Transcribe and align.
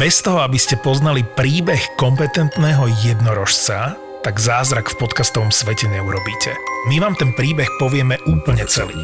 Bez 0.00 0.24
toho, 0.24 0.40
aby 0.40 0.56
ste 0.56 0.80
poznali 0.80 1.20
príbeh 1.20 2.00
kompetentného 2.00 2.88
jednorožca, 3.04 4.00
tak 4.24 4.40
zázrak 4.40 4.88
v 4.88 4.96
podcastovom 4.96 5.52
svete 5.52 5.92
neurobíte. 5.92 6.56
My 6.88 6.96
vám 6.96 7.20
ten 7.20 7.36
príbeh 7.36 7.68
povieme 7.76 8.16
úplne 8.24 8.64
celý. 8.64 8.96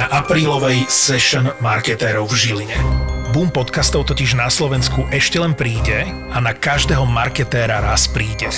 Na 0.00 0.08
aprílovej 0.08 0.88
session 0.88 1.52
marketérov 1.60 2.24
v 2.24 2.40
Žiline. 2.40 3.07
Boom 3.28 3.52
podcastov 3.52 4.08
totiž 4.08 4.40
na 4.40 4.48
Slovensku 4.48 5.04
ešte 5.12 5.36
len 5.36 5.52
príde 5.52 6.08
a 6.32 6.40
na 6.40 6.56
každého 6.56 7.04
marketéra 7.04 7.76
raz 7.84 8.08
príde. 8.08 8.48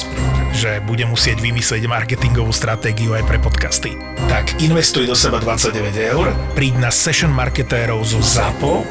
Že 0.55 0.87
bude 0.87 1.03
musieť 1.11 1.43
vymyslieť 1.43 1.91
marketingovú 1.91 2.55
stratégiu 2.55 3.19
aj 3.19 3.27
pre 3.27 3.43
podcasty. 3.43 3.99
Tak 4.31 4.63
investuj 4.63 5.11
do 5.11 5.19
seba 5.19 5.43
29 5.43 5.75
eur, 6.15 6.31
príď 6.55 6.87
na 6.87 6.95
session 6.95 7.35
marketérov 7.35 7.99
zo 8.07 8.23
ZAPO 8.23 8.87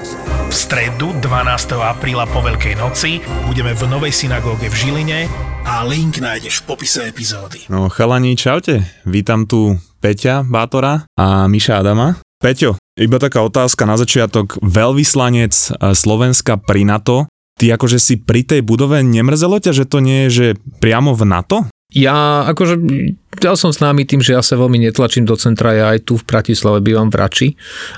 v 0.52 0.54
stredu 0.54 1.15
12. 1.23 1.79
apríla 1.79 2.28
po 2.28 2.43
Veľkej 2.43 2.75
noci. 2.75 3.23
Budeme 3.48 3.71
v 3.71 3.87
Novej 3.87 4.11
synagóge 4.11 4.68
v 4.68 4.75
Žiline 4.75 5.32
a 5.64 5.87
link 5.87 6.20
nájdeš 6.20 6.59
v 6.59 6.75
popise 6.75 7.07
epizódy. 7.07 7.71
No 7.71 7.87
chalani, 7.87 8.36
čaute. 8.36 8.84
Vítam 9.07 9.48
tu 9.48 9.79
Peťa 10.04 10.43
Bátora 10.43 11.07
a 11.15 11.48
Miša 11.48 11.79
Adama. 11.79 12.20
Peťo, 12.39 12.79
iba 13.00 13.18
taká 13.18 13.42
otázka 13.42 13.88
na 13.88 13.96
začiatok. 13.96 14.60
Veľvyslanec 14.60 15.54
e, 15.56 15.96
Slovenska 15.96 16.60
pri 16.60 16.84
NATO, 16.84 17.32
ty 17.56 17.71
akože 17.71 17.98
si 17.98 18.20
pri 18.20 18.44
tej 18.44 18.62
budove 18.62 19.00
nemrzelo 19.02 19.57
ťa, 19.57 19.71
že 19.71 19.86
to 19.88 20.04
nie 20.04 20.28
je 20.28 20.30
že 20.30 20.48
priamo 20.84 21.16
v 21.16 21.24
NATO? 21.26 21.57
Ja 21.90 22.46
akože, 22.46 22.78
ja 23.42 23.57
som 23.57 23.74
známy 23.74 24.06
tým, 24.06 24.21
že 24.21 24.38
ja 24.38 24.46
sa 24.46 24.62
veľmi 24.62 24.78
netlačím 24.78 25.26
do 25.26 25.34
centra, 25.34 25.74
ja 25.74 25.90
aj 25.90 26.06
tu 26.06 26.21
v 26.21 26.28
Bratislave 26.30 26.86
bývam 26.86 27.10
v 27.10 27.18
Rači 27.18 27.48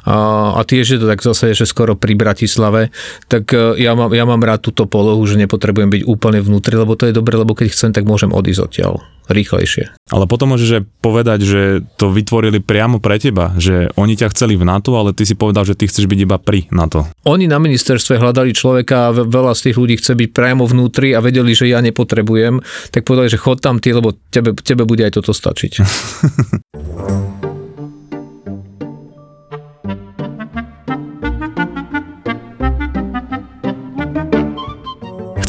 a, 0.08 0.56
a 0.56 0.64
tiež 0.64 0.96
je 0.96 1.00
to 1.04 1.12
tak 1.12 1.20
zase, 1.20 1.52
že 1.52 1.68
skoro 1.68 2.00
pri 2.00 2.16
Bratislave, 2.16 2.96
tak 3.28 3.52
e, 3.52 3.84
ja 3.84 3.92
mám, 3.92 4.16
ja 4.16 4.24
mám 4.24 4.40
rád 4.40 4.64
túto 4.64 4.88
polohu, 4.88 5.20
že 5.28 5.36
nepotrebujem 5.36 5.92
byť 5.92 6.04
úplne 6.08 6.40
vnútri, 6.40 6.80
lebo 6.80 6.96
to 6.96 7.12
je 7.12 7.18
dobre, 7.20 7.36
lebo 7.36 7.52
keď 7.52 7.68
chcem, 7.76 7.92
tak 7.92 8.08
môžem 8.08 8.32
odísť 8.32 8.64
odtiaľ 8.64 9.04
rýchlejšie. 9.32 9.92
Ale 10.12 10.28
potom 10.28 10.54
môžeš 10.54 10.84
povedať, 11.00 11.40
že 11.48 11.62
to 11.96 12.12
vytvorili 12.12 12.60
priamo 12.60 13.00
pre 13.00 13.18
teba, 13.18 13.56
že 13.56 13.90
oni 13.96 14.20
ťa 14.20 14.32
chceli 14.36 14.60
v 14.60 14.68
NATO, 14.68 14.96
ale 14.96 15.16
ty 15.16 15.24
si 15.24 15.34
povedal, 15.34 15.64
že 15.66 15.76
ty 15.76 15.88
chceš 15.88 16.06
byť 16.06 16.20
iba 16.22 16.38
pri 16.38 16.68
NATO. 16.70 17.08
Oni 17.26 17.48
na 17.48 17.58
ministerstve 17.58 18.20
hľadali 18.20 18.52
človeka 18.52 19.10
a 19.10 19.14
veľa 19.16 19.56
z 19.58 19.72
tých 19.72 19.80
ľudí 19.80 19.96
chce 19.98 20.14
byť 20.16 20.30
priamo 20.36 20.68
vnútri 20.68 21.16
a 21.16 21.24
vedeli, 21.24 21.56
že 21.56 21.72
ja 21.72 21.80
nepotrebujem, 21.80 22.62
tak 22.92 23.08
povedali, 23.08 23.32
že 23.32 23.42
chod 23.42 23.64
tam 23.64 23.80
ty, 23.80 23.96
lebo 23.96 24.14
tebe, 24.30 24.54
tebe 24.60 24.84
bude 24.84 25.08
aj 25.08 25.18
toto 25.18 25.32
stačiť. 25.32 25.72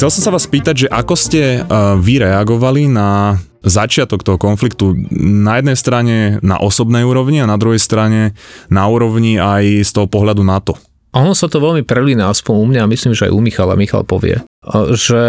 Chcel 0.03 0.19
som 0.19 0.23
sa 0.27 0.35
vás 0.35 0.51
spýtať, 0.51 0.75
že 0.75 0.89
ako 0.91 1.15
ste 1.15 1.63
vy 2.03 2.27
reagovali 2.27 2.91
na 2.91 3.39
začiatok 3.63 4.27
toho 4.27 4.39
konfliktu 4.39 4.95
na 5.19 5.59
jednej 5.63 5.79
strane 5.79 6.17
na 6.43 6.59
osobnej 6.59 7.07
úrovni 7.07 7.43
a 7.43 7.51
na 7.51 7.59
druhej 7.59 7.79
strane 7.79 8.35
na 8.69 8.85
úrovni 8.91 9.39
aj 9.39 9.87
z 9.87 9.91
toho 9.91 10.07
pohľadu 10.11 10.43
NATO. 10.43 10.75
Ono 11.13 11.37
sa 11.37 11.45
to 11.47 11.61
veľmi 11.61 11.85
prelína, 11.85 12.33
aspoň 12.33 12.55
u 12.57 12.67
mňa, 12.73 12.89
myslím, 12.89 13.13
že 13.13 13.29
aj 13.29 13.37
u 13.37 13.41
Michala, 13.45 13.77
Michal 13.77 14.01
povie, 14.09 14.41
že 14.97 15.23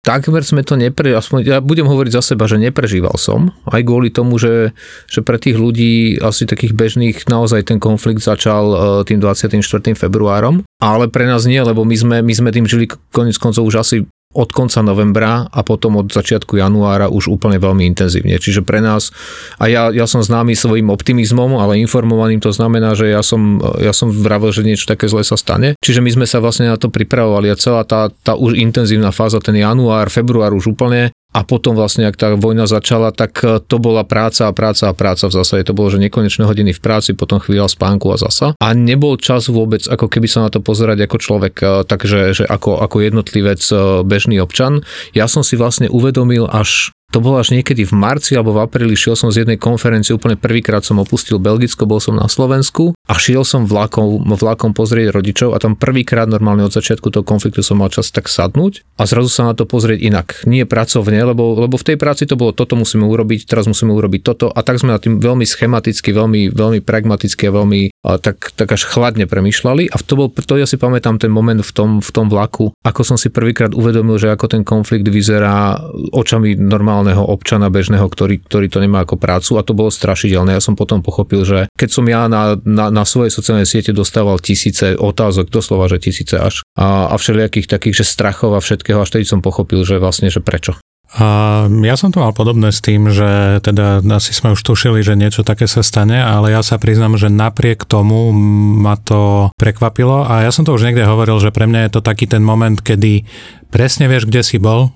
takmer 0.00 0.40
sme 0.40 0.64
to 0.64 0.80
nepre... 0.80 1.12
Aspoň, 1.12 1.38
ja 1.44 1.58
budem 1.60 1.84
hovoriť 1.84 2.12
za 2.16 2.32
seba, 2.32 2.48
že 2.48 2.56
neprežíval 2.56 3.12
som, 3.20 3.52
aj 3.68 3.82
kvôli 3.84 4.08
tomu, 4.08 4.40
že, 4.40 4.72
že 5.04 5.20
pre 5.20 5.36
tých 5.36 5.60
ľudí 5.60 6.16
asi 6.16 6.48
takých 6.48 6.72
bežných 6.72 7.28
naozaj 7.28 7.68
ten 7.68 7.76
konflikt 7.76 8.24
začal 8.24 8.64
e, 8.72 8.76
tým 9.04 9.20
24. 9.20 9.60
februárom, 9.92 10.64
ale 10.80 11.12
pre 11.12 11.28
nás 11.28 11.44
nie, 11.44 11.60
lebo 11.60 11.84
my 11.84 11.96
sme, 11.98 12.16
my 12.24 12.32
sme 12.32 12.48
tým 12.48 12.64
žili 12.64 12.88
konec 13.12 13.36
koncov 13.36 13.68
už 13.68 13.84
asi 13.84 13.96
od 14.36 14.52
konca 14.52 14.84
novembra 14.84 15.48
a 15.48 15.60
potom 15.64 16.04
od 16.04 16.12
začiatku 16.12 16.60
januára 16.60 17.08
už 17.08 17.32
úplne 17.32 17.56
veľmi 17.56 17.88
intenzívne. 17.88 18.36
Čiže 18.36 18.60
pre 18.60 18.84
nás, 18.84 19.08
a 19.56 19.72
ja, 19.72 19.88
ja 19.88 20.04
som 20.04 20.20
známy 20.20 20.52
svojim 20.52 20.92
optimizmom, 20.92 21.56
ale 21.56 21.80
informovaným 21.80 22.36
to 22.36 22.52
znamená, 22.52 22.92
že 22.92 23.08
ja 23.08 23.24
som, 23.24 23.56
ja 23.80 23.96
som 23.96 24.12
vravil, 24.12 24.52
že 24.52 24.68
niečo 24.68 24.84
také 24.84 25.08
zle 25.08 25.24
sa 25.24 25.40
stane. 25.40 25.80
Čiže 25.80 26.04
my 26.04 26.10
sme 26.12 26.26
sa 26.28 26.44
vlastne 26.44 26.68
na 26.68 26.76
to 26.76 26.92
pripravovali 26.92 27.48
a 27.48 27.56
celá 27.56 27.88
tá, 27.88 28.12
tá 28.12 28.36
už 28.36 28.60
intenzívna 28.60 29.16
fáza, 29.16 29.40
ten 29.40 29.56
január, 29.56 30.12
február 30.12 30.52
už 30.52 30.76
úplne 30.76 31.08
a 31.38 31.46
potom 31.46 31.78
vlastne, 31.78 32.10
ak 32.10 32.18
tá 32.18 32.34
vojna 32.34 32.66
začala, 32.66 33.14
tak 33.14 33.38
e, 33.46 33.62
to 33.62 33.78
bola 33.78 34.02
práca 34.02 34.50
a 34.50 34.52
práca 34.52 34.90
a 34.90 34.96
práca 34.96 35.30
v 35.30 35.38
zásade. 35.38 35.62
To 35.70 35.76
bolo, 35.78 35.94
že 35.94 36.02
nekonečné 36.02 36.42
hodiny 36.42 36.74
v 36.74 36.82
práci, 36.82 37.14
potom 37.14 37.38
chvíľa 37.38 37.70
spánku 37.70 38.10
a 38.10 38.18
zasa. 38.18 38.58
A 38.58 38.74
nebol 38.74 39.14
čas 39.14 39.46
vôbec, 39.46 39.86
ako 39.86 40.10
keby 40.10 40.26
sa 40.26 40.42
na 40.42 40.50
to 40.50 40.58
pozerať 40.58 41.06
ako 41.06 41.16
človek, 41.22 41.54
e, 41.62 41.66
takže 41.86 42.34
že 42.34 42.42
ako, 42.42 42.82
ako 42.82 42.96
jednotlivec, 43.06 43.62
e, 43.70 44.02
bežný 44.02 44.42
občan. 44.42 44.82
Ja 45.14 45.30
som 45.30 45.46
si 45.46 45.54
vlastne 45.54 45.86
uvedomil 45.86 46.50
až 46.50 46.90
to 47.08 47.24
bolo 47.24 47.40
až 47.40 47.56
niekedy 47.56 47.88
v 47.88 47.96
marci 47.96 48.36
alebo 48.36 48.52
v 48.52 48.68
apríli, 48.68 48.92
šiel 48.92 49.16
som 49.16 49.32
z 49.32 49.42
jednej 49.44 49.56
konferencie, 49.56 50.12
úplne 50.12 50.36
prvýkrát 50.36 50.84
som 50.84 51.00
opustil 51.00 51.40
Belgicko, 51.40 51.88
bol 51.88 52.04
som 52.04 52.12
na 52.12 52.28
Slovensku 52.28 52.92
a 53.08 53.14
šiel 53.16 53.48
som 53.48 53.64
vlakom, 53.64 54.28
vlakom 54.28 54.76
pozrieť 54.76 55.16
rodičov 55.16 55.56
a 55.56 55.58
tam 55.58 55.72
prvýkrát 55.72 56.28
normálne 56.28 56.68
od 56.68 56.76
začiatku 56.76 57.08
toho 57.08 57.24
konfliktu 57.24 57.64
som 57.64 57.80
mal 57.80 57.88
čas 57.88 58.12
tak 58.12 58.28
sadnúť 58.28 58.84
a 59.00 59.08
zrazu 59.08 59.32
sa 59.32 59.48
na 59.48 59.56
to 59.56 59.64
pozrieť 59.64 60.04
inak. 60.04 60.44
Nie 60.44 60.68
pracovne, 60.68 61.16
lebo, 61.24 61.56
lebo 61.56 61.80
v 61.80 61.86
tej 61.88 61.96
práci 61.96 62.28
to 62.28 62.36
bolo 62.36 62.52
toto 62.52 62.76
musíme 62.76 63.08
urobiť, 63.08 63.48
teraz 63.48 63.64
musíme 63.64 63.96
urobiť 63.96 64.20
toto 64.20 64.52
a 64.52 64.60
tak 64.60 64.76
sme 64.76 64.92
na 64.92 65.00
tým 65.00 65.16
veľmi 65.16 65.48
schematicky, 65.48 66.12
veľmi, 66.12 66.52
veľmi 66.52 66.84
pragmaticky 66.84 67.48
a 67.48 67.54
veľmi 67.56 67.97
tak, 68.04 68.52
tak 68.52 68.68
až 68.68 68.84
chladne 68.86 69.24
premyšľali 69.26 69.90
a 69.90 69.96
to 69.98 70.14
bol, 70.14 70.28
to 70.30 70.54
ja 70.60 70.66
si 70.68 70.78
pamätám 70.78 71.18
ten 71.18 71.32
moment 71.32 71.60
v 71.64 71.72
tom, 71.72 71.90
v 71.98 72.10
tom 72.12 72.30
vlaku, 72.30 72.70
ako 72.84 73.00
som 73.02 73.16
si 73.18 73.32
prvýkrát 73.32 73.74
uvedomil, 73.74 74.20
že 74.20 74.30
ako 74.30 74.46
ten 74.46 74.62
konflikt 74.62 75.08
vyzerá 75.10 75.78
očami 76.14 76.54
normálne 76.58 76.98
normálneho 76.98 77.22
občana 77.22 77.70
bežného, 77.70 78.08
ktorý, 78.10 78.42
ktorý 78.42 78.66
to 78.66 78.82
nemá 78.82 79.06
ako 79.06 79.20
prácu 79.20 79.54
a 79.54 79.62
to 79.62 79.76
bolo 79.76 79.92
strašidelné. 79.92 80.56
Ja 80.56 80.64
som 80.64 80.74
potom 80.74 81.04
pochopil, 81.04 81.46
že 81.46 81.70
keď 81.78 81.88
som 81.94 82.04
ja 82.10 82.26
na, 82.26 82.58
na, 82.66 82.90
na 82.90 83.04
svojej 83.06 83.30
sociálnej 83.30 83.68
siete 83.68 83.94
dostával 83.94 84.42
tisíce 84.42 84.98
otázok, 84.98 85.52
doslova, 85.52 85.86
že 85.86 86.02
tisíce 86.02 86.34
až 86.34 86.66
a, 86.74 87.12
a 87.12 87.14
všelijakých 87.14 87.70
takých, 87.70 88.02
že 88.02 88.04
strachov 88.08 88.56
a 88.56 88.64
všetkého, 88.64 88.98
až 88.98 89.14
tedy 89.14 89.28
som 89.28 89.44
pochopil, 89.44 89.86
že 89.86 90.02
vlastne, 90.02 90.26
že 90.32 90.42
prečo. 90.42 90.74
A 91.16 91.64
ja 91.72 91.96
som 91.96 92.12
to 92.12 92.20
mal 92.20 92.36
podobné 92.36 92.68
s 92.68 92.84
tým, 92.84 93.08
že 93.08 93.64
teda 93.64 94.04
asi 94.12 94.36
sme 94.36 94.52
už 94.52 94.60
tušili, 94.60 95.00
že 95.00 95.16
niečo 95.16 95.40
také 95.40 95.64
sa 95.64 95.80
stane, 95.80 96.20
ale 96.20 96.52
ja 96.52 96.60
sa 96.60 96.76
priznam, 96.76 97.16
že 97.16 97.32
napriek 97.32 97.88
tomu 97.88 98.28
ma 98.76 99.00
to 99.00 99.48
prekvapilo 99.56 100.28
a 100.28 100.44
ja 100.44 100.52
som 100.52 100.68
to 100.68 100.76
už 100.76 100.84
niekde 100.84 101.08
hovoril, 101.08 101.40
že 101.40 101.48
pre 101.48 101.64
mňa 101.64 101.88
je 101.88 101.92
to 101.96 102.00
taký 102.04 102.28
ten 102.28 102.44
moment, 102.44 102.76
kedy 102.76 103.24
presne 103.68 104.08
vieš, 104.08 104.28
kde 104.28 104.40
si 104.44 104.56
bol, 104.56 104.92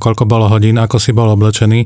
koľko 0.00 0.24
bolo 0.24 0.48
hodín, 0.48 0.80
ako 0.80 0.96
si 0.96 1.12
bol 1.12 1.28
oblečený. 1.36 1.84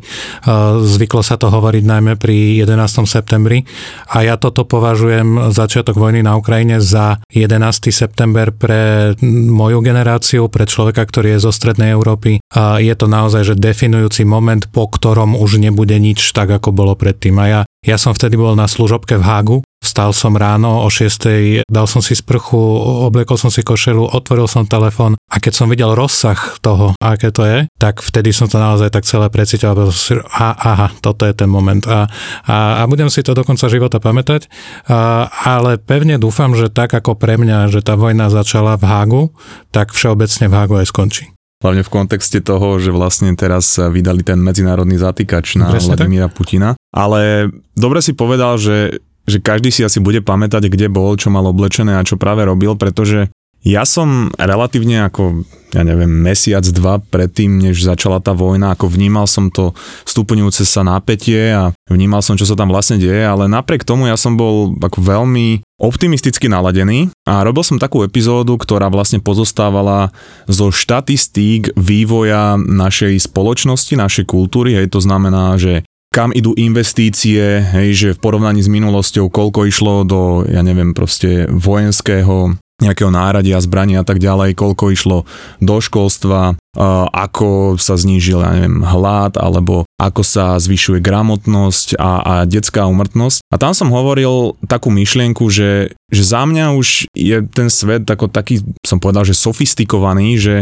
Zvyklo 0.82 1.26
sa 1.26 1.34
to 1.34 1.50
hovoriť 1.50 1.82
najmä 1.82 2.14
pri 2.14 2.62
11. 2.62 3.02
septembri 3.06 3.66
a 4.14 4.22
ja 4.22 4.38
toto 4.38 4.62
považujem 4.62 5.50
začiatok 5.50 5.98
vojny 5.98 6.22
na 6.22 6.38
Ukrajine 6.38 6.78
za 6.78 7.18
11. 7.34 7.90
september 7.90 8.54
pre 8.54 9.14
moju 9.26 9.82
generáciu, 9.82 10.46
pre 10.46 10.70
človeka, 10.70 11.02
ktorý 11.02 11.38
je 11.38 11.44
zo 11.46 11.52
Strednej 11.54 11.94
Európy. 11.94 12.38
Je 12.78 12.94
to 12.94 13.06
naozaj 13.10 13.42
že 13.42 13.54
definujúci 13.58 14.22
moment, 14.22 14.62
po 14.70 14.86
ktorom 14.86 15.34
už 15.34 15.58
nebude 15.58 15.98
nič 15.98 16.30
tak, 16.30 16.50
ako 16.54 16.70
bolo 16.70 16.94
predtým. 16.94 17.34
A 17.42 17.44
ja, 17.46 17.60
ja 17.82 17.96
som 17.98 18.14
vtedy 18.14 18.38
bol 18.38 18.54
na 18.54 18.70
služobke 18.70 19.18
v 19.18 19.26
Hágu 19.26 19.58
Vstal 19.88 20.12
som 20.12 20.36
ráno 20.36 20.84
o 20.84 20.88
6, 20.92 21.64
dal 21.64 21.88
som 21.88 22.04
si 22.04 22.12
sprchu, 22.12 22.60
obliekol 23.08 23.40
som 23.40 23.48
si 23.48 23.64
košelu, 23.64 24.12
otvoril 24.12 24.44
som 24.44 24.68
telefón 24.68 25.16
a 25.16 25.40
keď 25.40 25.52
som 25.56 25.64
videl 25.64 25.96
rozsah 25.96 26.36
toho, 26.60 26.92
aké 27.00 27.32
to 27.32 27.48
je, 27.48 27.64
tak 27.80 28.04
vtedy 28.04 28.36
som 28.36 28.52
to 28.52 28.60
naozaj 28.60 28.92
tak 28.92 29.08
celé 29.08 29.32
precítil 29.32 29.72
a 29.72 30.46
aha, 30.60 30.92
toto 31.00 31.24
je 31.24 31.32
ten 31.32 31.48
moment 31.48 31.80
a, 31.88 32.04
a, 32.44 32.56
a 32.80 32.82
budem 32.84 33.08
si 33.08 33.24
to 33.24 33.32
do 33.32 33.48
konca 33.48 33.64
života 33.72 33.96
pamätať, 33.96 34.52
a, 34.92 35.24
ale 35.48 35.80
pevne 35.80 36.20
dúfam, 36.20 36.52
že 36.52 36.68
tak 36.68 36.92
ako 36.92 37.16
pre 37.16 37.40
mňa, 37.40 37.72
že 37.72 37.80
tá 37.80 37.96
vojna 37.96 38.28
začala 38.28 38.76
v 38.76 38.84
Hágu, 38.84 39.22
tak 39.72 39.96
všeobecne 39.96 40.52
v 40.52 40.56
Hágu 40.58 40.84
aj 40.84 40.92
skončí. 40.92 41.32
Hlavne 41.58 41.82
v 41.82 41.90
kontexte 41.90 42.38
toho, 42.44 42.76
že 42.76 42.92
vlastne 42.92 43.32
teraz 43.34 43.80
vydali 43.80 44.20
ten 44.22 44.38
medzinárodný 44.38 45.00
zatýkač 45.00 45.58
na 45.58 45.72
Presne 45.72 45.96
Vladimíra 45.96 46.28
tak? 46.30 46.36
Putina. 46.36 46.70
Ale 46.94 47.50
dobre 47.74 47.98
si 47.98 48.14
povedal, 48.14 48.62
že 48.62 49.02
že 49.28 49.44
každý 49.44 49.68
si 49.68 49.84
asi 49.84 50.00
bude 50.00 50.24
pamätať, 50.24 50.72
kde 50.72 50.88
bol, 50.88 51.14
čo 51.20 51.28
mal 51.28 51.44
oblečené 51.44 52.00
a 52.00 52.06
čo 52.06 52.16
práve 52.16 52.48
robil, 52.48 52.74
pretože 52.74 53.28
ja 53.66 53.82
som 53.82 54.30
relatívne 54.38 55.02
ako, 55.10 55.42
ja 55.74 55.82
neviem, 55.82 56.08
mesiac, 56.08 56.62
dva 56.70 57.02
predtým, 57.02 57.58
než 57.58 57.82
začala 57.82 58.22
tá 58.22 58.30
vojna, 58.30 58.72
ako 58.72 58.86
vnímal 58.86 59.26
som 59.26 59.50
to 59.50 59.74
stupňujúce 60.06 60.62
sa 60.62 60.86
napätie 60.86 61.50
a 61.50 61.74
vnímal 61.90 62.22
som, 62.22 62.38
čo 62.38 62.46
sa 62.46 62.54
tam 62.54 62.70
vlastne 62.70 63.02
deje, 63.02 63.26
ale 63.26 63.50
napriek 63.50 63.82
tomu 63.82 64.06
ja 64.06 64.14
som 64.14 64.38
bol 64.38 64.78
ako 64.78 65.02
veľmi 65.02 65.66
optimisticky 65.78 66.46
naladený 66.46 67.10
a 67.26 67.42
robil 67.42 67.66
som 67.66 67.82
takú 67.82 68.06
epizódu, 68.06 68.54
ktorá 68.54 68.86
vlastne 68.94 69.18
pozostávala 69.18 70.14
zo 70.46 70.70
štatistík 70.70 71.74
vývoja 71.74 72.54
našej 72.58 73.26
spoločnosti, 73.26 73.98
našej 73.98 74.24
kultúry, 74.26 74.78
hej, 74.78 74.86
to 74.86 75.02
znamená, 75.02 75.58
že 75.58 75.82
kam 76.18 76.34
idú 76.34 76.50
investície, 76.58 77.62
hej, 77.62 77.88
že 77.94 78.08
v 78.10 78.18
porovnaní 78.18 78.58
s 78.58 78.66
minulosťou, 78.66 79.30
koľko 79.30 79.70
išlo 79.70 80.02
do, 80.02 80.42
ja 80.50 80.66
neviem, 80.66 80.90
proste 80.90 81.46
vojenského 81.46 82.58
nejakého 82.78 83.10
náradia, 83.10 83.58
zbraní 83.58 83.98
a 83.98 84.06
tak 84.06 84.18
ďalej, 84.22 84.58
koľko 84.58 84.94
išlo 84.94 85.18
do 85.62 85.76
školstva, 85.78 86.58
ako 87.10 87.74
sa 87.78 87.98
znížil, 87.98 88.38
ja 88.38 88.54
neviem, 88.54 88.82
hlad, 88.86 89.34
alebo 89.38 89.82
ako 89.98 90.22
sa 90.22 90.58
zvyšuje 90.58 91.02
gramotnosť 91.02 91.98
a, 91.98 92.10
a 92.22 92.34
detská 92.46 92.86
umrtnosť. 92.86 93.42
A 93.50 93.58
tam 93.58 93.74
som 93.74 93.90
hovoril 93.90 94.58
takú 94.66 94.94
myšlienku, 94.94 95.46
že, 95.50 95.94
že 96.10 96.22
za 96.22 96.46
mňa 96.46 96.78
už 96.78 97.10
je 97.14 97.46
ten 97.50 97.66
svet 97.66 98.06
ako 98.06 98.30
taký, 98.30 98.62
som 98.86 99.02
povedal, 99.02 99.26
že 99.26 99.34
sofistikovaný, 99.34 100.38
že 100.38 100.56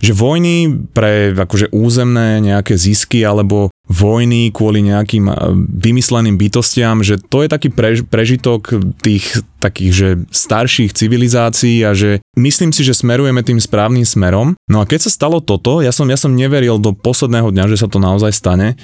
že 0.00 0.12
vojny 0.12 0.88
pre 0.92 1.32
akože 1.32 1.72
územné 1.72 2.40
nejaké 2.44 2.76
zisky 2.76 3.24
alebo 3.24 3.72
vojny 3.86 4.50
kvôli 4.50 4.82
nejakým 4.82 5.30
vymysleným 5.70 6.34
bytostiam, 6.34 7.06
že 7.06 7.22
to 7.22 7.46
je 7.46 7.48
taký 7.48 7.70
prež, 7.70 8.02
prežitok 8.02 8.82
tých 8.98 9.46
takých, 9.62 9.92
že 9.94 10.08
starších 10.34 10.90
civilizácií 10.90 11.86
a 11.86 11.94
že 11.94 12.18
myslím 12.34 12.74
si, 12.74 12.82
že 12.82 12.98
smerujeme 12.98 13.46
tým 13.46 13.62
správnym 13.62 14.02
smerom. 14.02 14.58
No 14.66 14.82
a 14.82 14.88
keď 14.90 15.06
sa 15.06 15.14
stalo 15.14 15.38
toto, 15.38 15.80
ja 15.80 15.94
som, 15.94 16.10
ja 16.10 16.18
som 16.18 16.34
neveril 16.34 16.82
do 16.82 16.90
posledného 16.92 17.54
dňa, 17.54 17.70
že 17.70 17.80
sa 17.80 17.88
to 17.88 18.02
naozaj 18.02 18.34
stane, 18.34 18.74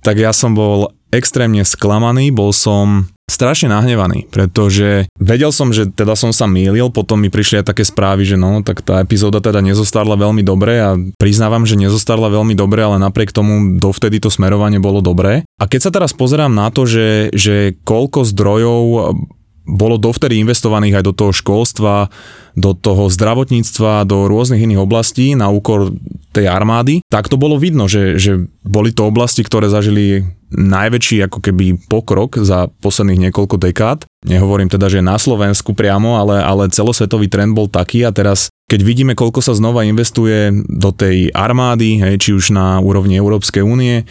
tak 0.00 0.16
ja 0.20 0.32
som 0.32 0.56
bol 0.56 0.92
extrémne 1.10 1.66
sklamaný, 1.66 2.30
bol 2.30 2.54
som 2.54 3.10
strašne 3.30 3.70
nahnevaný, 3.70 4.26
pretože 4.26 5.06
vedel 5.14 5.54
som, 5.54 5.70
že 5.70 5.86
teda 5.86 6.18
som 6.18 6.34
sa 6.34 6.50
mýlil, 6.50 6.90
potom 6.90 7.22
mi 7.22 7.30
prišli 7.30 7.62
aj 7.62 7.70
také 7.70 7.86
správy, 7.86 8.26
že 8.26 8.34
no, 8.34 8.66
tak 8.66 8.82
tá 8.82 8.98
epizóda 8.98 9.38
teda 9.38 9.62
nezostarla 9.62 10.18
veľmi 10.18 10.42
dobre 10.42 10.82
a 10.82 10.98
priznávam, 11.14 11.62
že 11.62 11.78
nezostarla 11.78 12.26
veľmi 12.26 12.58
dobre, 12.58 12.82
ale 12.82 12.98
napriek 12.98 13.30
tomu 13.30 13.78
dovtedy 13.78 14.18
to 14.18 14.34
smerovanie 14.34 14.82
bolo 14.82 14.98
dobré. 14.98 15.46
A 15.62 15.70
keď 15.70 15.80
sa 15.86 15.94
teraz 15.94 16.10
pozerám 16.10 16.50
na 16.50 16.74
to, 16.74 16.90
že, 16.90 17.30
že 17.30 17.78
koľko 17.86 18.26
zdrojov 18.26 18.82
bolo 19.64 20.00
dovtedy 20.00 20.40
investovaných 20.40 21.00
aj 21.00 21.04
do 21.04 21.14
toho 21.14 21.32
školstva, 21.32 22.10
do 22.58 22.74
toho 22.74 23.06
zdravotníctva, 23.06 24.08
do 24.08 24.26
rôznych 24.26 24.64
iných 24.66 24.82
oblastí 24.82 25.38
na 25.38 25.52
úkor 25.52 25.94
tej 26.30 26.46
armády, 26.50 27.02
tak 27.10 27.26
to 27.26 27.38
bolo 27.38 27.58
vidno, 27.58 27.86
že, 27.90 28.18
že 28.18 28.46
boli 28.62 28.94
to 28.94 29.06
oblasti, 29.06 29.42
ktoré 29.42 29.70
zažili 29.70 30.26
najväčší 30.50 31.30
ako 31.30 31.38
keby 31.38 31.78
pokrok 31.86 32.42
za 32.42 32.66
posledných 32.82 33.30
niekoľko 33.30 33.56
dekád. 33.58 33.98
Nehovorím 34.26 34.66
teda, 34.66 34.90
že 34.90 34.98
na 34.98 35.14
Slovensku 35.14 35.78
priamo, 35.78 36.18
ale, 36.18 36.42
ale 36.42 36.70
celosvetový 36.74 37.30
trend 37.30 37.54
bol 37.54 37.70
taký 37.70 38.02
a 38.02 38.10
teraz 38.10 38.50
keď 38.70 38.80
vidíme, 38.86 39.18
koľko 39.18 39.42
sa 39.42 39.58
znova 39.58 39.82
investuje 39.82 40.54
do 40.70 40.94
tej 40.94 41.34
armády, 41.34 41.98
hej, 41.98 42.14
či 42.22 42.30
už 42.30 42.54
na 42.54 42.78
úrovni 42.78 43.18
Európskej 43.18 43.66
únie, 43.66 44.06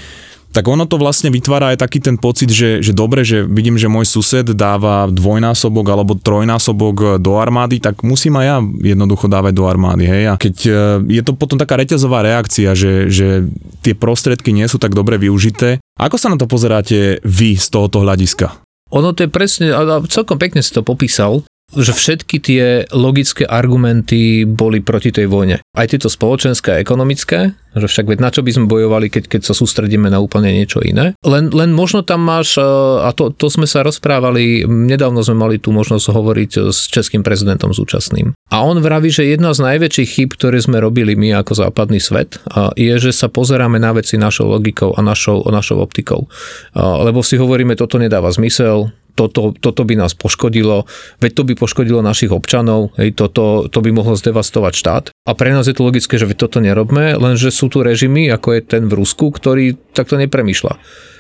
tak 0.50 0.66
ono 0.66 0.90
to 0.90 0.98
vlastne 0.98 1.30
vytvára 1.30 1.74
aj 1.74 1.86
taký 1.86 2.02
ten 2.02 2.18
pocit, 2.18 2.50
že, 2.50 2.82
že 2.82 2.90
dobre, 2.90 3.22
že 3.22 3.46
vidím, 3.46 3.78
že 3.78 3.86
môj 3.86 4.10
sused 4.10 4.50
dáva 4.58 5.06
dvojnásobok 5.06 5.86
alebo 5.86 6.18
trojnásobok 6.18 7.22
do 7.22 7.38
armády, 7.38 7.78
tak 7.78 8.02
musím 8.02 8.42
aj 8.42 8.46
ja 8.46 8.58
jednoducho 8.94 9.30
dávať 9.30 9.54
do 9.54 9.70
armády. 9.70 10.10
Hej? 10.10 10.24
A 10.26 10.36
keď 10.42 10.56
e, 10.66 10.72
je 11.06 11.22
to 11.22 11.38
potom 11.38 11.62
taká 11.62 11.78
reťazová 11.78 12.26
reakcia, 12.26 12.74
že, 12.74 13.14
že 13.14 13.46
tie 13.86 13.94
prostriedky 13.94 14.50
nie 14.50 14.66
sú 14.66 14.82
tak 14.82 14.98
dobre 14.98 15.22
využité, 15.22 15.78
ako 16.02 16.18
sa 16.18 16.34
na 16.34 16.38
to 16.40 16.50
pozeráte 16.50 17.22
vy 17.22 17.54
z 17.54 17.68
tohoto 17.70 18.02
hľadiska? 18.02 18.66
Ono 18.90 19.14
to 19.14 19.26
je 19.26 19.30
presne, 19.30 19.70
celkom 20.10 20.42
pekne 20.42 20.66
si 20.66 20.74
to 20.74 20.82
popísal, 20.82 21.46
že 21.74 21.94
všetky 21.94 22.38
tie 22.42 22.64
logické 22.90 23.46
argumenty 23.46 24.46
boli 24.46 24.82
proti 24.82 25.14
tej 25.14 25.30
vojne. 25.30 25.62
Aj 25.78 25.86
tieto 25.86 26.10
spoločenské 26.10 26.76
a 26.76 26.82
ekonomické, 26.82 27.54
že 27.78 27.86
však 27.86 28.10
veď 28.10 28.20
na 28.20 28.34
čo 28.34 28.42
by 28.42 28.52
sme 28.52 28.66
bojovali, 28.66 29.14
keď, 29.14 29.30
keď 29.30 29.42
sa 29.46 29.54
sústredíme 29.54 30.10
na 30.10 30.18
úplne 30.18 30.50
niečo 30.50 30.82
iné. 30.82 31.14
Len, 31.22 31.54
len 31.54 31.70
možno 31.70 32.02
tam 32.02 32.26
máš, 32.26 32.58
e, 32.58 32.66
a 33.06 33.14
to, 33.14 33.30
to 33.30 33.46
sme 33.54 33.70
sa 33.70 33.86
rozprávali, 33.86 34.66
nedávno 34.66 35.22
sme 35.22 35.38
mali 35.38 35.56
tú 35.62 35.70
možnosť 35.70 36.10
hovoriť 36.10 36.52
s 36.74 36.90
českým 36.90 37.22
prezidentom 37.22 37.70
súčasným. 37.70 38.34
A 38.50 38.66
on 38.66 38.82
vraví, 38.82 39.14
že 39.14 39.30
jedna 39.30 39.54
z 39.54 39.62
najväčších 39.62 40.10
chyb, 40.10 40.30
ktoré 40.34 40.58
sme 40.58 40.82
robili 40.82 41.14
my 41.14 41.38
ako 41.46 41.70
západný 41.70 42.02
svet, 42.02 42.42
je, 42.74 42.94
že 42.98 43.14
sa 43.14 43.30
pozeráme 43.30 43.78
na 43.78 43.94
veci 43.94 44.18
našou 44.18 44.50
logikou 44.50 44.98
a 44.98 45.06
našou, 45.06 45.46
našou 45.46 45.78
optikou. 45.86 46.26
Lebo 46.74 47.22
si 47.22 47.38
hovoríme, 47.38 47.78
toto 47.78 48.02
nedáva 48.02 48.34
zmysel, 48.34 48.90
toto, 49.18 49.54
toto 49.58 49.82
by 49.86 49.96
nás 49.98 50.14
poškodilo, 50.18 50.86
veď 51.20 51.32
to 51.34 51.44
by 51.48 51.54
poškodilo 51.58 52.00
našich 52.02 52.34
občanov, 52.34 52.94
hej, 53.00 53.14
toto, 53.14 53.68
to 53.68 53.80
by 53.82 53.90
mohlo 53.94 54.18
zdevastovať 54.18 54.74
štát. 54.74 55.04
A 55.28 55.32
pre 55.38 55.54
nás 55.54 55.70
je 55.70 55.76
to 55.76 55.86
logické, 55.86 56.18
že 56.18 56.30
toto 56.34 56.62
nerobme, 56.64 57.18
lenže 57.18 57.50
sú 57.50 57.70
tu 57.70 57.82
režimy, 57.82 58.30
ako 58.32 58.58
je 58.58 58.62
ten 58.66 58.84
v 58.86 58.98
Rusku, 59.00 59.34
ktorý 59.34 59.78
takto 59.94 60.16
nepremýšľa 60.16 60.80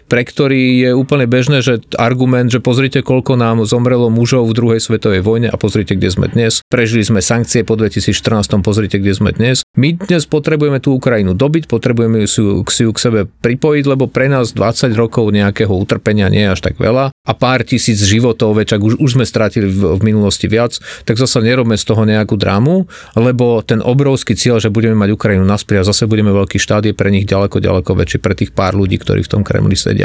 pre 0.09 0.25
ktorý 0.25 0.89
je 0.89 0.91
úplne 0.97 1.29
bežné, 1.29 1.61
že 1.61 1.85
argument, 1.95 2.49
že 2.49 2.57
pozrite, 2.57 3.05
koľko 3.05 3.37
nám 3.37 3.61
zomrelo 3.69 4.09
mužov 4.09 4.49
v 4.49 4.57
druhej 4.57 4.81
svetovej 4.81 5.21
vojne 5.21 5.47
a 5.53 5.55
pozrite, 5.55 5.93
kde 5.93 6.09
sme 6.09 6.27
dnes. 6.27 6.65
Prežili 6.67 7.05
sme 7.05 7.21
sankcie 7.21 7.61
po 7.61 7.77
2014, 7.77 8.59
pozrite, 8.65 8.97
kde 8.97 9.13
sme 9.13 9.29
dnes. 9.29 9.61
My 9.77 9.93
dnes 9.93 10.25
potrebujeme 10.25 10.81
tú 10.81 10.97
Ukrajinu 10.97 11.37
dobiť, 11.37 11.69
potrebujeme 11.69 12.25
ju, 12.25 12.65
si 12.65 12.81
ju 12.83 12.91
k 12.91 12.99
sebe 12.99 13.19
pripojiť, 13.29 13.83
lebo 13.85 14.09
pre 14.09 14.27
nás 14.27 14.51
20 14.57 14.91
rokov 14.97 15.29
nejakého 15.29 15.69
utrpenia 15.69 16.27
nie 16.33 16.49
je 16.49 16.53
až 16.57 16.61
tak 16.65 16.81
veľa 16.81 17.13
a 17.29 17.31
pár 17.35 17.61
tisíc 17.61 17.99
životov, 17.99 18.55
veď 18.55 18.79
ak 18.79 18.81
už, 18.81 18.93
už 18.97 19.09
sme 19.19 19.25
strátili 19.27 19.67
v, 19.67 19.99
v 19.99 20.01
minulosti 20.01 20.47
viac, 20.47 20.79
tak 21.03 21.19
zase 21.19 21.43
nerobme 21.43 21.75
z 21.75 21.85
toho 21.85 22.07
nejakú 22.07 22.39
drámu, 22.39 22.89
lebo 23.19 23.59
ten 23.61 23.83
obrovský 23.83 24.33
cieľ, 24.39 24.63
že 24.63 24.71
budeme 24.71 24.95
mať 24.95 25.13
Ukrajinu 25.13 25.43
naspäť 25.43 25.83
a 25.83 25.87
zase 25.91 26.07
budeme 26.07 26.31
veľký 26.31 26.55
štát, 26.55 26.87
je 26.87 26.95
pre 26.95 27.11
nich 27.11 27.27
ďaleko, 27.27 27.59
ďaleko 27.59 27.91
väčší 27.93 28.17
pre 28.23 28.33
tých 28.33 28.55
pár 28.55 28.73
ľudí, 28.73 28.95
ktorí 28.97 29.21
v 29.21 29.31
tom 29.31 29.41
Kremli 29.43 29.75
sedia. 29.75 29.98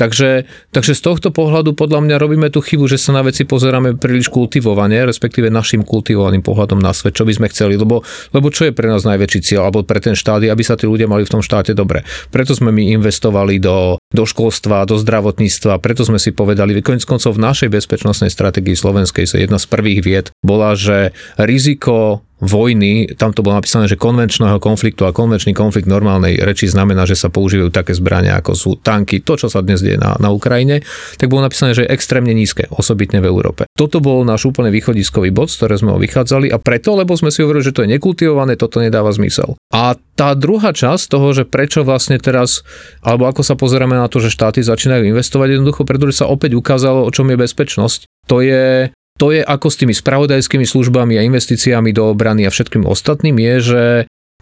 Takže, 0.00 0.48
takže 0.72 0.96
z 0.96 1.02
tohto 1.04 1.28
pohľadu 1.28 1.76
podľa 1.76 2.00
mňa 2.00 2.16
robíme 2.16 2.48
tú 2.48 2.64
chybu, 2.64 2.88
že 2.88 2.96
sa 2.96 3.12
na 3.12 3.20
veci 3.20 3.44
pozeráme 3.44 4.00
príliš 4.00 4.32
kultivovane, 4.32 5.04
respektíve 5.04 5.52
našim 5.52 5.84
kultivovaným 5.84 6.40
pohľadom 6.40 6.80
na 6.80 6.96
svet, 6.96 7.12
čo 7.12 7.28
by 7.28 7.36
sme 7.36 7.46
chceli, 7.52 7.76
lebo, 7.76 8.00
lebo 8.32 8.48
čo 8.48 8.64
je 8.64 8.72
pre 8.72 8.88
nás 8.88 9.04
najväčší 9.04 9.40
cieľ, 9.44 9.68
alebo 9.68 9.84
pre 9.84 10.00
ten 10.00 10.16
štát, 10.16 10.46
aby 10.48 10.64
sa 10.64 10.80
tí 10.80 10.88
ľudia 10.88 11.04
mali 11.04 11.28
v 11.28 11.32
tom 11.34 11.44
štáte 11.44 11.76
dobre. 11.76 12.06
Preto 12.32 12.56
sme 12.56 12.72
my 12.72 12.96
investovali 12.96 13.60
do, 13.60 14.00
do 14.12 14.24
školstva, 14.28 14.84
do 14.84 15.00
zdravotníctva, 15.00 15.80
preto 15.80 16.04
sme 16.04 16.20
si 16.20 16.30
povedali. 16.30 16.76
Koniec 16.84 17.08
koncov 17.08 17.34
v 17.34 17.44
našej 17.44 17.68
bezpečnostnej 17.72 18.28
stratégii 18.28 18.76
slovenskej 18.76 19.24
sa 19.24 19.40
jedna 19.40 19.56
z 19.56 19.66
prvých 19.70 20.00
vied 20.04 20.26
bola, 20.44 20.76
že 20.76 21.16
riziko 21.40 22.22
vojny, 22.44 23.16
tam 23.16 23.32
to 23.32 23.40
bolo 23.40 23.56
napísané, 23.56 23.88
že 23.88 23.96
konvenčného 23.96 24.60
konfliktu 24.60 25.08
a 25.08 25.16
konvenčný 25.16 25.56
konflikt 25.56 25.88
normálnej 25.88 26.36
reči 26.42 26.68
znamená, 26.68 27.08
že 27.08 27.16
sa 27.16 27.32
používajú 27.32 27.72
také 27.72 27.96
zbrania, 27.96 28.36
ako 28.36 28.52
sú 28.52 28.70
tanky, 28.76 29.24
to, 29.24 29.40
čo 29.40 29.48
sa 29.48 29.64
dnes 29.64 29.80
deje 29.80 29.96
na, 29.96 30.18
na 30.20 30.28
Ukrajine, 30.28 30.84
tak 31.16 31.32
bolo 31.32 31.46
napísané, 31.46 31.72
že 31.72 31.88
je 31.88 31.94
extrémne 31.94 32.36
nízke, 32.36 32.68
osobitne 32.68 33.24
v 33.24 33.30
Európe. 33.32 33.64
Toto 33.72 34.04
bol 34.04 34.26
náš 34.28 34.44
úplne 34.44 34.68
východiskový 34.68 35.32
bod, 35.32 35.48
z 35.48 35.62
ktorého 35.62 35.80
sme 35.80 35.94
ho 35.96 35.98
vychádzali 35.98 36.52
a 36.52 36.60
preto, 36.60 36.98
lebo 36.98 37.16
sme 37.16 37.32
si 37.32 37.40
hovorili, 37.40 37.64
že 37.64 37.72
to 37.72 37.82
je 37.86 37.92
nekultivované, 37.96 38.60
toto 38.60 38.82
nedáva 38.82 39.14
zmysel. 39.14 39.56
A 39.72 39.96
tá 40.14 40.32
druhá 40.38 40.70
časť 40.70 41.10
toho, 41.10 41.34
že 41.34 41.44
prečo 41.44 41.82
vlastne 41.82 42.22
teraz, 42.22 42.62
alebo 43.02 43.26
ako 43.26 43.42
sa 43.42 43.58
pozeráme 43.58 43.98
na 43.98 44.06
to, 44.06 44.22
že 44.22 44.30
štáty 44.30 44.62
začínajú 44.62 45.10
investovať, 45.10 45.58
jednoducho, 45.58 45.82
pretože 45.82 46.22
sa 46.22 46.30
opäť 46.30 46.54
ukázalo, 46.54 47.02
o 47.02 47.10
čom 47.10 47.30
je 47.30 47.38
bezpečnosť. 47.38 48.06
To 48.30 48.38
je 48.40 48.94
to 49.14 49.30
je 49.30 49.46
ako 49.46 49.70
s 49.70 49.78
tými 49.78 49.94
spravodajskými 49.94 50.66
službami 50.66 51.14
a 51.14 51.22
investíciami 51.22 51.94
do 51.94 52.10
obrany 52.10 52.46
a 52.46 52.50
všetkým 52.50 52.82
ostatným 52.82 53.38
je, 53.38 53.54
že 53.62 53.84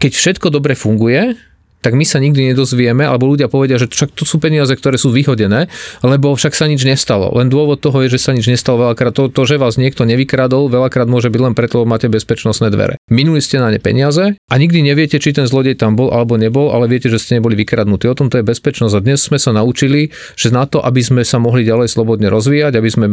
keď 0.01 0.11
všetko 0.17 0.47
dobre 0.49 0.73
funguje, 0.73 1.37
tak 1.83 1.99
my 1.99 2.07
sa 2.07 2.23
nikdy 2.23 2.55
nedozvieme, 2.55 3.03
alebo 3.03 3.27
ľudia 3.27 3.51
povedia, 3.51 3.75
že 3.75 3.91
však 3.91 4.15
to 4.15 4.23
sú 4.23 4.39
peniaze, 4.39 4.71
ktoré 4.71 4.95
sú 4.95 5.11
vyhodené, 5.11 5.67
lebo 5.99 6.31
však 6.31 6.55
sa 6.55 6.71
nič 6.71 6.87
nestalo. 6.87 7.35
Len 7.35 7.51
dôvod 7.51 7.83
toho 7.83 7.99
je, 8.07 8.15
že 8.15 8.23
sa 8.23 8.31
nič 8.31 8.47
nestalo 8.47 8.87
veľakrát. 8.87 9.11
To, 9.19 9.27
to 9.27 9.43
že 9.43 9.59
vás 9.59 9.75
niekto 9.75 10.07
nevykradol, 10.07 10.71
veľakrát 10.71 11.11
môže 11.11 11.27
byť 11.27 11.41
len 11.43 11.53
preto, 11.53 11.83
lebo 11.83 11.91
máte 11.91 12.07
bezpečnostné 12.07 12.71
dvere. 12.71 12.95
Minuli 13.11 13.43
ste 13.43 13.59
na 13.59 13.67
ne 13.67 13.83
peniaze 13.83 14.39
a 14.39 14.53
nikdy 14.55 14.79
neviete, 14.79 15.19
či 15.19 15.35
ten 15.35 15.43
zlodej 15.43 15.75
tam 15.75 15.99
bol 15.99 16.15
alebo 16.15 16.39
nebol, 16.39 16.71
ale 16.71 16.87
viete, 16.87 17.11
že 17.11 17.19
ste 17.19 17.43
neboli 17.43 17.59
vykradnutí. 17.59 18.07
O 18.07 18.15
tom 18.15 18.31
to 18.31 18.39
je 18.39 18.47
bezpečnosť. 18.47 18.93
A 18.95 19.03
dnes 19.03 19.19
sme 19.19 19.35
sa 19.35 19.51
naučili, 19.51 20.15
že 20.39 20.55
na 20.55 20.63
to, 20.63 20.79
aby 20.79 21.03
sme 21.03 21.27
sa 21.27 21.43
mohli 21.43 21.67
ďalej 21.67 21.91
slobodne 21.91 22.31
rozvíjať, 22.31 22.79
aby 22.79 22.89
sme 22.89 23.05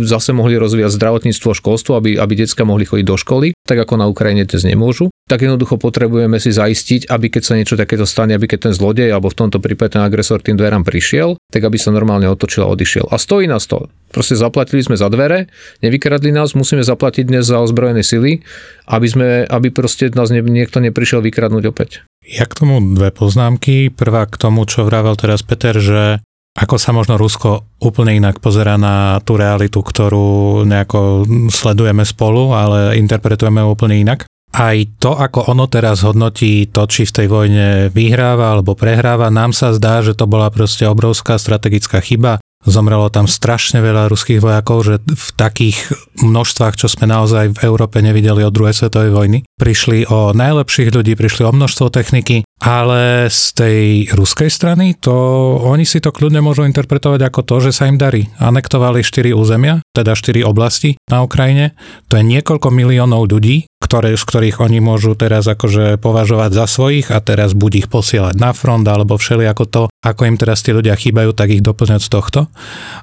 zase 0.00 0.32
mohli 0.32 0.56
rozvíjať 0.56 0.96
zdravotníctvo, 0.96 1.52
školstvo, 1.52 2.00
aby, 2.00 2.16
aby 2.16 2.32
decka 2.48 2.64
mohli 2.64 2.88
chodiť 2.88 3.04
do 3.04 3.16
školy, 3.20 3.52
tak 3.68 3.76
ako 3.84 4.00
na 4.00 4.08
Ukrajine 4.08 4.48
dnes 4.48 4.64
nemôžu, 4.64 5.12
tak 5.28 5.44
jednoducho 5.44 5.76
potrebujeme 5.76 6.40
si 6.40 6.50
zaistiť, 6.50 7.06
aby 7.06 7.26
keď 7.28 7.42
sa 7.42 7.54
niečo 7.58 7.76
takéto 7.90 8.06
stane, 8.06 8.38
aby 8.38 8.46
keď 8.46 8.70
ten 8.70 8.74
zlodej 8.78 9.10
alebo 9.10 9.26
v 9.26 9.42
tomto 9.42 9.58
prípade 9.58 9.98
ten 9.98 10.06
agresor 10.06 10.38
tým 10.38 10.54
dverám 10.54 10.86
prišiel, 10.86 11.34
tak 11.50 11.66
aby 11.66 11.74
sa 11.74 11.90
normálne 11.90 12.30
otočil 12.30 12.62
a 12.62 12.70
odišiel. 12.70 13.10
A 13.10 13.18
stojí 13.18 13.50
nás 13.50 13.66
to. 13.66 13.90
Proste 14.14 14.38
zaplatili 14.38 14.78
sme 14.86 14.94
za 14.94 15.10
dvere, 15.10 15.50
nevykradli 15.82 16.30
nás, 16.30 16.54
musíme 16.54 16.86
zaplatiť 16.86 17.26
dnes 17.26 17.50
za 17.50 17.58
ozbrojené 17.58 18.06
sily, 18.06 18.46
aby, 18.86 19.06
sme, 19.10 19.28
aby 19.42 19.74
proste 19.74 20.06
nás 20.14 20.30
niekto 20.30 20.78
neprišiel 20.78 21.18
vykradnúť 21.18 21.64
opäť. 21.66 22.06
Ja 22.22 22.46
k 22.46 22.62
tomu 22.62 22.78
dve 22.94 23.10
poznámky. 23.10 23.90
Prvá 23.90 24.30
k 24.30 24.38
tomu, 24.38 24.62
čo 24.70 24.86
vravel 24.86 25.18
teraz 25.18 25.42
Peter, 25.42 25.74
že 25.74 26.22
ako 26.54 26.78
sa 26.78 26.94
možno 26.94 27.18
Rusko 27.18 27.66
úplne 27.82 28.18
inak 28.18 28.38
pozera 28.38 28.78
na 28.78 29.18
tú 29.22 29.34
realitu, 29.34 29.82
ktorú 29.82 30.62
nejako 30.62 31.26
sledujeme 31.50 32.06
spolu, 32.06 32.54
ale 32.54 32.98
interpretujeme 33.02 33.62
úplne 33.66 33.98
inak 33.98 34.29
aj 34.50 34.98
to, 34.98 35.14
ako 35.14 35.50
ono 35.54 35.70
teraz 35.70 36.02
hodnotí 36.02 36.66
to, 36.70 36.86
či 36.90 37.06
v 37.06 37.14
tej 37.14 37.26
vojne 37.30 37.68
vyhráva 37.94 38.58
alebo 38.58 38.74
prehráva, 38.74 39.30
nám 39.30 39.54
sa 39.54 39.70
zdá, 39.70 40.02
že 40.02 40.18
to 40.18 40.26
bola 40.26 40.50
proste 40.50 40.86
obrovská 40.86 41.38
strategická 41.38 42.02
chyba. 42.02 42.42
Zomrelo 42.60 43.08
tam 43.08 43.24
strašne 43.24 43.80
veľa 43.80 44.12
ruských 44.12 44.36
vojakov, 44.36 44.84
že 44.84 44.94
v 45.00 45.28
takých 45.32 45.96
množstvách, 46.20 46.76
čo 46.76 46.92
sme 46.92 47.08
naozaj 47.08 47.56
v 47.56 47.62
Európe 47.64 48.04
nevideli 48.04 48.44
od 48.44 48.52
druhej 48.52 48.76
svetovej 48.76 49.16
vojny. 49.16 49.38
Prišli 49.56 50.04
o 50.12 50.36
najlepších 50.36 50.92
ľudí, 50.92 51.16
prišli 51.16 51.48
o 51.48 51.56
množstvo 51.56 51.88
techniky, 51.88 52.44
ale 52.60 53.32
z 53.32 53.42
tej 53.56 53.80
ruskej 54.12 54.52
strany 54.52 54.92
to 54.92 55.16
oni 55.64 55.88
si 55.88 56.04
to 56.04 56.12
kľudne 56.12 56.44
môžu 56.44 56.68
interpretovať 56.68 57.32
ako 57.32 57.40
to, 57.48 57.56
že 57.64 57.80
sa 57.80 57.88
im 57.88 57.96
darí. 57.96 58.28
Anektovali 58.36 59.00
4 59.00 59.32
územia, 59.32 59.80
teda 59.96 60.12
4 60.12 60.44
oblasti 60.44 61.00
na 61.08 61.24
Ukrajine. 61.24 61.72
To 62.12 62.20
je 62.20 62.28
niekoľko 62.28 62.68
miliónov 62.68 63.24
ľudí, 63.32 63.64
ktoré, 63.90 64.14
z 64.14 64.22
ktorých 64.22 64.62
oni 64.62 64.78
môžu 64.78 65.18
teraz 65.18 65.50
akože 65.50 65.98
považovať 65.98 66.54
za 66.54 66.70
svojich 66.70 67.10
a 67.10 67.18
teraz 67.18 67.58
buď 67.58 67.72
ich 67.82 67.88
posielať 67.90 68.38
na 68.38 68.54
front 68.54 68.86
alebo 68.86 69.18
všeli 69.18 69.50
ako 69.50 69.64
to, 69.66 69.82
ako 70.06 70.30
im 70.30 70.38
teraz 70.38 70.62
tí 70.62 70.70
ľudia 70.70 70.94
chýbajú, 70.94 71.34
tak 71.34 71.50
ich 71.50 71.58
doplňať 71.58 71.98
z 72.06 72.10
tohto. 72.14 72.40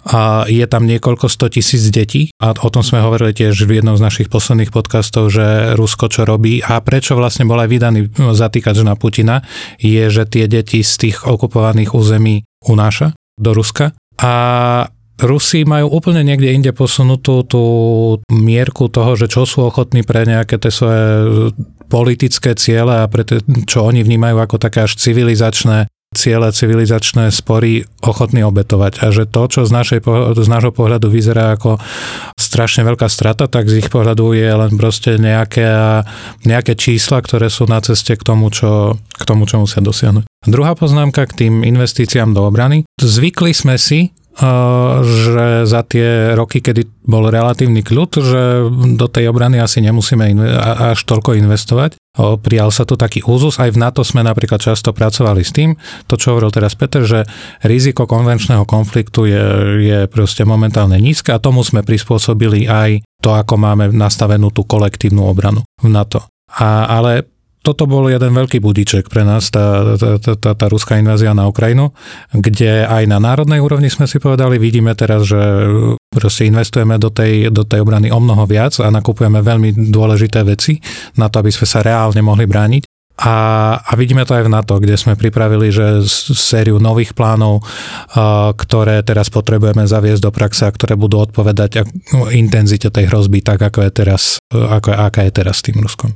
A 0.08 0.48
je 0.48 0.64
tam 0.64 0.88
niekoľko 0.88 1.28
100 1.28 1.60
tisíc 1.60 1.84
detí 1.92 2.32
a 2.40 2.56
o 2.56 2.70
tom 2.72 2.88
sme 2.88 3.04
hovorili 3.04 3.36
tiež 3.36 3.68
v 3.68 3.84
jednom 3.84 4.00
z 4.00 4.06
našich 4.08 4.32
posledných 4.32 4.72
podcastov, 4.72 5.28
že 5.28 5.76
Rusko 5.76 6.08
čo 6.08 6.24
robí 6.24 6.64
a 6.64 6.80
prečo 6.80 7.20
vlastne 7.20 7.44
bol 7.44 7.60
aj 7.60 7.68
vydaný 7.68 8.00
zatýkač 8.16 8.80
na 8.88 8.96
Putina, 8.96 9.44
je, 9.84 10.08
že 10.08 10.24
tie 10.24 10.48
deti 10.48 10.88
z 10.88 10.94
tých 10.96 11.28
okupovaných 11.28 11.92
území 11.92 12.48
unáša 12.64 13.12
do 13.36 13.52
Ruska 13.52 13.92
a 14.24 14.34
Rusi 15.18 15.66
majú 15.66 15.90
úplne 15.90 16.22
niekde 16.22 16.54
inde 16.54 16.72
posunutú 16.78 17.42
tú 17.42 17.64
mierku 18.30 18.86
toho, 18.86 19.18
že 19.18 19.26
čo 19.26 19.50
sú 19.50 19.66
ochotní 19.66 20.06
pre 20.06 20.30
nejaké 20.30 20.62
tie 20.62 20.70
svoje 20.70 21.06
politické 21.90 22.54
ciele 22.54 23.02
a 23.02 23.10
pre 23.10 23.26
tie, 23.26 23.42
čo 23.66 23.88
oni 23.88 24.06
vnímajú 24.06 24.38
ako 24.38 24.62
také 24.62 24.86
až 24.86 24.94
civilizačné 25.00 25.90
ciele, 26.16 26.48
civilizačné 26.54 27.34
spory 27.34 27.84
ochotní 28.00 28.46
obetovať. 28.46 29.04
A 29.04 29.12
že 29.12 29.28
to, 29.28 29.44
čo 29.52 29.68
z, 29.68 29.72
našej, 29.74 30.00
z 30.38 30.48
nášho 30.48 30.72
pohľadu 30.72 31.12
vyzerá 31.12 31.58
ako 31.58 31.82
strašne 32.40 32.88
veľká 32.88 33.12
strata, 33.12 33.52
tak 33.52 33.68
z 33.68 33.84
ich 33.84 33.90
pohľadu 33.92 34.32
je 34.32 34.48
len 34.48 34.72
proste 34.80 35.20
nejaké, 35.20 35.68
nejaké 36.48 36.80
čísla, 36.80 37.20
ktoré 37.20 37.52
sú 37.52 37.68
na 37.68 37.84
ceste 37.84 38.16
k 38.16 38.24
tomu, 38.24 38.48
čo, 38.54 38.96
k 38.96 39.24
tomu, 39.28 39.44
čo 39.50 39.60
musia 39.60 39.84
dosiahnuť. 39.84 40.26
Druhá 40.48 40.80
poznámka 40.80 41.28
k 41.28 41.46
tým 41.46 41.68
investíciám 41.68 42.32
do 42.32 42.48
obrany. 42.48 42.88
Zvykli 42.98 43.52
sme 43.52 43.76
si, 43.76 44.16
že 45.02 45.66
za 45.66 45.82
tie 45.82 46.38
roky, 46.38 46.62
kedy 46.62 46.86
bol 47.10 47.26
relatívny 47.26 47.82
kľud, 47.82 48.12
že 48.22 48.42
do 48.94 49.08
tej 49.10 49.34
obrany 49.34 49.58
asi 49.58 49.82
nemusíme 49.82 50.38
až 50.94 51.02
toľko 51.10 51.34
investovať. 51.42 51.98
Prijal 52.18 52.70
sa 52.70 52.86
tu 52.86 52.98
taký 52.98 53.26
úzus, 53.26 53.58
aj 53.58 53.74
v 53.74 53.82
NATO 53.82 54.06
sme 54.06 54.22
napríklad 54.22 54.62
často 54.62 54.94
pracovali 54.94 55.42
s 55.42 55.54
tým, 55.54 55.74
to 56.06 56.18
čo 56.18 56.34
hovoril 56.34 56.54
teraz 56.54 56.78
Peter, 56.78 57.06
že 57.06 57.26
riziko 57.66 58.06
konvenčného 58.06 58.66
konfliktu 58.66 59.30
je, 59.30 59.46
je 59.86 60.00
proste 60.10 60.46
momentálne 60.46 60.98
nízke 60.98 61.34
a 61.34 61.42
tomu 61.42 61.66
sme 61.66 61.86
prispôsobili 61.86 62.66
aj 62.70 63.06
to, 63.22 63.34
ako 63.34 63.58
máme 63.58 63.90
nastavenú 63.94 64.54
tú 64.54 64.66
kolektívnu 64.66 65.26
obranu 65.26 65.66
v 65.82 65.90
NATO. 65.90 66.26
A, 66.58 66.90
ale 66.90 67.37
toto 67.62 67.84
bol 67.84 68.08
jeden 68.08 68.32
veľký 68.32 68.64
budiček 68.64 69.12
pre 69.12 69.28
nás, 69.28 69.52
tá, 69.52 69.98
tá, 70.00 70.18
tá, 70.20 70.52
tá, 70.56 70.66
ruská 70.72 70.96
invázia 70.96 71.36
na 71.36 71.52
Ukrajinu, 71.52 71.92
kde 72.32 72.88
aj 72.88 73.04
na 73.12 73.20
národnej 73.20 73.60
úrovni 73.60 73.92
sme 73.92 74.08
si 74.08 74.24
povedali, 74.24 74.56
vidíme 74.56 74.96
teraz, 74.96 75.28
že 75.28 75.40
proste 76.08 76.48
investujeme 76.48 76.96
do 76.96 77.12
tej, 77.12 77.52
do 77.52 77.68
tej 77.68 77.84
obrany 77.84 78.08
o 78.08 78.20
mnoho 78.24 78.48
viac 78.48 78.78
a 78.80 78.88
nakupujeme 78.88 79.44
veľmi 79.44 79.92
dôležité 79.92 80.48
veci 80.48 80.80
na 81.20 81.28
to, 81.28 81.44
aby 81.44 81.52
sme 81.52 81.68
sa 81.68 81.84
reálne 81.84 82.24
mohli 82.24 82.48
brániť. 82.48 82.84
A, 83.18 83.34
a 83.82 83.92
vidíme 83.98 84.22
to 84.30 84.38
aj 84.38 84.46
v 84.46 84.54
NATO, 84.54 84.78
kde 84.78 84.94
sme 84.94 85.18
pripravili, 85.18 85.74
že 85.74 86.06
sériu 86.38 86.78
nových 86.78 87.18
plánov, 87.18 87.66
ktoré 88.54 89.02
teraz 89.02 89.34
potrebujeme 89.34 89.90
zaviesť 89.90 90.22
do 90.22 90.30
praxe 90.30 90.70
a 90.70 90.74
ktoré 90.74 90.94
budú 90.94 91.26
odpovedať 91.26 91.90
intenzite 92.30 92.94
tej 92.94 93.10
hrozby 93.10 93.42
tak, 93.42 93.58
ako 93.58 93.90
je 93.90 93.92
teraz, 93.92 94.38
ako, 94.54 94.94
aká 94.94 95.26
je 95.26 95.34
teraz 95.34 95.66
s 95.66 95.66
tým 95.66 95.82
Ruskom. 95.82 96.14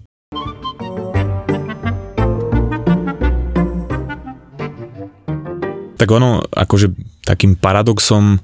Tak 6.01 6.10
ono, 6.10 6.41
akože 6.41 6.98
takým 7.22 7.53
paradoxom 7.53 8.41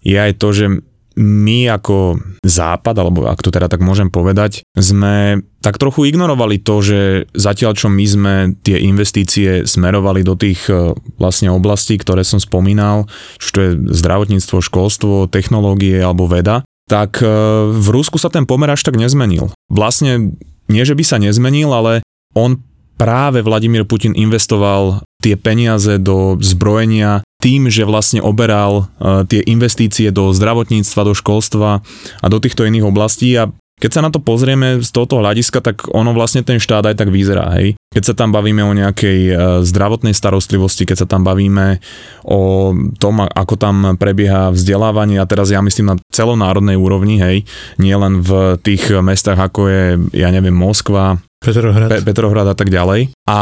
je 0.00 0.16
aj 0.16 0.32
to, 0.40 0.48
že 0.56 0.66
my 1.20 1.70
ako 1.70 2.18
západ, 2.42 2.96
alebo 2.98 3.30
ak 3.30 3.38
to 3.38 3.54
teda 3.54 3.70
tak 3.70 3.78
môžem 3.78 4.10
povedať, 4.10 4.66
sme 4.74 5.44
tak 5.62 5.78
trochu 5.78 6.10
ignorovali 6.10 6.58
to, 6.58 6.82
že 6.82 7.00
zatiaľ 7.30 7.78
čo 7.78 7.86
my 7.86 8.04
sme 8.04 8.34
tie 8.66 8.82
investície 8.82 9.62
smerovali 9.62 10.26
do 10.26 10.34
tých 10.34 10.66
e, 10.66 10.90
vlastne 11.16 11.54
oblastí, 11.54 11.94
ktoré 12.02 12.26
som 12.26 12.42
spomínal, 12.42 13.06
čo 13.38 13.62
je 13.62 13.70
zdravotníctvo, 13.94 14.58
školstvo, 14.58 15.30
technológie 15.30 16.02
alebo 16.02 16.26
veda, 16.26 16.66
tak 16.90 17.22
e, 17.22 17.26
v 17.70 17.88
Rusku 17.94 18.18
sa 18.18 18.28
ten 18.28 18.42
pomer 18.42 18.68
až 18.74 18.82
tak 18.82 18.98
nezmenil. 18.98 19.54
Vlastne 19.70 20.34
nie, 20.66 20.82
že 20.82 20.98
by 20.98 21.04
sa 21.06 21.22
nezmenil, 21.22 21.70
ale 21.70 22.02
on 22.34 22.58
práve 22.94 23.42
Vladimír 23.42 23.84
Putin 23.84 24.14
investoval 24.14 25.02
tie 25.24 25.34
peniaze 25.40 25.96
do 25.96 26.36
zbrojenia 26.40 27.24
tým, 27.40 27.68
že 27.68 27.84
vlastne 27.84 28.24
oberal 28.24 28.88
e, 29.00 29.28
tie 29.28 29.40
investície 29.44 30.08
do 30.08 30.32
zdravotníctva, 30.32 31.08
do 31.08 31.14
školstva 31.16 31.84
a 32.20 32.26
do 32.32 32.38
týchto 32.40 32.64
iných 32.64 32.88
oblastí 32.88 33.36
a 33.36 33.52
keď 33.74 33.90
sa 33.90 34.04
na 34.06 34.10
to 34.14 34.22
pozrieme 34.22 34.78
z 34.80 34.88
tohoto 34.94 35.18
hľadiska, 35.18 35.58
tak 35.58 35.90
ono 35.90 36.14
vlastne 36.14 36.46
ten 36.46 36.62
štát 36.62 36.94
aj 36.94 36.94
tak 36.94 37.10
vyzerá, 37.10 37.58
hej. 37.58 37.74
Keď 37.90 38.02
sa 38.06 38.14
tam 38.14 38.30
bavíme 38.30 38.62
o 38.62 38.72
nejakej 38.72 39.20
e, 39.28 39.34
zdravotnej 39.66 40.14
starostlivosti, 40.14 40.86
keď 40.86 41.04
sa 41.04 41.10
tam 41.10 41.26
bavíme 41.26 41.82
o 42.22 42.70
tom, 42.96 43.26
ako 43.26 43.54
tam 43.58 43.98
prebieha 43.98 44.54
vzdelávanie, 44.54 45.18
a 45.18 45.26
teraz 45.26 45.50
ja 45.50 45.58
myslím 45.58 45.90
na 45.90 45.96
celonárodnej 46.14 46.78
úrovni, 46.78 47.18
hej, 47.18 47.36
nie 47.82 47.92
len 47.98 48.22
v 48.22 48.56
tých 48.62 48.94
mestách, 49.02 49.42
ako 49.42 49.66
je, 49.66 49.84
ja 50.14 50.30
neviem, 50.30 50.54
Moskva, 50.54 51.18
Petrohrad. 51.44 51.88
Pe- 51.92 52.02
Petrohrad 52.02 52.48
a 52.48 52.56
tak 52.56 52.72
ďalej. 52.72 53.12
A 53.28 53.38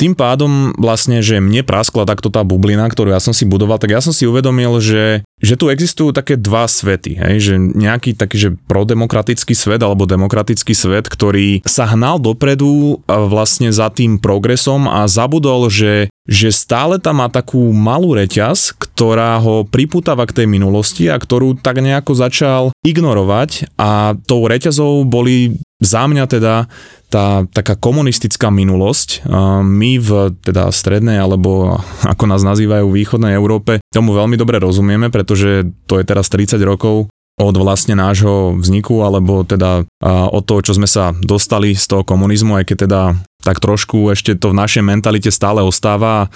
tým 0.00 0.16
pádom 0.16 0.72
vlastne, 0.80 1.20
že 1.20 1.44
mne 1.44 1.60
praskla 1.60 2.08
takto 2.08 2.32
tá 2.32 2.40
bublina, 2.40 2.88
ktorú 2.88 3.12
ja 3.12 3.20
som 3.20 3.36
si 3.36 3.44
budoval, 3.44 3.76
tak 3.76 3.92
ja 3.92 4.00
som 4.00 4.16
si 4.16 4.24
uvedomil, 4.24 4.80
že, 4.80 5.20
že 5.44 5.60
tu 5.60 5.68
existujú 5.68 6.16
také 6.16 6.40
dva 6.40 6.64
svety, 6.64 7.20
hej? 7.20 7.36
že 7.36 7.54
nejaký 7.60 8.16
taký, 8.16 8.36
že 8.40 8.50
prodemokratický 8.64 9.52
svet 9.52 9.84
alebo 9.84 10.08
demokratický 10.08 10.72
svet, 10.72 11.04
ktorý 11.04 11.60
sa 11.68 11.84
hnal 11.84 12.16
dopredu 12.16 13.04
vlastne 13.04 13.68
za 13.68 13.92
tým 13.92 14.16
progresom 14.16 14.88
a 14.88 15.04
zabudol, 15.04 15.68
že 15.68 16.08
že 16.30 16.54
stále 16.54 17.02
tam 17.02 17.18
má 17.18 17.26
takú 17.26 17.74
malú 17.74 18.14
reťaz, 18.14 18.70
ktorá 18.78 19.42
ho 19.42 19.66
pripútava 19.66 20.22
k 20.30 20.42
tej 20.42 20.46
minulosti 20.46 21.10
a 21.10 21.18
ktorú 21.18 21.58
tak 21.58 21.82
nejako 21.82 22.14
začal 22.14 22.62
ignorovať 22.86 23.74
a 23.74 24.14
tou 24.30 24.46
reťazou 24.46 25.02
boli 25.02 25.58
za 25.82 26.06
mňa 26.06 26.24
teda 26.30 26.70
tá 27.10 27.42
taká 27.50 27.74
komunistická 27.74 28.52
minulosť. 28.54 29.26
My 29.66 29.89
v 29.96 30.36
teda 30.44 30.70
strednej 30.70 31.18
alebo 31.18 31.80
ako 32.04 32.24
nás 32.30 32.44
nazývajú 32.44 32.86
východnej 32.92 33.34
Európe 33.34 33.80
tomu 33.90 34.14
veľmi 34.14 34.38
dobre 34.38 34.62
rozumieme, 34.62 35.10
pretože 35.10 35.66
to 35.90 35.98
je 35.98 36.04
teraz 36.06 36.30
30 36.30 36.62
rokov 36.62 37.10
od 37.40 37.56
vlastne 37.56 37.96
nášho 37.96 38.52
vzniku, 38.60 39.00
alebo 39.00 39.48
teda 39.48 39.88
od 40.04 40.42
toho, 40.44 40.60
čo 40.60 40.76
sme 40.76 40.84
sa 40.84 41.16
dostali 41.24 41.72
z 41.72 41.88
toho 41.88 42.04
komunizmu, 42.04 42.60
aj 42.60 42.68
keď 42.68 42.76
teda 42.84 43.00
tak 43.40 43.56
trošku 43.64 44.12
ešte 44.12 44.36
to 44.36 44.52
v 44.52 44.60
našej 44.60 44.84
mentalite 44.84 45.32
stále 45.32 45.64
ostáva 45.64 46.28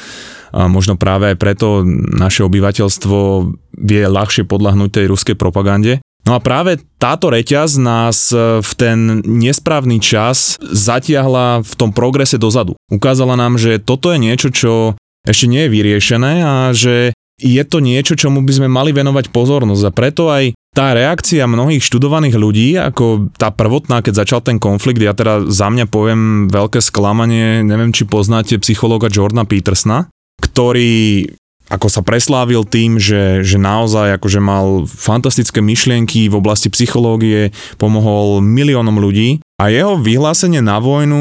a 0.49 0.65
možno 0.65 0.97
práve 0.97 1.29
aj 1.29 1.37
preto 1.37 1.85
naše 2.17 2.41
obyvateľstvo 2.49 3.17
vie 3.85 4.03
ľahšie 4.09 4.49
podľahnúť 4.49 4.91
tej 4.97 5.07
ruskej 5.13 5.37
propagande. 5.37 6.01
No 6.25 6.37
a 6.37 6.40
práve 6.40 6.81
táto 6.97 7.28
reťaz 7.28 7.76
nás 7.76 8.33
e, 8.33 8.64
v 8.64 8.73
ten 8.81 9.21
nesprávny 9.28 10.00
čas 10.00 10.57
zatiahla 10.61 11.61
v 11.61 11.73
tom 11.76 11.93
progrese 11.93 12.40
dozadu. 12.40 12.81
Ukázala 12.88 13.37
nám, 13.37 13.61
že 13.61 13.76
toto 13.76 14.09
je 14.09 14.19
niečo, 14.19 14.49
čo 14.49 14.97
ešte 15.28 15.47
nie 15.49 15.69
je 15.69 15.73
vyriešené 15.73 16.33
a 16.40 16.54
že 16.73 17.12
je 17.37 17.62
to 17.66 17.83
niečo, 17.83 18.16
čomu 18.16 18.40
by 18.40 18.52
sme 18.57 18.69
mali 18.71 18.95
venovať 18.95 19.28
pozornosť 19.35 19.83
a 19.85 19.95
preto 19.95 20.31
aj 20.31 20.54
tá 20.75 20.90
reakcia 20.95 21.47
mnohých 21.47 21.83
študovaných 21.83 22.35
ľudí, 22.35 22.75
ako 22.78 23.31
tá 23.38 23.54
prvotná, 23.54 24.02
keď 24.02 24.26
začal 24.26 24.40
ten 24.43 24.59
konflikt, 24.59 24.99
ja 24.99 25.14
teda 25.14 25.47
za 25.47 25.71
mňa 25.71 25.87
poviem 25.87 26.50
veľké 26.50 26.83
sklamanie, 26.83 27.62
neviem, 27.62 27.95
či 27.95 28.07
poznáte 28.07 28.59
psychológa 28.59 29.07
Jordana 29.07 29.47
Petersna, 29.47 30.11
ktorý 30.43 31.31
ako 31.75 31.90
sa 31.90 32.07
preslávil 32.07 32.62
tým, 32.62 33.02
že, 33.02 33.43
že 33.43 33.59
naozaj 33.59 34.23
akože 34.23 34.38
mal 34.38 34.87
fantastické 34.87 35.59
myšlienky 35.59 36.31
v 36.31 36.38
oblasti 36.38 36.71
psychológie, 36.71 37.50
pomohol 37.83 38.38
miliónom 38.38 38.95
ľudí. 39.02 39.43
A 39.59 39.71
jeho 39.71 39.99
vyhlásenie 39.99 40.62
na 40.62 40.78
vojnu 40.78 41.19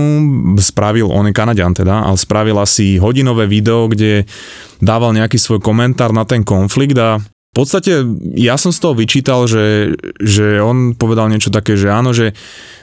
spravil, 0.61 1.09
on 1.09 1.29
je 1.29 1.33
Kanadian 1.33 1.73
teda, 1.73 2.05
ale 2.05 2.17
spravil 2.17 2.57
asi 2.61 3.01
hodinové 3.01 3.49
video, 3.49 3.89
kde 3.89 4.29
dával 4.77 5.17
nejaký 5.17 5.41
svoj 5.41 5.57
komentár 5.61 6.13
na 6.13 6.25
ten 6.25 6.45
konflikt 6.45 6.97
a 7.01 7.17
v 7.53 7.61
podstate 7.61 8.01
ja 8.33 8.57
som 8.57 8.73
z 8.73 8.81
toho 8.81 8.97
vyčítal, 8.97 9.45
že, 9.45 9.93
že 10.17 10.57
on 10.57 10.97
povedal 10.97 11.29
niečo 11.29 11.53
také, 11.53 11.77
že 11.77 11.85
áno, 11.85 12.09
že 12.09 12.33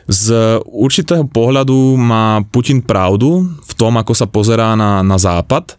z 0.07 0.31
určitého 0.63 1.27
pohľadu 1.27 1.99
má 1.99 2.47
Putin 2.47 2.79
pravdu 2.79 3.51
v 3.51 3.73
tom, 3.75 3.99
ako 3.99 4.15
sa 4.15 4.31
pozerá 4.31 4.79
na, 4.79 5.03
na 5.03 5.19
západ, 5.19 5.75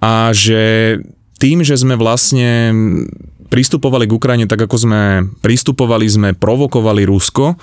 a 0.00 0.32
že 0.32 0.96
tým, 1.40 1.64
že 1.64 1.80
sme 1.80 1.96
vlastne 1.96 2.70
pristupovali 3.50 4.06
k 4.06 4.14
Ukrajine 4.14 4.46
tak, 4.46 4.62
ako 4.68 4.76
sme 4.76 5.00
pristupovali, 5.42 6.06
sme 6.06 6.28
provokovali 6.38 7.02
Rusko 7.08 7.58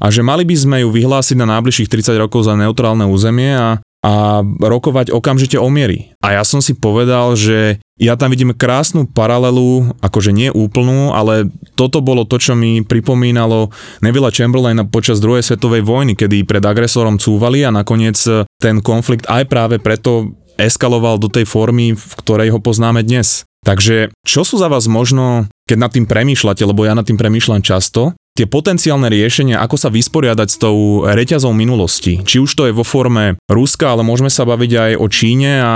a 0.00 0.06
že 0.12 0.20
mali 0.20 0.44
by 0.44 0.56
sme 0.56 0.76
ju 0.84 0.88
vyhlásiť 0.92 1.36
na 1.38 1.46
najbližších 1.56 1.88
30 1.88 2.20
rokov 2.20 2.44
za 2.44 2.58
neutrálne 2.58 3.08
územie 3.08 3.56
a, 3.56 3.80
a 4.04 4.12
rokovať 4.44 5.12
okamžite 5.12 5.56
o 5.56 5.68
miery. 5.72 6.12
A 6.20 6.36
ja 6.36 6.42
som 6.44 6.60
si 6.60 6.76
povedal, 6.76 7.36
že 7.36 7.80
ja 8.00 8.16
tam 8.16 8.32
vidím 8.32 8.56
krásnu 8.56 9.04
paralelu, 9.04 9.92
akože 10.00 10.32
nie 10.32 10.48
úplnú, 10.48 11.12
ale 11.12 11.52
toto 11.76 12.00
bolo 12.00 12.24
to, 12.24 12.40
čo 12.40 12.56
mi 12.56 12.80
pripomínalo 12.80 13.68
Nevilla 14.00 14.32
Chamberlaina 14.32 14.88
počas 14.88 15.20
druhej 15.20 15.44
svetovej 15.44 15.84
vojny, 15.84 16.16
kedy 16.16 16.48
pred 16.48 16.64
agresorom 16.64 17.20
cúvali 17.20 17.60
a 17.60 17.72
nakoniec 17.72 18.16
ten 18.56 18.80
konflikt 18.80 19.28
aj 19.28 19.44
práve 19.52 19.76
preto 19.76 20.32
eskaloval 20.66 21.16
do 21.16 21.32
tej 21.32 21.48
formy, 21.48 21.96
v 21.96 22.12
ktorej 22.20 22.52
ho 22.52 22.60
poznáme 22.60 23.00
dnes. 23.00 23.48
Takže 23.60 24.08
čo 24.24 24.40
sú 24.40 24.56
za 24.56 24.72
vás 24.72 24.88
možno, 24.88 25.44
keď 25.68 25.78
nad 25.78 25.92
tým 25.92 26.08
premýšľate, 26.08 26.64
lebo 26.64 26.88
ja 26.88 26.96
nad 26.96 27.04
tým 27.04 27.20
premýšľam 27.20 27.60
často, 27.60 28.16
tie 28.32 28.48
potenciálne 28.48 29.12
riešenia, 29.12 29.60
ako 29.60 29.76
sa 29.76 29.92
vysporiadať 29.92 30.48
s 30.48 30.56
tou 30.56 31.04
reťazou 31.04 31.52
minulosti. 31.52 32.24
Či 32.24 32.40
už 32.40 32.50
to 32.56 32.64
je 32.64 32.72
vo 32.72 32.88
forme 32.88 33.36
Ruska, 33.52 33.92
ale 33.92 34.00
môžeme 34.00 34.32
sa 34.32 34.48
baviť 34.48 34.72
aj 34.72 34.92
o 34.96 35.06
Číne 35.12 35.52
a, 35.60 35.74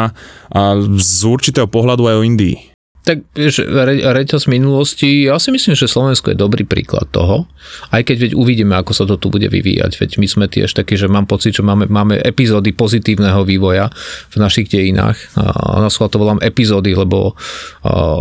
a 0.49 0.61
z 0.81 1.21
určitého 1.29 1.69
pohľadu 1.69 2.09
aj 2.09 2.17
o 2.17 2.25
Indii. 2.25 2.74
Tak 3.05 3.37
vieš, 3.37 3.69
re, 3.69 4.01
reťaz 4.01 4.49
minulosti, 4.49 5.29
ja 5.29 5.37
si 5.37 5.53
myslím, 5.53 5.77
že 5.77 5.85
Slovensko 5.85 6.33
je 6.33 6.41
dobrý 6.41 6.65
príklad 6.65 7.05
toho, 7.13 7.45
aj 7.93 8.01
keď 8.01 8.17
veď 8.17 8.33
uvidíme, 8.33 8.73
ako 8.81 8.97
sa 8.97 9.05
to 9.05 9.21
tu 9.21 9.29
bude 9.29 9.45
vyvíjať, 9.45 10.01
veď 10.01 10.11
my 10.17 10.25
sme 10.25 10.47
tiež 10.49 10.73
takí, 10.73 10.97
že 10.97 11.05
mám 11.05 11.29
pocit, 11.29 11.53
že 11.53 11.61
máme, 11.61 11.85
máme 11.85 12.17
epizódy 12.17 12.73
pozitívneho 12.73 13.45
vývoja 13.45 13.93
v 14.33 14.37
našich 14.41 14.73
dejinách 14.73 15.21
a 15.37 15.85
na 15.85 15.93
to 15.93 16.17
volám 16.17 16.41
epizódy, 16.41 16.97
lebo, 16.97 17.37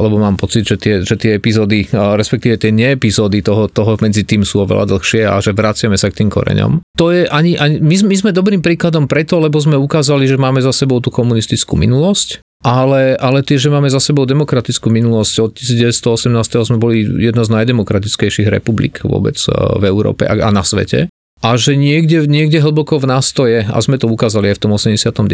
lebo 0.04 0.16
mám 0.20 0.36
pocit, 0.36 0.68
že 0.68 0.75
tie, 0.75 1.00
že 1.00 1.16
tie 1.16 1.40
epizódy, 1.40 1.88
respektíve 1.96 2.60
tie 2.60 2.75
neepizódy 2.75 3.40
toho, 3.40 3.72
toho 3.72 3.96
medzi 4.04 4.28
tým 4.28 4.44
sú 4.44 4.68
oveľa 4.68 4.92
dlhšie 4.92 5.24
a 5.24 5.40
že 5.40 5.56
vraciame 5.56 5.96
sa 5.96 6.12
k 6.12 6.24
tým 6.24 6.30
koreňom. 6.30 6.84
To 7.00 7.08
je 7.16 7.24
ani, 7.32 7.56
ani 7.56 7.80
my, 7.80 7.96
my 8.04 8.16
sme 8.20 8.32
dobrým 8.36 8.60
príkladom 8.60 9.08
preto, 9.08 9.40
lebo 9.40 9.63
sme 9.63 9.80
ukázali, 9.80 10.28
že 10.28 10.36
máme 10.36 10.60
za 10.60 10.75
sebou 10.75 11.00
tú 11.00 11.08
komunistickú 11.08 11.80
minulosť, 11.80 12.44
ale, 12.63 13.20
ale 13.20 13.43
tiež, 13.43 13.67
že 13.67 13.74
máme 13.74 13.91
za 13.91 14.00
sebou 14.00 14.24
demokratickú 14.24 14.88
minulosť. 14.88 15.34
Od 15.43 15.51
1918. 15.60 16.32
sme 16.63 16.79
boli 16.79 17.03
jedna 17.03 17.43
z 17.43 17.51
najdemokratickejších 17.60 18.48
republik 18.48 19.03
vôbec 19.03 19.36
eh, 19.36 19.51
v 19.53 19.84
Európe 19.84 20.24
a 20.24 20.50
na 20.50 20.63
svete. 20.63 21.12
A 21.43 21.60
že 21.60 21.75
niekde, 21.75 22.24
niekde 22.24 22.63
hlboko 22.63 23.03
v 23.03 23.12
nás 23.12 23.36
to 23.36 23.43
je, 23.51 23.67
a 23.67 23.75
sme 23.84 24.00
to 24.00 24.08
ukázali 24.08 24.55
aj 24.55 24.55
v 24.55 24.63
tom 24.63 24.72
89. 24.79 25.27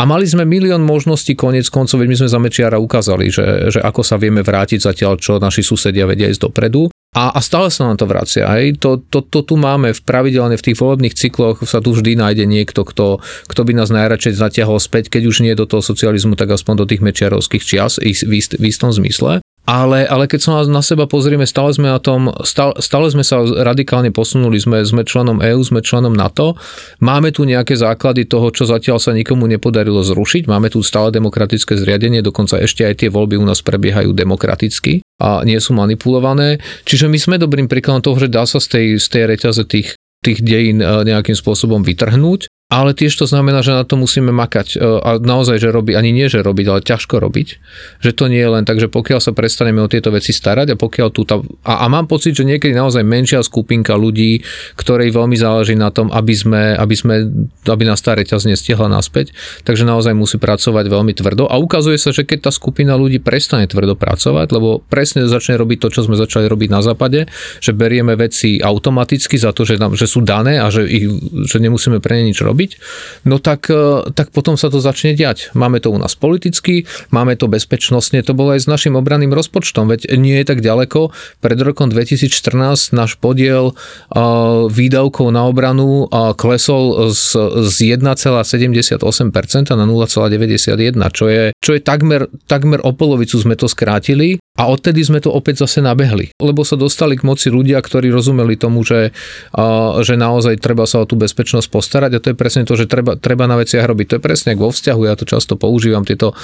A 0.00 0.02
mali 0.08 0.24
sme 0.24 0.48
milión 0.48 0.80
možností 0.80 1.36
konec 1.36 1.68
koncov, 1.68 2.00
veď 2.00 2.08
my 2.08 2.16
sme 2.24 2.32
za 2.32 2.40
Mečiara 2.40 2.80
ukázali, 2.80 3.28
že, 3.28 3.68
že 3.68 3.84
ako 3.84 4.00
sa 4.00 4.16
vieme 4.16 4.40
vrátiť 4.40 4.80
zatiaľ, 4.80 5.20
čo 5.20 5.36
naši 5.36 5.60
susedia 5.60 6.08
vedia 6.08 6.32
ísť 6.32 6.48
dopredu. 6.48 6.88
A, 7.12 7.28
a 7.36 7.44
stále 7.44 7.68
sa 7.68 7.84
nám 7.84 8.00
to 8.00 8.08
vracia. 8.08 8.48
Hej. 8.56 8.80
To, 8.80 8.96
to, 8.96 9.20
to 9.20 9.44
tu 9.44 9.60
máme 9.60 9.92
v 9.92 10.00
pravidelne 10.00 10.56
v 10.56 10.64
tých 10.64 10.80
volebných 10.80 11.12
cykloch 11.12 11.60
sa 11.68 11.84
tu 11.84 11.92
vždy 11.92 12.16
nájde 12.16 12.48
niekto, 12.48 12.88
kto, 12.88 13.20
kto 13.52 13.60
by 13.68 13.72
nás 13.76 13.92
najradšej 13.92 14.40
zatiahol 14.40 14.80
späť, 14.80 15.12
keď 15.12 15.28
už 15.28 15.44
nie 15.44 15.52
do 15.52 15.68
toho 15.68 15.84
socializmu, 15.84 16.40
tak 16.40 16.56
aspoň 16.56 16.74
do 16.80 16.88
tých 16.88 17.04
mečiarovských 17.04 17.60
čias 17.60 18.00
v, 18.00 18.32
ist, 18.40 18.56
v 18.56 18.64
istom 18.64 18.88
zmysle. 18.96 19.44
Ale, 19.62 20.02
ale 20.10 20.26
keď 20.26 20.40
sa 20.42 20.50
na 20.66 20.82
seba 20.82 21.06
pozrieme, 21.06 21.46
stále 21.46 21.70
sme 21.70 21.86
na 21.86 22.02
tom, 22.02 22.34
stále, 22.42 22.74
stále 22.82 23.06
sme 23.14 23.22
sa 23.22 23.46
radikálne 23.46 24.10
posunuli, 24.10 24.58
sme, 24.58 24.82
sme 24.82 25.06
členom 25.06 25.38
EÚ, 25.38 25.62
sme 25.62 25.78
členom 25.78 26.10
NATO, 26.10 26.58
máme 26.98 27.30
tu 27.30 27.46
nejaké 27.46 27.78
základy 27.78 28.26
toho, 28.26 28.50
čo 28.50 28.66
zatiaľ 28.66 28.98
sa 28.98 29.14
nikomu 29.14 29.46
nepodarilo 29.46 30.02
zrušiť, 30.02 30.50
máme 30.50 30.66
tu 30.66 30.82
stále 30.82 31.14
demokratické 31.14 31.78
zriadenie, 31.78 32.26
dokonca 32.26 32.58
ešte 32.58 32.82
aj 32.82 33.06
tie 33.06 33.08
voľby 33.08 33.38
u 33.38 33.46
nás 33.46 33.62
prebiehajú 33.62 34.10
demokraticky 34.10 34.98
a 35.22 35.46
nie 35.46 35.62
sú 35.62 35.78
manipulované. 35.78 36.58
Čiže 36.82 37.06
my 37.06 37.18
sme 37.22 37.36
dobrým 37.38 37.70
príkladom 37.70 38.02
toho, 38.02 38.18
že 38.18 38.34
dá 38.34 38.42
sa 38.42 38.58
z 38.58 38.66
tej, 38.66 38.86
z 38.98 39.06
tej 39.06 39.22
reťaze 39.30 39.62
tých 39.70 39.94
tých 40.22 40.38
dejín 40.38 40.78
e, 40.78 40.86
nejakým 40.86 41.34
spôsobom 41.34 41.82
vytrhnúť 41.82 42.46
ale 42.72 42.96
tiež 42.96 43.12
to 43.20 43.28
znamená, 43.28 43.60
že 43.60 43.76
na 43.76 43.84
to 43.84 44.00
musíme 44.00 44.32
makať. 44.32 44.66
E, 44.74 44.76
a 44.80 45.20
naozaj, 45.20 45.60
že 45.60 45.68
robiť, 45.68 45.92
ani 45.92 46.16
nie, 46.16 46.32
že 46.32 46.40
robiť, 46.40 46.66
ale 46.72 46.80
ťažko 46.80 47.20
robiť. 47.20 47.48
Že 48.00 48.10
to 48.16 48.24
nie 48.32 48.40
je 48.40 48.48
len 48.48 48.64
tak, 48.64 48.80
že 48.80 48.88
pokiaľ 48.88 49.20
sa 49.20 49.36
prestaneme 49.36 49.84
o 49.84 49.92
tieto 49.92 50.08
veci 50.08 50.32
starať 50.32 50.72
a 50.72 50.80
pokiaľ 50.80 51.08
tu 51.12 51.28
tá, 51.28 51.36
a, 51.68 51.84
a 51.84 51.86
mám 51.92 52.08
pocit, 52.08 52.32
že 52.32 52.48
niekedy 52.48 52.72
naozaj 52.72 53.04
menšia 53.04 53.44
skupinka 53.44 53.92
ľudí, 53.92 54.40
ktorej 54.80 55.12
veľmi 55.12 55.36
záleží 55.36 55.76
na 55.76 55.92
tom, 55.92 56.08
aby 56.08 56.32
sme, 56.32 56.72
aby 56.72 56.94
sme, 56.96 57.14
aby 57.68 57.82
nás 57.84 58.00
tá 58.00 58.16
reťaz 58.16 58.48
nestihla 58.48 58.88
naspäť, 58.88 59.36
takže 59.68 59.84
naozaj 59.84 60.16
musí 60.16 60.40
pracovať 60.40 60.88
veľmi 60.88 61.12
tvrdo. 61.12 61.52
A 61.52 61.60
ukazuje 61.60 62.00
sa, 62.00 62.16
že 62.16 62.24
keď 62.24 62.48
tá 62.48 62.50
skupina 62.50 62.96
ľudí 62.96 63.20
prestane 63.20 63.68
tvrdo 63.68 64.00
pracovať, 64.00 64.48
lebo 64.48 64.80
presne 64.88 65.28
začne 65.28 65.60
robiť 65.60 65.78
to, 65.84 65.88
čo 65.92 66.00
sme 66.08 66.16
začali 66.16 66.48
robiť 66.48 66.68
na 66.72 66.80
západe, 66.80 67.28
že 67.60 67.76
berieme 67.76 68.16
veci 68.16 68.56
automaticky 68.56 69.36
za 69.36 69.52
to, 69.52 69.68
že, 69.68 69.76
nám, 69.76 69.92
že 69.92 70.08
sú 70.08 70.24
dané 70.24 70.56
a 70.56 70.72
že, 70.72 70.88
ich, 70.88 71.04
že 71.44 71.60
nemusíme 71.60 72.00
pre 72.00 72.22
ne 72.22 72.32
nič 72.32 72.38
robiť, 72.40 72.61
robiť, 72.62 72.78
no 73.26 73.42
tak, 73.42 73.66
e, 73.66 74.06
tak 74.14 74.30
potom 74.30 74.54
sa 74.54 74.70
to 74.70 74.78
začne 74.78 75.18
diať. 75.18 75.50
Máme 75.58 75.82
to 75.82 75.90
u 75.90 75.98
nás 75.98 76.14
politicky, 76.14 76.86
máme 77.10 77.34
to 77.34 77.50
bezpečnostne, 77.50 78.22
to 78.22 78.38
bolo 78.38 78.54
aj 78.54 78.62
s 78.62 78.70
našim 78.70 78.94
obranným 78.94 79.34
rozpočtom, 79.34 79.90
veď 79.90 80.14
nie 80.14 80.38
je 80.38 80.46
tak 80.46 80.62
ďaleko. 80.62 81.10
Pred 81.42 81.58
rokom 81.66 81.90
2014 81.90 82.94
náš 82.94 83.18
podiel 83.18 83.74
e, 83.74 84.22
výdavkov 84.70 85.34
na 85.34 85.50
obranu 85.50 86.06
e, 86.06 86.34
klesol 86.38 87.10
z, 87.10 87.34
z 87.66 87.98
1,78% 87.98 89.02
na 89.74 89.84
0,91%, 89.84 91.18
čo 91.18 91.26
je, 91.26 91.50
čo 91.58 91.70
je 91.74 91.80
takmer, 91.82 92.30
takmer 92.46 92.78
o 92.86 92.94
polovicu 92.94 93.34
sme 93.42 93.58
to 93.58 93.66
skrátili 93.66 94.38
a 94.52 94.68
odtedy 94.68 95.00
sme 95.00 95.16
to 95.16 95.32
opäť 95.32 95.64
zase 95.64 95.80
nabehli, 95.80 96.28
lebo 96.36 96.60
sa 96.60 96.76
dostali 96.76 97.16
k 97.16 97.24
moci 97.24 97.48
ľudia, 97.48 97.80
ktorí 97.80 98.12
rozumeli 98.12 98.60
tomu, 98.60 98.84
že, 98.84 99.16
že 100.04 100.14
naozaj 100.20 100.60
treba 100.60 100.84
sa 100.84 101.00
o 101.00 101.08
tú 101.08 101.16
bezpečnosť 101.16 101.72
postarať 101.72 102.10
a 102.12 102.20
to 102.20 102.30
je 102.32 102.40
presne 102.42 102.66
to, 102.66 102.74
že 102.74 102.90
treba, 102.90 103.14
treba 103.14 103.46
na 103.46 103.54
veciach 103.54 103.86
robiť. 103.86 104.06
To 104.10 104.14
je 104.18 104.22
presne 104.26 104.58
ako 104.58 104.66
vo 104.66 104.72
vzťahu, 104.74 105.00
ja 105.06 105.14
to 105.14 105.22
často 105.30 105.54
používam, 105.54 106.02
tieto 106.02 106.34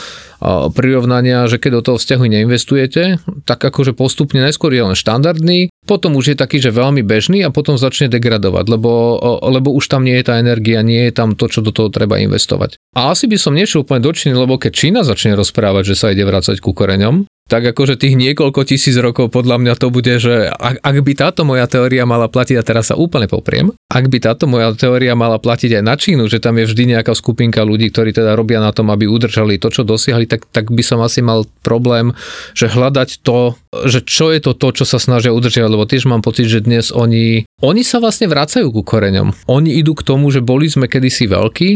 prirovnania, 0.79 1.51
že 1.51 1.59
keď 1.59 1.83
do 1.83 1.83
toho 1.83 1.99
vzťahu 1.99 2.25
neinvestujete, 2.31 3.03
tak 3.43 3.59
akože 3.59 3.99
postupne 3.99 4.39
najskôr 4.39 4.71
je 4.71 4.87
len 4.87 4.95
štandardný, 4.95 5.75
potom 5.91 6.15
už 6.15 6.31
je 6.31 6.37
taký, 6.39 6.63
že 6.63 6.71
veľmi 6.71 7.03
bežný 7.03 7.43
a 7.43 7.51
potom 7.51 7.75
začne 7.75 8.07
degradovať, 8.07 8.71
lebo, 8.71 9.19
lebo 9.43 9.75
už 9.75 9.91
tam 9.91 10.07
nie 10.07 10.15
je 10.21 10.31
tá 10.31 10.39
energia, 10.39 10.87
nie 10.87 11.11
je 11.11 11.13
tam 11.17 11.35
to, 11.35 11.51
čo 11.51 11.65
do 11.65 11.75
toho 11.75 11.91
treba 11.91 12.23
investovať. 12.23 12.79
A 12.95 13.11
asi 13.11 13.27
by 13.27 13.41
som 13.41 13.57
nešiel 13.57 13.83
úplne 13.83 14.05
do 14.05 14.15
Číny, 14.15 14.39
lebo 14.39 14.61
keď 14.61 14.73
Čína 14.77 15.01
začne 15.03 15.35
rozprávať, 15.35 15.91
že 15.91 15.99
sa 15.99 16.13
ide 16.15 16.23
vrácať 16.23 16.63
ku 16.63 16.71
koreňom, 16.77 17.27
tak 17.49 17.65
akože 17.65 17.97
tých 17.97 18.15
niekoľko 18.15 18.61
tisíc 18.69 18.95
rokov 19.01 19.33
podľa 19.33 19.57
mňa 19.57 19.75
to 19.81 19.89
bude, 19.89 20.15
že 20.21 20.53
ak, 20.53 20.85
ak 20.85 20.97
by 21.01 21.13
táto 21.17 21.49
moja 21.49 21.65
teória 21.65 22.05
mala 22.05 22.29
platiť, 22.29 22.61
a 22.61 22.63
teraz 22.63 22.93
sa 22.93 22.95
úplne 22.95 23.25
popriem, 23.25 23.73
ak 23.89 24.05
by 24.13 24.21
táto 24.21 24.45
moja 24.45 24.69
teória 24.77 25.17
mala 25.17 25.41
platiť 25.41 25.81
aj 25.81 25.83
na 25.83 25.97
Čínu, 25.97 26.29
že 26.29 26.45
tam 26.45 26.61
je 26.61 26.69
vždy 26.69 26.95
nejaká 26.95 27.17
skupinka 27.17 27.65
ľudí, 27.65 27.89
ktorí 27.89 28.13
teda 28.13 28.37
robia 28.37 28.61
na 28.61 28.71
tom, 28.77 28.93
aby 28.93 29.09
udržali 29.09 29.57
to, 29.57 29.73
čo 29.73 29.83
dosiahli, 29.83 30.29
tak, 30.29 30.45
tak 30.53 30.69
by 30.69 30.85
som 30.85 31.01
asi 31.01 31.25
mal 31.25 31.49
problém, 31.65 32.13
že 32.53 32.69
hľadať 32.69 33.25
to, 33.25 33.57
že 33.89 34.05
čo 34.05 34.29
je 34.29 34.45
to 34.45 34.53
to, 34.53 34.69
čo 34.77 34.85
sa 34.85 35.01
snažia 35.01 35.33
udržiavať, 35.33 35.71
lebo 35.73 35.89
tiež 35.89 36.05
mám 36.05 36.21
pocit, 36.21 36.53
že 36.53 36.61
dnes 36.61 36.93
oni, 36.93 37.49
oni 37.65 37.81
sa 37.81 37.97
vlastne 37.97 38.29
vracajú 38.29 38.69
ku 38.69 38.85
koreňom. 38.85 39.49
Oni 39.49 39.73
idú 39.81 39.97
k 39.97 40.05
tomu, 40.05 40.29
že 40.29 40.45
boli 40.45 40.69
sme 40.69 40.85
kedysi 40.85 41.25
veľkí, 41.25 41.71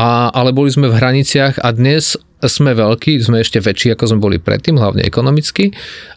a, 0.00 0.32
ale 0.32 0.56
boli 0.56 0.72
sme 0.72 0.88
v 0.88 0.96
hraniciach 0.96 1.60
a 1.60 1.68
dnes 1.76 2.16
sme 2.46 2.74
veľkí, 2.74 3.22
sme 3.22 3.42
ešte 3.42 3.62
väčší, 3.62 3.94
ako 3.94 4.04
sme 4.14 4.20
boli 4.20 4.38
predtým, 4.42 4.78
hlavne 4.78 5.06
ekonomicky 5.06 5.70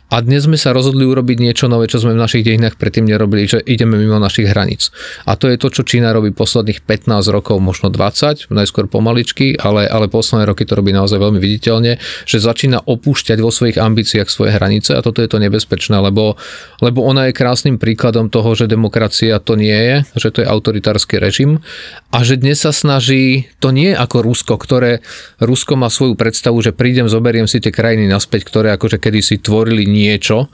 a 0.06 0.22
dnes 0.22 0.46
sme 0.46 0.54
sa 0.54 0.70
rozhodli 0.70 1.02
urobiť 1.02 1.42
niečo 1.42 1.66
nové, 1.66 1.90
čo 1.90 1.98
sme 1.98 2.14
v 2.14 2.22
našich 2.22 2.46
dejinách 2.46 2.78
predtým 2.78 3.10
nerobili, 3.10 3.50
že 3.50 3.58
ideme 3.66 3.98
mimo 3.98 4.22
našich 4.22 4.46
hraníc. 4.46 4.94
A 5.26 5.34
to 5.34 5.50
je 5.50 5.58
to, 5.58 5.74
čo 5.74 5.82
Čína 5.82 6.14
robí 6.14 6.30
posledných 6.30 6.86
15 6.86 7.34
rokov, 7.34 7.58
možno 7.58 7.90
20, 7.90 8.54
najskôr 8.54 8.86
pomaličky, 8.86 9.58
ale, 9.58 9.90
ale 9.90 10.06
posledné 10.06 10.46
roky 10.46 10.62
to 10.70 10.78
robí 10.78 10.94
naozaj 10.94 11.18
veľmi 11.18 11.42
viditeľne, 11.42 11.98
že 12.30 12.38
začína 12.38 12.86
opúšťať 12.86 13.42
vo 13.42 13.50
svojich 13.50 13.82
ambíciách 13.82 14.30
svoje 14.30 14.54
hranice 14.54 14.94
a 14.94 15.02
toto 15.02 15.26
je 15.26 15.30
to 15.32 15.42
nebezpečné, 15.42 15.98
lebo, 15.98 16.38
lebo 16.86 17.02
ona 17.02 17.26
je 17.26 17.34
krásnym 17.34 17.82
príkladom 17.82 18.30
toho, 18.30 18.54
že 18.54 18.70
demokracia 18.70 19.42
to 19.42 19.58
nie 19.58 19.74
je, 19.74 19.96
že 20.22 20.30
to 20.30 20.46
je 20.46 20.48
autoritársky 20.48 21.18
režim 21.18 21.66
a 22.14 22.22
že 22.22 22.38
dnes 22.38 22.62
sa 22.62 22.70
snaží, 22.70 23.50
to 23.58 23.74
nie 23.74 23.90
ako 23.90 24.22
Rusko, 24.22 24.62
ktoré 24.62 25.02
Rusko 25.42 25.74
má 25.74 25.90
svoju 25.90 26.14
predstavu, 26.14 26.62
že 26.62 26.78
prídem, 26.78 27.10
zoberiem 27.10 27.50
si 27.50 27.58
tie 27.58 27.74
krajiny 27.74 28.06
naspäť, 28.06 28.46
ktoré 28.46 28.70
akože 28.78 29.02
kedysi 29.02 29.42
tvorili 29.42 29.95
niečo, 29.96 30.52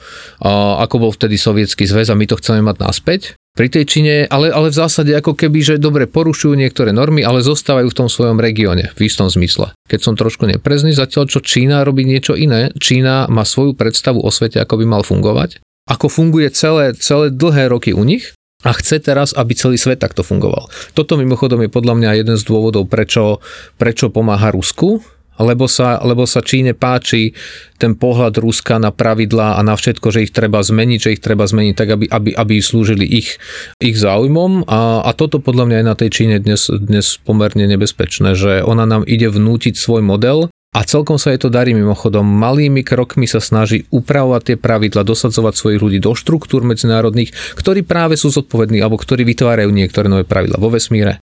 ako 0.78 0.96
bol 1.02 1.12
vtedy 1.12 1.42
sovietský 1.42 1.90
zväz 1.90 2.14
a 2.14 2.16
my 2.16 2.30
to 2.30 2.38
chceme 2.38 2.62
mať 2.62 2.78
naspäť. 2.78 3.22
Pri 3.52 3.68
tej 3.68 3.84
Číne, 3.84 4.32
ale, 4.32 4.48
ale 4.48 4.72
v 4.72 4.80
zásade 4.80 5.12
ako 5.12 5.36
keby, 5.36 5.60
že 5.60 5.76
dobre 5.76 6.08
porušujú 6.08 6.56
niektoré 6.56 6.96
normy, 6.96 7.20
ale 7.20 7.44
zostávajú 7.44 7.92
v 7.92 7.98
tom 8.00 8.08
svojom 8.08 8.40
regióne, 8.40 8.96
v 8.96 9.12
istom 9.12 9.28
zmysle. 9.28 9.76
Keď 9.92 10.00
som 10.00 10.16
trošku 10.16 10.48
neprezný, 10.48 10.96
zatiaľ 10.96 11.28
čo 11.28 11.44
Čína 11.44 11.84
robí 11.84 12.08
niečo 12.08 12.40
iné, 12.40 12.72
Čína 12.80 13.28
má 13.28 13.44
svoju 13.44 13.76
predstavu 13.76 14.24
o 14.24 14.32
svete, 14.32 14.64
ako 14.64 14.80
by 14.80 14.86
mal 14.88 15.04
fungovať, 15.04 15.60
ako 15.84 16.08
funguje 16.08 16.48
celé, 16.56 16.96
celé 16.96 17.28
dlhé 17.28 17.68
roky 17.68 17.92
u 17.92 18.08
nich 18.08 18.32
a 18.64 18.72
chce 18.72 19.04
teraz, 19.04 19.36
aby 19.36 19.52
celý 19.52 19.76
svet 19.76 20.00
takto 20.00 20.24
fungoval. 20.24 20.72
Toto 20.96 21.20
mimochodom 21.20 21.60
je 21.60 21.74
podľa 21.76 22.00
mňa 22.00 22.24
jeden 22.24 22.40
z 22.40 22.48
dôvodov, 22.48 22.88
prečo, 22.88 23.44
prečo 23.76 24.08
pomáha 24.08 24.48
Rusku, 24.56 25.04
lebo 25.40 25.70
sa, 25.70 26.02
lebo 26.04 26.28
sa 26.28 26.44
Číne 26.44 26.76
páči 26.76 27.32
ten 27.80 27.96
pohľad 27.98 28.38
Ruska 28.38 28.78
na 28.78 28.94
pravidlá 28.94 29.58
a 29.58 29.62
na 29.64 29.74
všetko, 29.74 30.12
že 30.12 30.28
ich 30.28 30.34
treba 30.36 30.62
zmeniť, 30.62 31.00
že 31.00 31.14
ich 31.18 31.22
treba 31.24 31.48
zmeniť 31.48 31.76
tak, 31.78 31.90
aby, 31.96 32.06
aby, 32.12 32.30
aby 32.36 32.54
slúžili 32.60 33.08
ich, 33.08 33.40
ich 33.82 33.96
záujmom 33.98 34.68
a, 34.68 35.06
a 35.08 35.12
toto 35.18 35.42
podľa 35.42 35.66
mňa 35.70 35.78
je 35.82 35.86
na 35.88 35.96
tej 35.96 36.10
Číne 36.12 36.36
dnes, 36.44 36.70
dnes 36.70 37.18
pomerne 37.22 37.66
nebezpečné, 37.66 38.36
že 38.38 38.62
ona 38.62 38.84
nám 38.84 39.08
ide 39.08 39.32
vnútiť 39.32 39.78
svoj 39.78 40.04
model 40.06 40.52
a 40.72 40.88
celkom 40.88 41.20
sa 41.20 41.36
jej 41.36 41.42
to 41.44 41.52
darí 41.52 41.76
mimochodom. 41.76 42.24
Malými 42.24 42.88
krokmi 42.88 43.28
sa 43.28 43.44
snaží 43.44 43.84
upravovať 43.92 44.42
tie 44.54 44.58
pravidla, 44.58 45.04
dosadzovať 45.04 45.54
svojich 45.60 45.84
ľudí 45.84 46.00
do 46.00 46.16
štruktúr 46.16 46.64
medzinárodných, 46.64 47.36
ktorí 47.60 47.84
práve 47.84 48.16
sú 48.16 48.32
zodpovední 48.32 48.80
alebo 48.80 48.96
ktorí 48.96 49.28
vytvárajú 49.28 49.68
niektoré 49.68 50.08
nové 50.08 50.24
pravidla 50.24 50.56
vo 50.56 50.72
vesmíre 50.72 51.20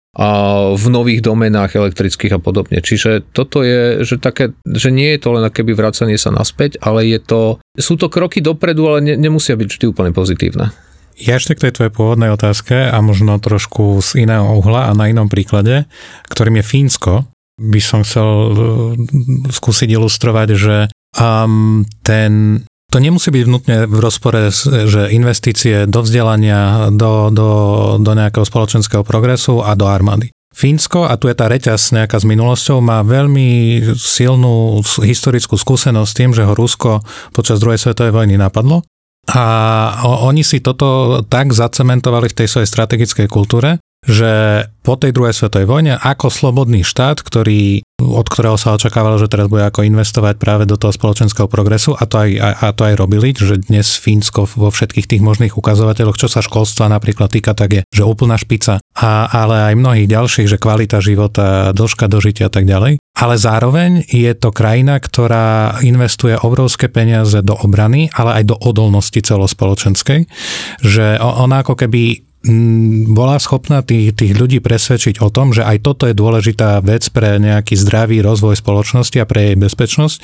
v 0.76 0.86
nových 0.88 1.20
domenách 1.20 1.76
elektrických 1.76 2.40
a 2.40 2.40
podobne. 2.40 2.80
Čiže 2.80 3.20
toto 3.36 3.60
je, 3.60 4.00
že, 4.00 4.16
také, 4.16 4.56
že 4.64 4.88
nie 4.88 5.12
je 5.12 5.20
to 5.20 5.36
len 5.36 5.44
keby 5.52 5.76
vracanie 5.76 6.16
sa 6.16 6.32
naspäť, 6.32 6.80
ale 6.80 7.04
je 7.04 7.20
to, 7.20 7.40
sú 7.76 8.00
to 8.00 8.08
kroky 8.08 8.40
dopredu, 8.40 8.88
ale 8.88 8.98
ne, 9.04 9.14
nemusia 9.20 9.60
byť 9.60 9.68
vždy 9.68 9.84
úplne 9.92 10.16
pozitívne. 10.16 10.72
Ja 11.16 11.40
ešte 11.40 11.56
k 11.56 11.68
tej 11.68 11.72
tvojej 11.76 11.92
pôvodnej 11.92 12.32
otázke 12.32 12.92
a 12.92 12.96
možno 13.00 13.40
trošku 13.40 14.00
z 14.04 14.28
iného 14.28 14.56
uhla 14.56 14.88
a 14.88 14.96
na 14.96 15.08
inom 15.08 15.28
príklade, 15.28 15.88
ktorým 16.28 16.60
je 16.60 16.64
Fínsko, 16.64 17.14
by 17.56 17.80
som 17.80 18.04
chcel 18.04 18.28
uh, 18.28 18.52
skúsiť 19.48 19.88
ilustrovať, 19.96 20.48
že 20.56 20.76
um, 21.16 21.88
ten 22.04 22.64
to 22.96 23.04
nemusí 23.04 23.28
byť 23.28 23.44
vnútne 23.44 23.76
v 23.84 23.98
rozpore, 24.00 24.48
že 24.88 25.12
investície 25.12 25.84
do 25.84 26.00
vzdelania, 26.00 26.88
do, 26.88 27.28
do, 27.28 27.50
do 28.00 28.12
nejakého 28.16 28.48
spoločenského 28.48 29.04
progresu 29.04 29.60
a 29.60 29.76
do 29.76 29.84
armády. 29.84 30.32
Fínsko, 30.56 31.04
a 31.04 31.20
tu 31.20 31.28
je 31.28 31.36
tá 31.36 31.44
reťaz 31.44 31.92
nejaká 31.92 32.16
s 32.16 32.24
minulosťou, 32.24 32.80
má 32.80 33.04
veľmi 33.04 33.84
silnú 34.00 34.80
historickú 35.04 35.60
skúsenosť 35.60 36.08
s 36.08 36.16
tým, 36.16 36.32
že 36.32 36.48
ho 36.48 36.56
Rusko 36.56 37.04
počas 37.36 37.60
druhej 37.60 37.76
svetovej 37.76 38.16
vojny 38.16 38.40
napadlo. 38.40 38.80
A 39.28 39.44
oni 40.24 40.40
si 40.40 40.64
toto 40.64 41.20
tak 41.28 41.52
zacementovali 41.52 42.32
v 42.32 42.36
tej 42.40 42.48
svojej 42.48 42.68
strategickej 42.72 43.28
kultúre, 43.28 43.76
že 44.06 44.64
po 44.86 44.94
tej 44.94 45.10
druhej 45.10 45.34
svetovej 45.34 45.66
vojne 45.66 45.98
ako 45.98 46.30
slobodný 46.30 46.86
štát, 46.86 47.18
ktorý, 47.18 47.82
od 47.98 48.26
ktorého 48.30 48.54
sa 48.54 48.78
očakávalo, 48.78 49.18
že 49.18 49.26
teraz 49.26 49.50
bude 49.50 49.66
ako 49.66 49.82
investovať 49.82 50.38
práve 50.38 50.62
do 50.62 50.78
toho 50.78 50.94
spoločenského 50.94 51.50
progresu 51.50 51.98
a 51.98 52.06
to 52.06 52.22
aj, 52.22 52.30
a, 52.38 52.48
a 52.54 52.68
to 52.70 52.86
aj 52.86 52.94
robili, 52.94 53.34
že 53.34 53.66
dnes 53.66 53.98
Fínsko 53.98 54.46
vo 54.46 54.70
všetkých 54.70 55.10
tých 55.10 55.22
možných 55.26 55.58
ukazovateľoch, 55.58 56.14
čo 56.14 56.30
sa 56.30 56.38
školstva 56.38 56.86
napríklad 56.86 57.34
týka, 57.34 57.58
tak 57.58 57.68
je, 57.74 57.82
že 57.90 58.06
úplná 58.06 58.38
špica, 58.38 58.78
a, 58.78 59.26
ale 59.26 59.74
aj 59.74 59.80
mnohých 59.82 60.06
ďalších, 60.06 60.54
že 60.54 60.62
kvalita 60.62 61.02
života, 61.02 61.74
dĺžka 61.74 62.06
dožitia 62.06 62.46
a 62.46 62.52
tak 62.54 62.70
ďalej. 62.70 63.02
Ale 63.16 63.34
zároveň 63.40 64.06
je 64.06 64.28
to 64.36 64.52
krajina, 64.52 65.00
ktorá 65.00 65.80
investuje 65.80 66.36
obrovské 66.36 66.86
peniaze 66.92 67.40
do 67.42 67.56
obrany, 67.58 68.12
ale 68.12 68.38
aj 68.38 68.54
do 68.54 68.56
odolnosti 68.60 69.18
celospoločenskej, 69.18 70.28
že 70.84 71.16
ona 71.18 71.64
ako 71.64 71.80
keby 71.80 72.26
bola 73.10 73.42
schopná 73.42 73.82
tých, 73.82 74.14
tých 74.14 74.32
ľudí 74.38 74.62
presvedčiť 74.62 75.18
o 75.18 75.28
tom, 75.34 75.50
že 75.50 75.66
aj 75.66 75.82
toto 75.82 76.06
je 76.06 76.14
dôležitá 76.14 76.78
vec 76.78 77.02
pre 77.10 77.42
nejaký 77.42 77.74
zdravý 77.74 78.22
rozvoj 78.22 78.54
spoločnosti 78.54 79.18
a 79.18 79.26
pre 79.26 79.52
jej 79.52 79.56
bezpečnosť. 79.58 80.16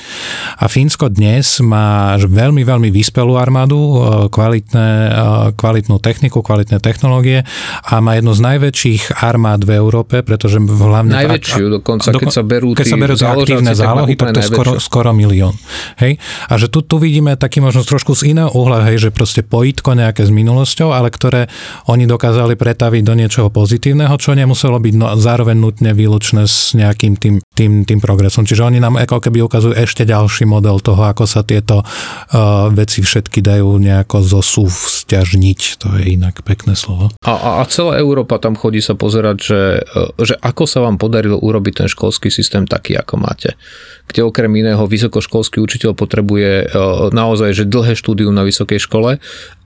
A 0.63 0.65
Fínsko 0.71 1.11
dnes 1.11 1.59
má 1.59 2.15
veľmi, 2.15 2.63
veľmi 2.63 2.89
vyspelú 2.95 3.35
armádu, 3.35 3.75
e, 3.75 3.95
kvalitné, 4.31 4.87
e, 4.87 5.11
kvalitnú 5.59 5.99
techniku, 5.99 6.39
kvalitné 6.39 6.79
technológie 6.79 7.43
a 7.83 7.99
má 7.99 8.15
jednu 8.15 8.31
z 8.31 8.41
najväčších 8.41 9.01
armád 9.19 9.67
v 9.67 9.75
Európe, 9.75 10.23
pretože 10.23 10.63
hlavne... 10.63 11.11
Najväčšiu 11.11 11.65
tak, 11.67 11.75
dokonca, 11.83 12.07
keď 12.15 12.31
sa 12.31 12.43
berú, 12.47 12.71
keď 12.71 12.87
sa 12.87 12.97
berú 12.97 13.13
tie 13.19 13.27
aktívne 13.27 13.73
zálohy, 13.75 14.13
tak 14.15 14.31
to 14.31 14.39
je 14.39 14.47
skoro, 14.47 14.71
skoro 14.79 15.11
milión. 15.11 15.53
Hej? 15.99 16.23
A 16.47 16.55
že 16.55 16.71
tu, 16.71 16.79
tu 16.87 17.03
vidíme 17.03 17.35
taký 17.35 17.59
možno 17.59 17.83
trošku 17.83 18.15
z 18.15 18.31
iného 18.31 18.49
uhla, 18.55 18.87
hej, 18.87 19.03
že 19.03 19.09
proste 19.11 19.43
pojitko 19.43 19.99
nejaké 19.99 20.23
s 20.23 20.31
minulosťou, 20.31 20.95
ale 20.95 21.11
ktoré 21.11 21.51
oni 21.91 22.12
dokázali 22.13 22.53
pretaviť 22.53 23.01
do 23.01 23.13
niečoho 23.17 23.49
pozitívneho, 23.49 24.13
čo 24.21 24.37
nemuselo 24.37 24.77
byť 24.77 24.93
no, 24.93 25.09
zároveň 25.17 25.57
nutne 25.57 25.91
výlučné 25.97 26.45
s 26.45 26.77
nejakým 26.77 27.17
tým, 27.17 27.35
tým, 27.57 27.83
tým 27.83 27.99
progresom. 27.99 28.45
Čiže 28.45 28.69
oni 28.69 28.77
nám 28.77 29.01
ako 29.01 29.17
keby 29.17 29.41
ukazujú 29.41 29.73
ešte 29.73 30.05
ďalší 30.05 30.45
model 30.45 30.77
toho, 30.77 31.01
ako 31.01 31.25
sa 31.25 31.41
tieto 31.41 31.81
uh, 31.81 32.69
veci 32.69 33.01
všetky 33.01 33.41
dajú 33.41 33.81
nejako 33.81 34.21
zosúvzťažniť. 34.21 35.59
To 35.81 35.87
je 35.97 36.13
inak 36.13 36.45
pekné 36.45 36.77
slovo. 36.77 37.09
A, 37.25 37.61
a, 37.61 37.65
celá 37.65 37.97
Európa 37.97 38.37
tam 38.37 38.53
chodí 38.53 38.79
sa 38.79 38.93
pozerať, 38.93 39.37
že, 39.41 39.61
e, 39.81 40.01
že 40.21 40.35
ako 40.37 40.63
sa 40.69 40.85
vám 40.85 41.01
podarilo 41.01 41.39
urobiť 41.41 41.73
ten 41.83 41.89
školský 41.89 42.29
systém 42.29 42.69
taký, 42.69 42.93
ako 42.99 43.17
máte. 43.17 43.57
Kde 44.05 44.27
okrem 44.27 44.51
iného 44.53 44.83
vysokoškolský 44.85 45.63
učiteľ 45.63 45.97
potrebuje 45.97 46.69
uh, 46.69 47.09
naozaj 47.09 47.55
že 47.55 47.65
dlhé 47.65 47.95
štúdium 47.97 48.35
na 48.35 48.43
vysokej 48.43 48.83
škole 48.83 49.17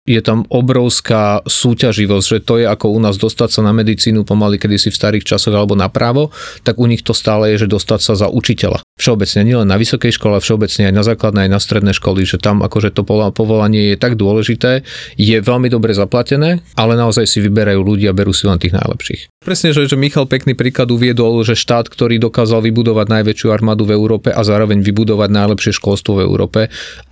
je 0.07 0.21
tam 0.23 0.47
obrovská 0.47 1.43
súťaživosť, 1.43 2.25
že 2.25 2.39
to 2.39 2.63
je 2.63 2.65
ako 2.65 2.95
u 2.95 2.99
nás 3.03 3.19
dostať 3.19 3.59
sa 3.59 3.61
na 3.61 3.75
medicínu 3.75 4.23
pomaly 4.23 4.55
kedysi 4.55 4.87
v 4.87 4.95
starých 4.95 5.27
časoch 5.27 5.51
alebo 5.51 5.75
na 5.75 5.91
právo, 5.91 6.31
tak 6.63 6.79
u 6.79 6.87
nich 6.87 7.03
to 7.03 7.11
stále 7.11 7.51
je, 7.51 7.67
že 7.67 7.75
dostať 7.75 7.99
sa 7.99 8.13
za 8.15 8.27
učiteľa. 8.31 8.86
Všeobecne, 8.97 9.45
nielen 9.45 9.69
na 9.69 9.77
vysokej 9.77 10.09
škole, 10.09 10.41
všeobecne 10.41 10.89
aj 10.89 10.93
na 10.93 11.03
základnej, 11.05 11.45
aj 11.45 11.51
na 11.53 11.61
strednej 11.61 11.93
školy, 11.93 12.25
že 12.25 12.41
tam 12.41 12.65
akože 12.65 12.89
to 12.89 13.05
povolanie 13.05 13.93
je 13.93 13.97
tak 14.01 14.17
dôležité, 14.17 14.81
je 15.21 15.37
veľmi 15.37 15.69
dobre 15.69 15.93
zaplatené, 15.93 16.65
ale 16.73 16.97
naozaj 16.97 17.29
si 17.29 17.37
vyberajú 17.45 17.77
ľudia, 17.77 18.17
berú 18.17 18.33
si 18.33 18.49
len 18.49 18.57
tých 18.57 18.73
najlepších. 18.73 19.29
Presne, 19.45 19.69
že, 19.69 19.85
že 19.85 19.93
Michal 19.93 20.25
pekný 20.25 20.57
príklad 20.57 20.89
uviedol, 20.89 21.45
že 21.45 21.53
štát, 21.53 21.93
ktorý 21.93 22.17
dokázal 22.17 22.65
vybudovať 22.65 23.05
najväčšiu 23.21 23.53
armádu 23.53 23.85
v 23.85 23.93
Európe 23.93 24.33
a 24.33 24.41
zároveň 24.41 24.81
vybudovať 24.81 25.29
najlepšie 25.29 25.77
školstvo 25.77 26.17
v 26.17 26.25
Európe 26.25 26.59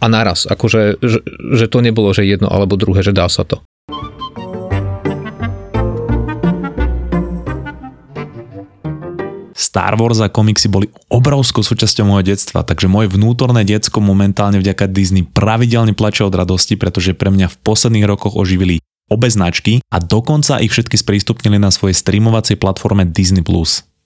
a 0.02 0.06
naraz, 0.10 0.50
akože, 0.50 0.98
že, 1.06 1.22
že 1.54 1.66
to 1.70 1.86
nebolo, 1.86 2.10
že 2.18 2.26
jedno 2.26 2.50
alebo 2.50 2.82
druhé, 2.82 3.06
že 3.06 3.14
dá 3.14 3.30
sa 3.30 3.46
to. 3.46 3.62
Star 9.56 9.96
Wars 9.96 10.20
a 10.20 10.28
komiksy 10.28 10.68
boli 10.68 10.92
obrovskou 11.08 11.64
súčasťou 11.64 12.04
môjho 12.04 12.36
detstva, 12.36 12.68
takže 12.68 12.92
moje 12.92 13.08
vnútorné 13.16 13.64
diecko 13.64 14.04
momentálne 14.04 14.60
vďaka 14.60 14.92
Disney 14.92 15.24
pravidelne 15.24 15.96
plače 15.96 16.28
od 16.28 16.36
radosti, 16.36 16.76
pretože 16.76 17.16
pre 17.16 17.32
mňa 17.32 17.48
v 17.48 17.60
posledných 17.64 18.04
rokoch 18.04 18.36
oživili 18.36 18.84
obe 19.08 19.32
značky 19.32 19.80
a 19.88 20.04
dokonca 20.04 20.60
ich 20.60 20.76
všetky 20.76 21.00
sprístupnili 21.00 21.56
na 21.56 21.72
svojej 21.72 21.96
streamovacej 21.96 22.60
platforme 22.60 23.08
Disney+. 23.08 23.40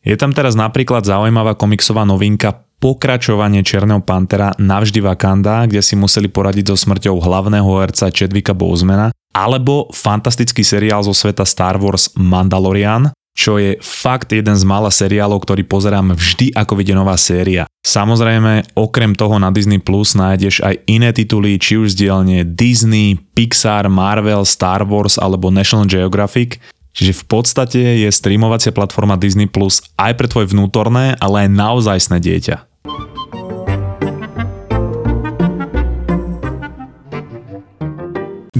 Je 0.05 0.15
tam 0.15 0.31
teraz 0.31 0.53
napríklad 0.53 1.03
zaujímavá 1.03 1.57
komiksová 1.57 2.05
novinka 2.05 2.63
pokračovanie 2.79 3.59
Černého 3.59 3.99
pantera 3.99 4.55
Navždy 4.55 5.03
Wakanda, 5.03 5.67
kde 5.67 5.83
si 5.83 5.99
museli 5.99 6.31
poradiť 6.31 6.71
so 6.71 6.75
smrťou 6.79 7.19
hlavného 7.19 7.67
herca 7.83 8.07
Chadwicka 8.07 8.55
Bosemana, 8.55 9.11
alebo 9.35 9.91
fantastický 9.91 10.63
seriál 10.63 11.03
zo 11.03 11.11
sveta 11.11 11.43
Star 11.43 11.75
Wars 11.75 12.15
Mandalorian, 12.15 13.11
čo 13.39 13.55
je 13.55 13.79
fakt 13.79 14.35
jeden 14.35 14.51
z 14.51 14.67
mála 14.67 14.91
seriálov, 14.91 15.39
ktorý 15.39 15.63
pozerám 15.63 16.11
vždy 16.11 16.51
ako 16.51 16.75
vidie 16.75 16.91
nová 16.91 17.15
séria. 17.15 17.63
Samozrejme, 17.87 18.75
okrem 18.75 19.15
toho 19.15 19.39
na 19.39 19.47
Disney 19.47 19.79
Plus 19.79 20.11
nájdeš 20.11 20.59
aj 20.59 20.83
iné 20.91 21.15
tituly, 21.15 21.55
či 21.55 21.79
už 21.79 21.95
z 21.95 22.11
Disney, 22.43 23.15
Pixar, 23.15 23.87
Marvel, 23.87 24.43
Star 24.43 24.83
Wars 24.83 25.15
alebo 25.15 25.47
National 25.47 25.87
Geographic, 25.87 26.59
Čiže 26.89 27.15
v 27.15 27.25
podstate 27.31 27.81
je 28.03 28.09
streamovacia 28.11 28.75
platforma 28.75 29.15
Disney 29.15 29.47
Plus 29.47 29.79
aj 29.95 30.19
pre 30.19 30.27
tvoje 30.27 30.51
vnútorné, 30.51 31.15
ale 31.21 31.47
aj 31.47 31.55
naozajstné 31.55 32.17
dieťa. 32.19 32.68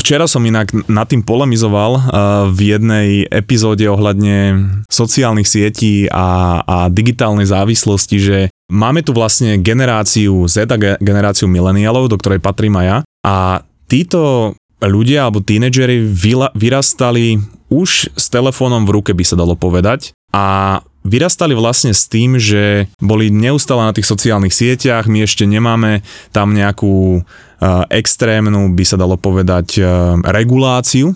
Včera 0.10 0.26
som 0.26 0.42
inak 0.42 0.74
nad 0.90 1.06
tým 1.06 1.22
polemizoval 1.22 1.92
uh, 1.94 2.02
v 2.50 2.74
jednej 2.74 3.30
epizóde 3.30 3.86
ohľadne 3.86 4.58
sociálnych 4.90 5.46
sietí 5.46 6.10
a, 6.10 6.66
a 6.66 6.78
digitálnej 6.90 7.46
závislosti, 7.46 8.18
že 8.18 8.38
máme 8.74 9.06
tu 9.06 9.14
vlastne 9.14 9.62
generáciu 9.62 10.50
Z 10.50 10.66
a 10.74 10.98
generáciu 10.98 11.46
mileniálov, 11.46 12.10
do 12.10 12.18
ktorej 12.18 12.42
patrím 12.42 12.82
aj 12.82 12.86
ja. 12.90 12.98
A 13.22 13.62
títo 13.86 14.58
ľudia 14.82 15.30
alebo 15.30 15.46
tínedžeri 15.46 16.02
vyrastali 16.58 17.46
už 17.70 18.10
s 18.10 18.26
telefónom 18.34 18.90
v 18.90 18.94
ruke, 18.98 19.14
by 19.14 19.22
sa 19.22 19.38
dalo 19.38 19.54
povedať. 19.54 20.18
A 20.34 20.82
vyrastali 21.04 21.56
vlastne 21.56 21.96
s 21.96 22.06
tým, 22.06 22.36
že 22.36 22.92
boli 23.00 23.32
neustále 23.32 23.88
na 23.88 23.96
tých 23.96 24.08
sociálnych 24.08 24.54
sieťach, 24.54 25.08
my 25.08 25.24
ešte 25.24 25.48
nemáme 25.48 26.04
tam 26.36 26.52
nejakú 26.52 27.22
uh, 27.22 27.84
extrémnu, 27.90 28.72
by 28.76 28.84
sa 28.84 29.00
dalo 29.00 29.16
povedať, 29.16 29.68
uh, 29.80 30.20
reguláciu, 30.24 31.16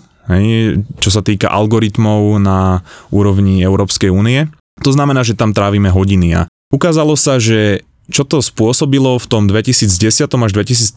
čo 1.04 1.10
sa 1.12 1.20
týka 1.20 1.52
algoritmov 1.52 2.40
na 2.40 2.80
úrovni 3.12 3.60
Európskej 3.60 4.08
únie. 4.08 4.48
To 4.80 4.88
znamená, 4.88 5.20
že 5.20 5.36
tam 5.36 5.52
trávime 5.52 5.92
hodiny 5.92 6.32
a 6.32 6.48
ukázalo 6.72 7.12
sa, 7.14 7.36
že 7.36 7.84
čo 8.10 8.22
to 8.28 8.44
spôsobilo 8.44 9.16
v 9.16 9.26
tom 9.28 9.48
2010 9.48 10.28
až 10.28 10.52
2013 10.52 10.92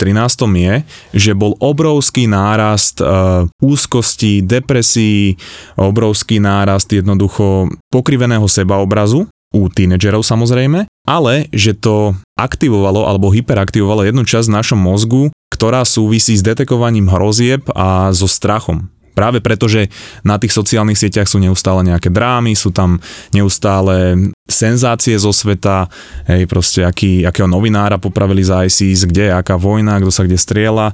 je, 0.57 0.75
že 1.15 1.31
bol 1.31 1.55
obrovský 1.63 2.27
nárast 2.27 2.99
uh, 2.99 3.47
úzkosti, 3.63 4.43
depresí, 4.43 5.39
obrovský 5.79 6.43
nárast 6.43 6.91
jednoducho 6.91 7.71
pokriveného 7.87 8.45
sebaobrazu 8.49 9.27
u 9.55 9.61
tínedžerov 9.71 10.27
samozrejme 10.27 10.87
ale 11.07 11.47
že 11.55 11.71
to 11.71 12.19
aktivovalo 12.35 13.07
alebo 13.07 13.31
hyperaktivovalo 13.31 14.03
jednu 14.03 14.27
časť 14.27 14.51
v 14.51 14.57
našom 14.59 14.79
mozgu, 14.83 15.31
ktorá 15.47 15.87
súvisí 15.87 16.35
s 16.35 16.43
detekovaním 16.43 17.07
hrozieb 17.07 17.63
a 17.71 18.11
so 18.11 18.27
strachom. 18.27 18.91
Práve 19.17 19.41
preto, 19.41 19.65
že 19.65 19.89
na 20.21 20.38
tých 20.38 20.53
sociálnych 20.53 20.93
sieťach 20.93 21.25
sú 21.25 21.41
neustále 21.41 21.82
nejaké 21.82 22.13
drámy, 22.13 22.53
sú 22.53 22.69
tam 22.69 23.01
neustále 23.34 24.30
senzácie 24.45 25.17
zo 25.17 25.34
sveta, 25.34 25.89
hej, 26.30 26.45
proste 26.45 26.86
aký, 26.86 27.25
akého 27.25 27.49
novinára 27.49 27.97
popravili 27.97 28.45
za 28.45 28.62
ISIS, 28.62 29.10
kde 29.10 29.34
je 29.34 29.34
aká 29.34 29.58
vojna, 29.58 29.97
kto 29.97 30.13
sa 30.13 30.21
kde 30.21 30.38
striela. 30.38 30.93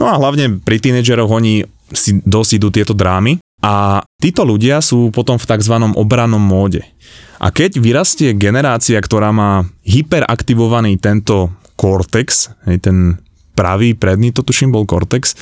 No 0.00 0.08
a 0.08 0.16
hlavne 0.16 0.64
pri 0.64 0.80
tínedžeroch 0.80 1.28
oni 1.28 1.68
si 1.92 2.24
dosť 2.24 2.50
idú 2.56 2.68
tieto 2.72 2.96
drámy 2.96 3.36
a 3.60 4.00
títo 4.16 4.48
ľudia 4.48 4.80
sú 4.80 5.12
potom 5.12 5.36
v 5.36 5.44
tzv. 5.44 5.74
obrannom 5.92 6.40
móde. 6.40 6.88
A 7.36 7.52
keď 7.52 7.78
vyrastie 7.78 8.32
generácia, 8.32 8.96
ktorá 8.96 9.28
má 9.28 9.68
hyperaktivovaný 9.84 10.96
tento 10.96 11.52
cortex, 11.76 12.50
hej, 12.64 12.80
ten 12.80 13.20
pravý 13.58 13.98
predný, 13.98 14.30
to 14.30 14.46
tuším 14.46 14.70
bol 14.70 14.86
cortex, 14.86 15.34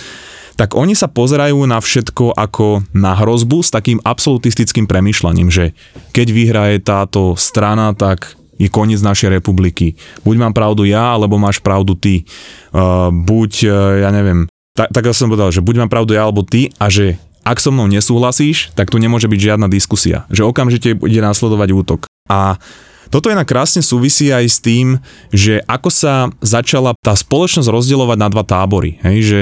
tak 0.56 0.72
oni 0.72 0.96
sa 0.96 1.06
pozerajú 1.06 1.68
na 1.68 1.78
všetko 1.78 2.32
ako 2.32 2.88
na 2.96 3.12
hrozbu 3.12 3.60
s 3.60 3.68
takým 3.68 4.00
absolutistickým 4.00 4.88
premyšľaním, 4.88 5.52
že 5.52 5.76
keď 6.16 6.26
vyhraje 6.32 6.76
táto 6.80 7.36
strana, 7.36 7.92
tak 7.92 8.34
je 8.56 8.72
koniec 8.72 9.04
našej 9.04 9.36
republiky. 9.36 10.00
Buď 10.24 10.36
mám 10.40 10.56
pravdu 10.56 10.88
ja, 10.88 11.12
alebo 11.12 11.36
máš 11.36 11.60
pravdu 11.60 11.92
ty. 11.92 12.24
Uh, 12.72 13.12
buď, 13.12 13.52
uh, 13.68 13.72
ja 14.00 14.08
neviem, 14.08 14.48
tak, 14.72 14.88
tak 14.96 15.12
som 15.12 15.28
povedal, 15.28 15.52
že 15.52 15.60
buď 15.60 15.84
mám 15.84 15.92
pravdu 15.92 16.16
ja, 16.16 16.24
alebo 16.24 16.40
ty 16.40 16.72
a 16.80 16.88
že 16.88 17.20
ak 17.46 17.62
so 17.62 17.70
mnou 17.70 17.86
nesúhlasíš, 17.86 18.74
tak 18.74 18.90
tu 18.90 18.98
nemôže 18.98 19.30
byť 19.30 19.40
žiadna 19.52 19.70
diskusia. 19.70 20.26
Že 20.34 20.50
okamžite 20.50 20.98
ide 20.98 21.20
následovať 21.22 21.68
útok. 21.76 22.00
A 22.26 22.58
toto 23.06 23.30
na 23.30 23.46
krásne 23.46 23.86
súvisí 23.86 24.34
aj 24.34 24.46
s 24.50 24.58
tým, 24.58 24.98
že 25.30 25.62
ako 25.70 25.88
sa 25.94 26.14
začala 26.42 26.90
tá 26.98 27.14
spoločnosť 27.14 27.70
rozdielovať 27.70 28.18
na 28.18 28.28
dva 28.34 28.42
tábory. 28.42 28.98
Hej, 29.06 29.18
že 29.22 29.40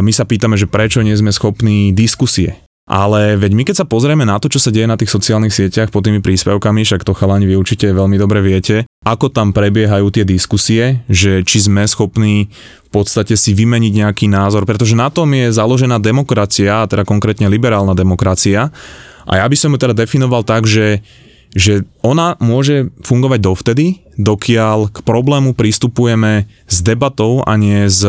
my 0.00 0.12
sa 0.14 0.24
pýtame, 0.26 0.58
že 0.58 0.70
prečo 0.70 1.04
nie 1.04 1.14
sme 1.14 1.30
schopní 1.30 1.94
diskusie. 1.94 2.58
Ale 2.84 3.40
veď 3.40 3.52
my 3.56 3.62
keď 3.64 3.76
sa 3.80 3.88
pozrieme 3.88 4.28
na 4.28 4.36
to, 4.36 4.52
čo 4.52 4.60
sa 4.60 4.68
deje 4.68 4.84
na 4.84 5.00
tých 5.00 5.08
sociálnych 5.08 5.56
sieťach 5.56 5.88
pod 5.88 6.04
tými 6.04 6.20
príspevkami, 6.20 6.84
však 6.84 7.00
to 7.00 7.16
chalani 7.16 7.48
vy 7.48 7.56
určite 7.56 7.88
veľmi 7.88 8.20
dobre 8.20 8.44
viete, 8.44 8.84
ako 9.08 9.32
tam 9.32 9.56
prebiehajú 9.56 10.12
tie 10.12 10.28
diskusie, 10.28 11.00
že 11.08 11.40
či 11.48 11.64
sme 11.64 11.88
schopní 11.88 12.52
v 12.84 12.90
podstate 12.92 13.40
si 13.40 13.56
vymeniť 13.56 14.04
nejaký 14.04 14.26
názor, 14.28 14.68
pretože 14.68 14.92
na 15.00 15.08
tom 15.08 15.32
je 15.32 15.48
založená 15.48 15.96
demokracia, 15.96 16.84
teda 16.84 17.08
konkrétne 17.08 17.48
liberálna 17.48 17.96
demokracia. 17.96 18.68
A 19.24 19.40
ja 19.40 19.48
by 19.48 19.56
som 19.56 19.72
ju 19.72 19.80
teda 19.80 19.96
definoval 19.96 20.44
tak, 20.44 20.68
že 20.68 21.00
že 21.54 21.86
ona 22.02 22.34
môže 22.42 22.90
fungovať 23.06 23.38
dovtedy, 23.38 23.86
dokiaľ 24.18 24.90
k 24.90 24.98
problému 25.06 25.54
pristupujeme 25.54 26.50
s 26.66 26.82
debatou 26.82 27.46
a 27.46 27.54
nie 27.54 27.86
s 27.86 28.02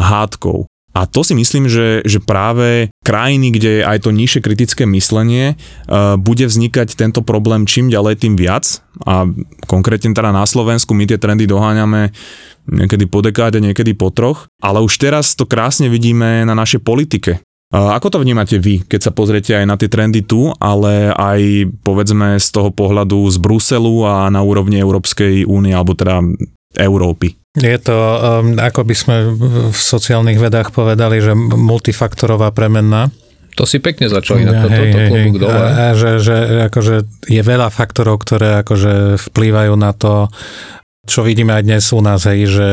hádkou. 0.00 0.66
A 0.90 1.06
to 1.06 1.22
si 1.22 1.38
myslím, 1.38 1.70
že, 1.70 2.02
že 2.02 2.18
práve 2.18 2.90
krajiny, 3.06 3.54
kde 3.54 3.70
je 3.78 3.86
aj 3.86 3.98
to 4.02 4.10
nižšie 4.10 4.42
kritické 4.42 4.82
myslenie, 4.90 5.54
uh, 5.54 6.18
bude 6.18 6.42
vznikať 6.50 6.98
tento 6.98 7.22
problém 7.22 7.62
čím 7.62 7.94
ďalej, 7.94 8.26
tým 8.26 8.34
viac. 8.34 8.82
A 9.06 9.22
konkrétne 9.70 10.10
teda 10.10 10.34
na 10.34 10.42
Slovensku 10.42 10.90
my 10.90 11.06
tie 11.06 11.22
trendy 11.22 11.46
doháňame 11.46 12.10
niekedy 12.66 13.06
po 13.06 13.22
dekáde, 13.22 13.62
niekedy 13.62 13.94
po 13.94 14.10
troch. 14.10 14.50
Ale 14.58 14.82
už 14.82 14.98
teraz 14.98 15.38
to 15.38 15.46
krásne 15.46 15.86
vidíme 15.86 16.42
na 16.42 16.58
našej 16.58 16.82
politike. 16.82 17.38
Uh, 17.70 17.94
ako 17.94 18.18
to 18.18 18.22
vnímate 18.26 18.58
vy, 18.58 18.82
keď 18.82 19.00
sa 19.06 19.14
pozriete 19.14 19.54
aj 19.54 19.66
na 19.70 19.78
tie 19.78 19.86
trendy 19.86 20.26
tu, 20.26 20.50
ale 20.58 21.14
aj 21.14 21.70
povedzme 21.86 22.34
z 22.42 22.48
toho 22.50 22.74
pohľadu 22.74 23.30
z 23.30 23.38
Bruselu 23.38 23.94
a 24.10 24.14
na 24.26 24.42
úrovni 24.42 24.82
Európskej 24.82 25.46
únie, 25.46 25.70
alebo 25.70 25.94
teda 25.94 26.18
Európy? 26.74 27.39
Je 27.58 27.78
to, 27.82 27.98
um, 27.98 28.54
ako 28.62 28.86
by 28.86 28.94
sme 28.94 29.16
v 29.70 29.74
sociálnych 29.74 30.38
vedách 30.38 30.70
povedali, 30.70 31.18
že 31.18 31.34
multifaktorová 31.34 32.54
premenná. 32.54 33.10
To 33.58 33.66
si 33.66 33.82
pekne 33.82 34.06
začal 34.06 34.46
inak, 34.46 34.70
toto 34.70 34.78
to, 34.78 34.84
to 34.86 34.98
klobúk 35.10 35.36
dole. 35.42 35.50
A, 35.50 35.90
a 35.90 35.98
že, 35.98 36.22
že 36.22 36.36
akože 36.70 37.26
je 37.26 37.42
veľa 37.42 37.74
faktorov, 37.74 38.22
ktoré 38.22 38.62
akože 38.62 39.18
vplývajú 39.18 39.74
na 39.74 39.90
to, 39.90 40.30
čo 41.10 41.26
vidíme 41.26 41.50
aj 41.58 41.66
dnes 41.66 41.84
u 41.90 41.98
nás, 41.98 42.22
hej, 42.30 42.46
že 42.46 42.68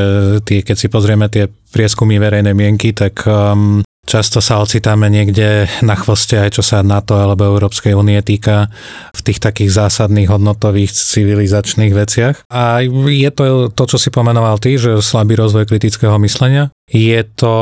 tie, 0.45 0.61
keď 0.61 0.77
si 0.77 0.87
pozrieme 0.93 1.25
tie 1.25 1.49
prieskumy 1.73 2.21
verejnej 2.21 2.53
mienky, 2.53 2.93
tak 2.93 3.25
um, 3.25 3.81
Často 4.07 4.39
sa 4.39 4.63
ocitáme 4.63 5.11
niekde 5.11 5.67
na 5.83 5.99
chvoste 5.99 6.39
aj 6.39 6.55
čo 6.55 6.63
sa 6.63 6.79
NATO 6.79 7.19
alebo 7.19 7.43
Európskej 7.43 7.91
únie 7.91 8.15
týka 8.23 8.71
v 9.11 9.19
tých 9.19 9.43
takých 9.43 9.75
zásadných 9.75 10.31
hodnotových 10.31 10.95
civilizačných 10.95 11.91
veciach. 11.91 12.35
A 12.47 12.87
je 12.87 13.29
to 13.35 13.67
to, 13.75 13.83
čo 13.83 13.97
si 13.99 14.07
pomenoval 14.07 14.63
ty, 14.63 14.79
že 14.79 15.03
slabý 15.03 15.35
rozvoj 15.35 15.67
kritického 15.67 16.15
myslenia. 16.23 16.71
Je 16.87 17.19
to 17.35 17.55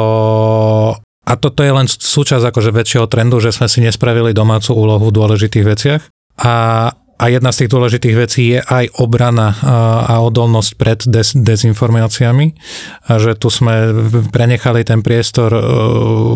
a 1.25 1.33
toto 1.41 1.65
je 1.65 1.73
len 1.73 1.89
súčasť 1.89 2.53
akože 2.53 2.69
väčšieho 2.69 3.09
trendu, 3.09 3.41
že 3.41 3.49
sme 3.49 3.65
si 3.65 3.81
nespravili 3.81 4.29
domácu 4.29 4.77
úlohu 4.77 5.09
v 5.09 5.17
dôležitých 5.17 5.65
veciach. 5.65 6.01
A 6.45 6.53
a 7.15 7.31
jedna 7.31 7.55
z 7.55 7.63
tých 7.63 7.71
dôležitých 7.71 8.15
vecí 8.19 8.43
je 8.51 8.59
aj 8.59 8.99
obrana 8.99 9.55
a 10.03 10.19
odolnosť 10.19 10.71
pred 10.75 10.99
des, 11.07 11.31
dezinformáciami. 11.31 12.51
A 13.07 13.23
že 13.23 13.39
tu 13.39 13.47
sme 13.47 13.95
prenechali 14.35 14.83
ten 14.83 14.99
priestor 14.99 15.55
e, 15.55 15.61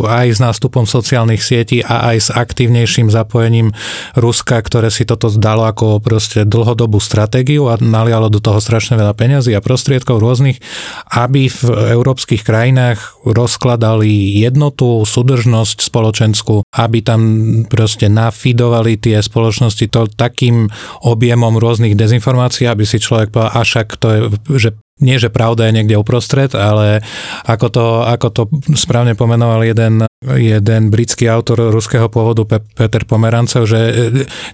aj 0.08 0.28
s 0.32 0.40
nástupom 0.40 0.88
sociálnych 0.88 1.44
sietí 1.44 1.84
a 1.84 2.16
aj 2.16 2.18
s 2.18 2.30
aktívnejším 2.32 3.12
zapojením 3.12 3.76
Ruska, 4.16 4.56
ktoré 4.64 4.88
si 4.88 5.04
toto 5.04 5.28
zdalo 5.28 5.68
ako 5.68 6.00
proste 6.00 6.48
dlhodobú 6.48 7.04
stratégiu 7.04 7.68
a 7.68 7.76
nalialo 7.76 8.32
do 8.32 8.40
toho 8.40 8.64
strašne 8.64 8.96
veľa 8.96 9.12
peňazí 9.20 9.52
a 9.52 9.60
prostriedkov 9.60 10.24
rôznych, 10.24 10.64
aby 11.12 11.52
v 11.52 11.62
európskych 12.00 12.48
krajinách 12.48 13.20
rozkladali 13.28 14.40
jednotu, 14.40 15.04
súdržnosť 15.04 15.84
spoločenskú, 15.84 16.64
aby 16.72 17.04
tam 17.04 17.22
proste 17.68 18.08
nafidovali 18.08 18.96
tie 18.96 19.20
spoločnosti 19.20 19.86
to 19.92 20.08
takým 20.16 20.69
objemom 21.04 21.58
rôznych 21.58 21.94
dezinformácií, 21.94 22.66
aby 22.66 22.84
si 22.88 23.02
človek 23.02 23.34
povedal, 23.34 23.54
a 23.54 23.60
však 23.62 23.88
to 23.98 24.08
je, 24.10 24.20
že 24.58 24.70
nie, 25.00 25.16
že 25.16 25.32
pravda 25.32 25.68
je 25.68 25.76
niekde 25.80 25.96
uprostred, 25.96 26.52
ale 26.52 27.00
ako 27.48 27.68
to, 27.72 27.86
ako 28.04 28.28
to 28.36 28.42
správne 28.76 29.16
pomenoval 29.16 29.64
jeden, 29.64 30.04
jeden 30.28 30.92
britský 30.92 31.32
autor 31.32 31.72
ruského 31.72 32.12
pôvodu 32.12 32.44
Peter 32.76 33.08
Pomerancov, 33.08 33.64
že 33.64 33.80
e, 33.80 33.94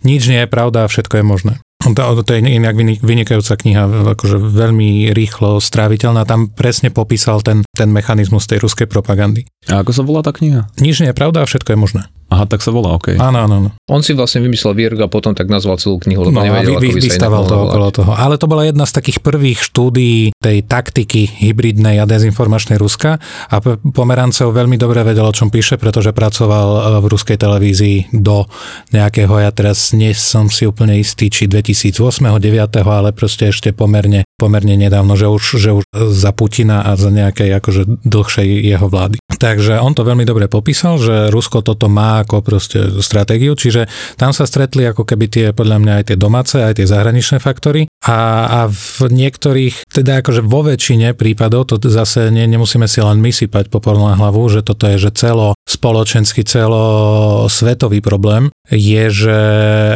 nič 0.05 0.29
nie 0.29 0.45
je 0.45 0.49
pravda 0.49 0.85
a 0.85 0.91
všetko 0.91 1.17
je 1.17 1.25
možné. 1.25 1.53
To, 1.85 2.25
to 2.25 2.31
je 2.33 2.41
inak 2.41 2.73
vynikajúca 3.05 3.53
kniha, 3.61 4.09
akože 4.17 4.41
veľmi 4.41 5.13
rýchlo 5.13 5.61
stráviteľná. 5.61 6.25
Tam 6.25 6.49
presne 6.49 6.89
popísal 6.89 7.45
ten, 7.45 7.61
ten 7.77 7.93
mechanizmus 7.93 8.49
tej 8.49 8.65
ruskej 8.65 8.89
propagandy. 8.89 9.45
A 9.69 9.85
ako 9.85 9.91
sa 9.93 10.01
volá 10.01 10.25
tá 10.25 10.33
kniha? 10.33 10.65
Nič 10.81 11.05
nie 11.05 11.13
je 11.13 11.17
pravda 11.17 11.45
a 11.45 11.49
všetko 11.49 11.73
je 11.73 11.79
možné. 11.79 12.01
Aha, 12.25 12.49
tak 12.49 12.65
sa 12.65 12.73
volá, 12.73 12.97
OK. 12.97 13.21
Áno, 13.21 13.37
áno, 13.45 13.53
áno. 13.61 13.69
On 13.85 14.01
si 14.01 14.17
vlastne 14.17 14.41
vymyslel 14.41 14.73
Vierg 14.73 14.97
a 14.97 15.05
potom 15.05 15.37
tak 15.37 15.45
nazval 15.45 15.77
celú 15.77 16.01
knihu, 16.01 16.25
lebo 16.25 16.41
no, 16.41 16.41
nevedel, 16.41 16.81
vy, 16.81 16.89
ako 16.89 16.97
by 16.97 17.01
vystaval 17.05 17.43
to 17.45 17.55
okolo 17.55 17.87
toho. 17.93 18.11
Ale 18.17 18.41
to 18.41 18.49
bola 18.49 18.65
jedna 18.65 18.89
z 18.89 18.97
takých 18.97 19.21
prvých 19.21 19.61
štúdií 19.61 20.33
tej 20.41 20.65
taktiky 20.65 21.29
hybridnej 21.45 22.01
a 22.01 22.09
dezinformačnej 22.09 22.81
Ruska 22.81 23.21
a 23.21 23.55
Pomerancov 23.77 24.57
veľmi 24.57 24.73
dobre 24.73 25.05
vedel, 25.05 25.21
o 25.21 25.37
čom 25.37 25.53
píše, 25.53 25.77
pretože 25.77 26.17
pracoval 26.17 26.67
e, 26.67 26.79
v 26.97 27.05
ruskej 27.13 27.37
televízii 27.37 27.97
do 28.17 28.49
nejakého, 28.89 29.31
ja 29.37 29.53
teraz 29.53 29.93
nie 29.93 30.09
som 30.17 30.49
si 30.49 30.65
úplne 30.65 30.97
istý, 30.97 31.29
či 31.29 31.45
2008 31.75 32.39
9 32.39 32.79
ale 32.87 33.11
proste 33.11 33.51
ešte 33.51 33.75
pomerne, 33.75 34.23
pomerne 34.39 34.79
nedávno, 34.79 35.19
že 35.19 35.27
už, 35.27 35.43
že 35.59 35.69
už 35.75 35.83
za 36.15 36.31
Putina 36.31 36.87
a 36.87 36.95
za 36.95 37.11
nejakej 37.11 37.51
akože 37.59 37.81
dlhšej 38.07 38.47
jeho 38.63 38.87
vlády. 38.87 39.19
Takže 39.35 39.83
on 39.83 39.91
to 39.91 40.07
veľmi 40.07 40.23
dobre 40.23 40.47
popísal, 40.47 40.95
že 40.95 41.27
Rusko 41.27 41.59
toto 41.59 41.91
má 41.91 42.23
ako 42.23 42.39
proste 42.39 42.79
stratégiu, 43.03 43.53
čiže 43.53 43.91
tam 44.15 44.31
sa 44.31 44.47
stretli 44.47 44.87
ako 44.87 45.03
keby 45.03 45.25
tie, 45.27 45.45
podľa 45.51 45.77
mňa 45.83 45.93
aj 45.99 46.03
tie 46.07 46.17
domáce, 46.17 46.55
aj 46.63 46.79
tie 46.79 46.87
zahraničné 46.87 47.43
faktory 47.43 47.91
a, 48.05 48.19
a 48.45 48.59
v 48.69 49.09
niektorých, 49.09 49.89
teda 49.89 50.21
akože 50.21 50.45
vo 50.45 50.61
väčšine 50.61 51.17
prípadov, 51.17 51.65
to 51.65 51.81
zase 51.81 52.29
ne, 52.29 52.45
nemusíme 52.45 52.85
si 52.85 53.01
len 53.01 53.17
my 53.17 53.33
sypať 53.33 53.73
popol 53.73 53.97
na 53.97 54.13
hlavu, 54.13 54.45
že 54.45 54.61
toto 54.61 54.85
je, 54.85 55.01
že 55.01 55.11
celo 55.17 55.57
spoločenský, 55.65 56.45
celo 56.45 56.85
svetový 57.49 58.05
problém, 58.05 58.53
je, 58.69 59.09
že 59.09 59.39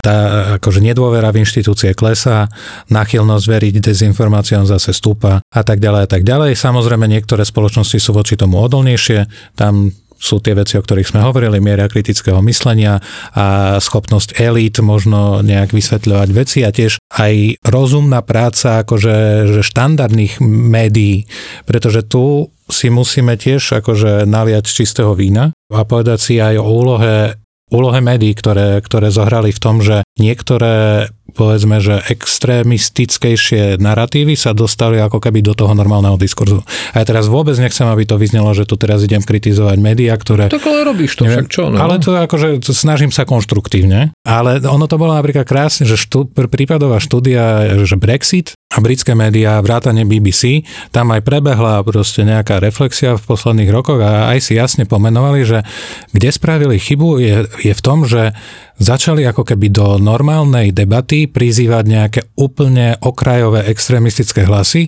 tá 0.01 0.17
akože 0.57 0.81
nedôvera 0.81 1.29
v 1.29 1.45
inštitúcie 1.45 1.93
klesá, 1.93 2.49
náchylnosť 2.89 3.45
veriť 3.45 3.73
dezinformáciám 3.77 4.65
zase 4.65 4.89
stúpa 4.89 5.45
a 5.45 5.61
tak 5.61 5.77
ďalej 5.77 6.01
a 6.05 6.09
tak 6.09 6.25
ďalej. 6.25 6.57
Samozrejme 6.57 7.05
niektoré 7.05 7.45
spoločnosti 7.45 8.01
sú 8.01 8.11
voči 8.17 8.33
tomu 8.33 8.57
odolnejšie, 8.57 9.53
tam 9.53 9.93
sú 10.19 10.43
tie 10.43 10.53
veci, 10.53 10.75
o 10.75 10.84
ktorých 10.84 11.15
sme 11.15 11.23
hovorili, 11.23 11.63
miera 11.63 11.88
kritického 11.88 12.43
myslenia 12.43 12.99
a 13.34 13.79
schopnosť 13.79 14.38
elít 14.38 14.84
možno 14.84 15.39
nejak 15.39 15.71
vysvetľovať 15.71 16.29
veci 16.36 16.60
a 16.67 16.75
tiež 16.75 16.99
aj 16.99 17.63
rozumná 17.63 18.19
práca 18.21 18.84
akože 18.84 19.15
že 19.49 19.62
štandardných 19.63 20.43
médií, 20.43 21.25
pretože 21.63 22.03
tu 22.05 22.51
si 22.69 22.93
musíme 22.93 23.34
tiež 23.34 23.82
akože 23.82 24.29
naliať 24.29 24.65
čistého 24.69 25.17
vína 25.17 25.55
a 25.73 25.82
povedať 25.88 26.19
si 26.21 26.36
aj 26.38 26.62
o 26.62 26.69
úlohe 26.69 27.39
úlohe 27.69 28.01
médií, 28.01 28.34
ktoré, 28.34 28.82
ktoré 28.82 29.13
zohrali 29.13 29.53
v 29.53 29.62
tom, 29.62 29.82
že 29.82 30.01
niektoré 30.17 31.08
povedzme, 31.29 31.79
že 31.79 32.01
extrémistickejšie 32.10 33.79
narratívy 33.79 34.34
sa 34.36 34.51
dostali 34.51 34.99
ako 34.99 35.21
keby 35.21 35.45
do 35.45 35.53
toho 35.53 35.71
normálneho 35.77 36.17
diskurzu. 36.17 36.65
A 36.91 36.99
ja 36.99 37.05
teraz 37.05 37.29
vôbec 37.29 37.55
nechcem, 37.55 37.86
aby 37.88 38.03
to 38.03 38.19
vyznelo, 38.19 38.51
že 38.51 38.65
tu 38.65 38.75
teraz 38.75 39.05
idem 39.05 39.21
kritizovať 39.21 39.77
médiá, 39.79 40.17
ktoré... 40.17 40.49
Tak 40.49 40.65
ale 40.67 40.84
robíš 40.84 41.21
to 41.21 41.23
neviem, 41.23 41.45
však 41.45 41.47
čo, 41.47 41.63
no? 41.71 41.77
Ale 41.79 42.01
to 42.01 42.17
akože 42.17 42.60
snažím 42.73 43.13
sa 43.13 43.23
konštruktívne. 43.23 44.12
Ale 44.25 44.60
ono 44.65 44.86
to 44.89 44.99
bolo 44.99 45.15
napríklad 45.15 45.45
krásne, 45.47 45.88
že 45.88 45.95
štú, 45.95 46.27
prípadová 46.34 46.99
štúdia, 46.99 47.77
že 47.86 47.95
Brexit 47.95 48.58
a 48.69 48.86
britské 48.86 49.17
médiá, 49.17 49.58
vrátane 49.65 50.05
BBC, 50.05 50.62
tam 50.93 51.10
aj 51.10 51.25
prebehla 51.25 51.82
proste 51.82 52.21
nejaká 52.21 52.62
reflexia 52.62 53.17
v 53.17 53.25
posledných 53.25 53.73
rokoch 53.73 53.97
a 53.97 54.29
aj 54.29 54.45
si 54.45 54.62
jasne 54.62 54.86
pomenovali, 54.86 55.41
že 55.41 55.65
kde 56.13 56.29
spravili 56.29 56.77
chybu 56.77 57.17
je, 57.17 57.36
je 57.65 57.73
v 57.73 57.82
tom, 57.82 58.05
že 58.05 58.38
začali 58.79 59.27
ako 59.27 59.43
keby 59.43 59.67
do 59.69 59.99
normálnej 59.99 60.71
debaty 60.71 61.27
prizývať 61.27 61.83
nejaké 61.85 62.21
úplne 62.39 62.95
okrajové 63.03 63.67
extrémistické 63.67 64.47
hlasy, 64.47 64.87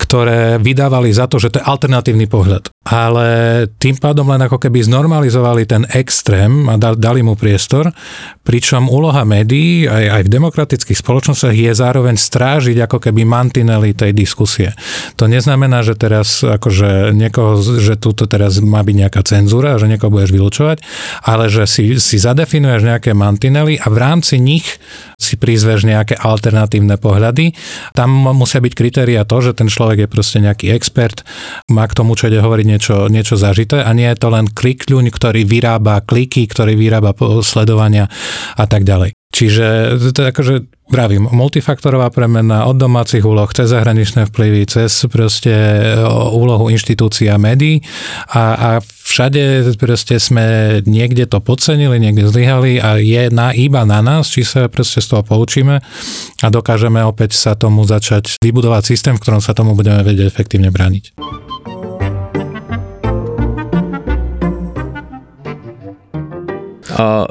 ktoré 0.00 0.56
vydávali 0.56 1.12
za 1.12 1.28
to, 1.28 1.36
že 1.36 1.52
to 1.52 1.60
je 1.60 1.68
alternatívny 1.68 2.24
pohľad. 2.24 2.72
Ale 2.88 3.28
tým 3.76 4.00
pádom 4.00 4.24
len 4.32 4.40
ako 4.48 4.56
keby 4.56 4.80
znormalizovali 4.80 5.68
ten 5.68 5.84
extrém 5.92 6.64
a 6.72 6.80
dali 6.80 7.20
mu 7.20 7.36
priestor, 7.36 7.92
pričom 8.40 8.88
úloha 8.88 9.28
médií 9.28 9.84
aj, 9.84 10.04
aj 10.08 10.22
v 10.24 10.32
demokratických 10.32 10.98
spoločnostiach 11.04 11.52
je 11.52 11.72
zároveň 11.76 12.16
strážiť 12.16 12.88
ako 12.88 13.04
keby 13.04 13.28
mantinely 13.28 13.92
tej 13.92 14.16
diskusie. 14.16 14.72
To 15.20 15.28
neznamená, 15.28 15.84
že 15.84 15.92
teraz 15.92 16.40
akože 16.40 17.12
niekoho, 17.12 17.60
že 17.60 18.00
tu 18.00 18.16
teraz 18.16 18.64
má 18.64 18.80
byť 18.80 18.96
nejaká 19.04 19.20
cenzúra, 19.20 19.76
že 19.76 19.84
niekoho 19.84 20.08
budeš 20.08 20.32
vylúčovať, 20.32 20.80
ale 21.28 21.52
že 21.52 21.68
si, 21.68 22.00
si 22.00 22.16
zadefinuješ 22.16 22.88
nejaké 22.88 23.12
mantinely 23.18 23.82
a 23.82 23.90
v 23.90 23.98
rámci 23.98 24.38
nich 24.38 24.78
si 25.18 25.34
prizveš 25.34 25.82
nejaké 25.82 26.14
alternatívne 26.14 26.94
pohľady. 27.02 27.58
Tam 27.98 28.30
musia 28.30 28.62
byť 28.62 28.72
kritéria 28.78 29.26
to, 29.26 29.42
že 29.42 29.58
ten 29.58 29.66
človek 29.66 30.06
je 30.06 30.08
proste 30.08 30.38
nejaký 30.38 30.70
expert, 30.70 31.26
má 31.66 31.82
k 31.90 31.96
tomu, 31.98 32.14
čo 32.14 32.30
ide 32.30 32.38
hovoriť 32.38 32.66
niečo, 32.70 32.96
niečo 33.10 33.34
zažité 33.34 33.82
a 33.82 33.90
nie 33.90 34.06
je 34.06 34.18
to 34.22 34.30
len 34.30 34.46
klikľuň, 34.46 35.10
ktorý 35.10 35.42
vyrába 35.42 36.06
kliky, 36.06 36.46
ktorý 36.46 36.78
vyrába 36.78 37.10
sledovania 37.42 38.06
a 38.54 38.64
tak 38.70 38.86
ďalej. 38.86 39.17
Čiže 39.28 40.00
to 40.16 40.24
je 40.24 40.30
akože, 40.32 40.54
vravím, 40.88 41.28
multifaktorová 41.28 42.08
premena 42.08 42.64
od 42.64 42.80
domácich 42.80 43.20
úloh 43.20 43.46
cez 43.52 43.68
zahraničné 43.68 44.24
vplyvy, 44.32 44.64
cez 44.64 45.04
proste 45.12 45.52
úlohu 46.32 46.72
inštitúcií 46.72 47.28
a 47.28 47.36
médií 47.36 47.84
a, 48.32 48.56
a 48.56 48.70
všade 48.80 49.68
proste 49.76 50.16
sme 50.16 50.80
niekde 50.88 51.28
to 51.28 51.44
podcenili, 51.44 52.00
niekde 52.00 52.24
zlyhali 52.24 52.80
a 52.80 52.96
je 52.96 53.28
na, 53.28 53.52
iba 53.52 53.84
na 53.84 54.00
nás, 54.00 54.32
či 54.32 54.48
sa 54.48 54.64
proste 54.72 55.04
z 55.04 55.12
toho 55.12 55.22
poučíme 55.22 55.76
a 56.40 56.46
dokážeme 56.48 57.04
opäť 57.04 57.36
sa 57.36 57.52
tomu 57.52 57.84
začať 57.84 58.40
vybudovať 58.40 58.82
systém, 58.96 59.14
v 59.20 59.22
ktorom 59.28 59.44
sa 59.44 59.52
tomu 59.52 59.76
budeme 59.76 60.00
vedieť 60.00 60.24
efektívne 60.24 60.72
brániť. 60.72 61.47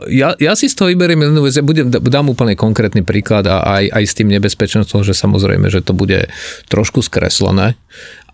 Ja, 0.08 0.32
ja 0.40 0.54
si 0.56 0.72
z 0.72 0.76
toho 0.80 0.88
vyberiem 0.88 1.28
jednu 1.28 1.44
vec, 1.44 1.54
ja 1.60 1.66
budem, 1.66 1.92
dám 1.92 2.32
úplne 2.32 2.56
konkrétny 2.56 3.04
príklad 3.04 3.44
a 3.52 3.68
aj, 3.68 3.84
aj 3.92 4.04
s 4.08 4.14
tým 4.16 4.32
nebezpečenstvom, 4.32 5.04
že 5.04 5.12
samozrejme, 5.12 5.68
že 5.68 5.84
to 5.84 5.92
bude 5.92 6.32
trošku 6.72 7.04
skreslené, 7.04 7.76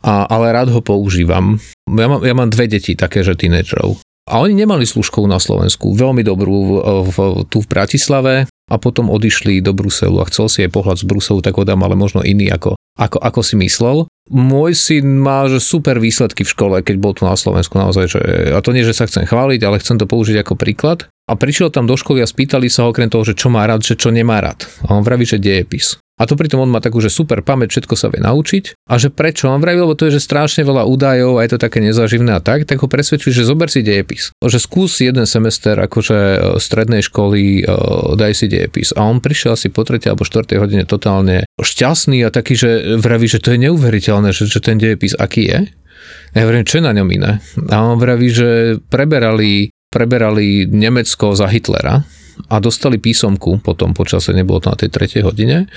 a, 0.06 0.30
ale 0.30 0.54
rád 0.54 0.70
ho 0.70 0.84
používam. 0.84 1.58
Ja 1.90 2.08
mám, 2.12 2.22
ja 2.22 2.36
mám 2.38 2.54
dve 2.54 2.70
deti, 2.70 2.94
také, 2.94 3.26
že 3.26 3.34
tínedžerov. 3.34 3.98
A 4.24 4.40
oni 4.40 4.56
nemali 4.56 4.88
služkovú 4.88 5.28
na 5.28 5.36
Slovensku, 5.36 5.92
veľmi 6.00 6.24
dobrú 6.24 6.56
v, 6.56 6.72
v, 7.12 7.18
tu 7.52 7.60
v 7.60 7.68
Bratislave 7.68 8.48
a 8.72 8.76
potom 8.80 9.12
odišli 9.12 9.60
do 9.60 9.76
Bruselu 9.76 10.24
a 10.24 10.30
chcel 10.32 10.48
si 10.48 10.60
aj 10.64 10.72
pohľad 10.72 10.98
z 11.04 11.08
Bruselu, 11.10 11.40
tak 11.44 11.60
ho 11.60 11.68
dám, 11.68 11.84
ale 11.84 12.00
možno 12.00 12.24
iný 12.24 12.48
ako, 12.48 12.80
ako, 12.96 13.20
ako 13.20 13.42
si 13.44 13.60
myslel. 13.60 14.08
Môj 14.32 14.80
syn 14.80 15.20
má 15.20 15.52
že 15.52 15.60
super 15.60 16.00
výsledky 16.00 16.48
v 16.48 16.54
škole, 16.56 16.76
keď 16.80 16.96
bol 17.04 17.12
tu 17.12 17.28
na 17.28 17.36
Slovensku 17.36 17.76
naozaj, 17.76 18.06
že, 18.08 18.22
a 18.56 18.64
to 18.64 18.72
nie, 18.72 18.88
že 18.88 18.96
sa 18.96 19.04
chcem 19.12 19.28
chváliť, 19.28 19.60
ale 19.68 19.84
chcem 19.84 20.00
to 20.00 20.08
použiť 20.08 20.40
ako 20.40 20.56
príklad. 20.56 21.12
A 21.24 21.40
prišiel 21.40 21.72
tam 21.72 21.88
do 21.88 21.96
školy 21.96 22.20
a 22.20 22.28
spýtali 22.28 22.68
sa 22.68 22.84
okrem 22.84 23.08
toho, 23.08 23.24
že 23.24 23.40
čo 23.40 23.48
má 23.48 23.64
rád, 23.64 23.80
že 23.80 23.96
čo 23.96 24.12
nemá 24.12 24.44
rád. 24.44 24.68
A 24.84 25.00
on 25.00 25.08
vraví, 25.08 25.24
že 25.24 25.40
dejepis. 25.40 25.96
A 26.14 26.30
to 26.30 26.38
pritom 26.38 26.62
on 26.62 26.70
má 26.70 26.78
takú, 26.78 27.02
že 27.02 27.10
super 27.10 27.42
pamäť, 27.42 27.74
všetko 27.74 27.96
sa 27.98 28.12
vie 28.14 28.22
naučiť. 28.22 28.86
A 28.86 29.02
že 29.02 29.10
prečo? 29.10 29.50
On 29.50 29.58
vraví, 29.58 29.82
lebo 29.82 29.98
to 29.98 30.06
je, 30.08 30.22
že 30.22 30.30
strašne 30.30 30.62
veľa 30.62 30.86
údajov 30.86 31.42
a 31.42 31.44
je 31.48 31.58
to 31.58 31.64
také 31.64 31.82
nezaživné 31.82 32.38
a 32.38 32.44
tak, 32.44 32.70
tak 32.70 32.86
ho 32.86 32.88
presvedčí, 32.92 33.34
že 33.34 33.48
zober 33.48 33.72
si 33.74 33.82
dejepis. 33.82 34.30
Že 34.38 34.60
skús 34.62 35.02
jeden 35.02 35.26
semester 35.26 35.74
akože 35.74 36.20
e, 36.22 36.38
strednej 36.62 37.02
školy, 37.02 37.66
e, 37.66 37.74
daj 38.14 38.34
si 38.38 38.46
dejepis. 38.46 38.94
A 38.94 39.02
on 39.10 39.18
prišiel 39.18 39.58
asi 39.58 39.74
po 39.74 39.82
3. 39.82 40.14
alebo 40.14 40.22
4. 40.22 40.62
hodine 40.62 40.86
totálne 40.86 41.50
šťastný 41.58 42.22
a 42.22 42.30
taký, 42.30 42.62
že 42.62 43.00
vraví, 43.02 43.26
že 43.26 43.42
to 43.42 43.58
je 43.58 43.66
neuveriteľné, 43.66 44.30
že, 44.38 44.46
že 44.46 44.62
ten 44.62 44.78
dejepis 44.78 45.18
aký 45.18 45.50
je. 45.50 45.60
Ja 46.38 46.46
hovorím, 46.46 46.70
čo 46.70 46.78
je 46.78 46.86
na 46.86 46.94
ňom 46.94 47.10
iné? 47.10 47.42
A 47.74 47.90
on 47.90 47.98
vraví, 47.98 48.30
že 48.30 48.78
preberali 48.86 49.73
preberali 49.94 50.66
Nemecko 50.66 51.38
za 51.38 51.46
Hitlera 51.46 52.02
a 52.50 52.56
dostali 52.58 52.98
písomku, 52.98 53.62
potom 53.62 53.94
počase 53.94 54.34
nebolo 54.34 54.58
to 54.58 54.74
na 54.74 54.78
tej 54.82 54.90
tretej 54.90 55.22
hodine, 55.22 55.70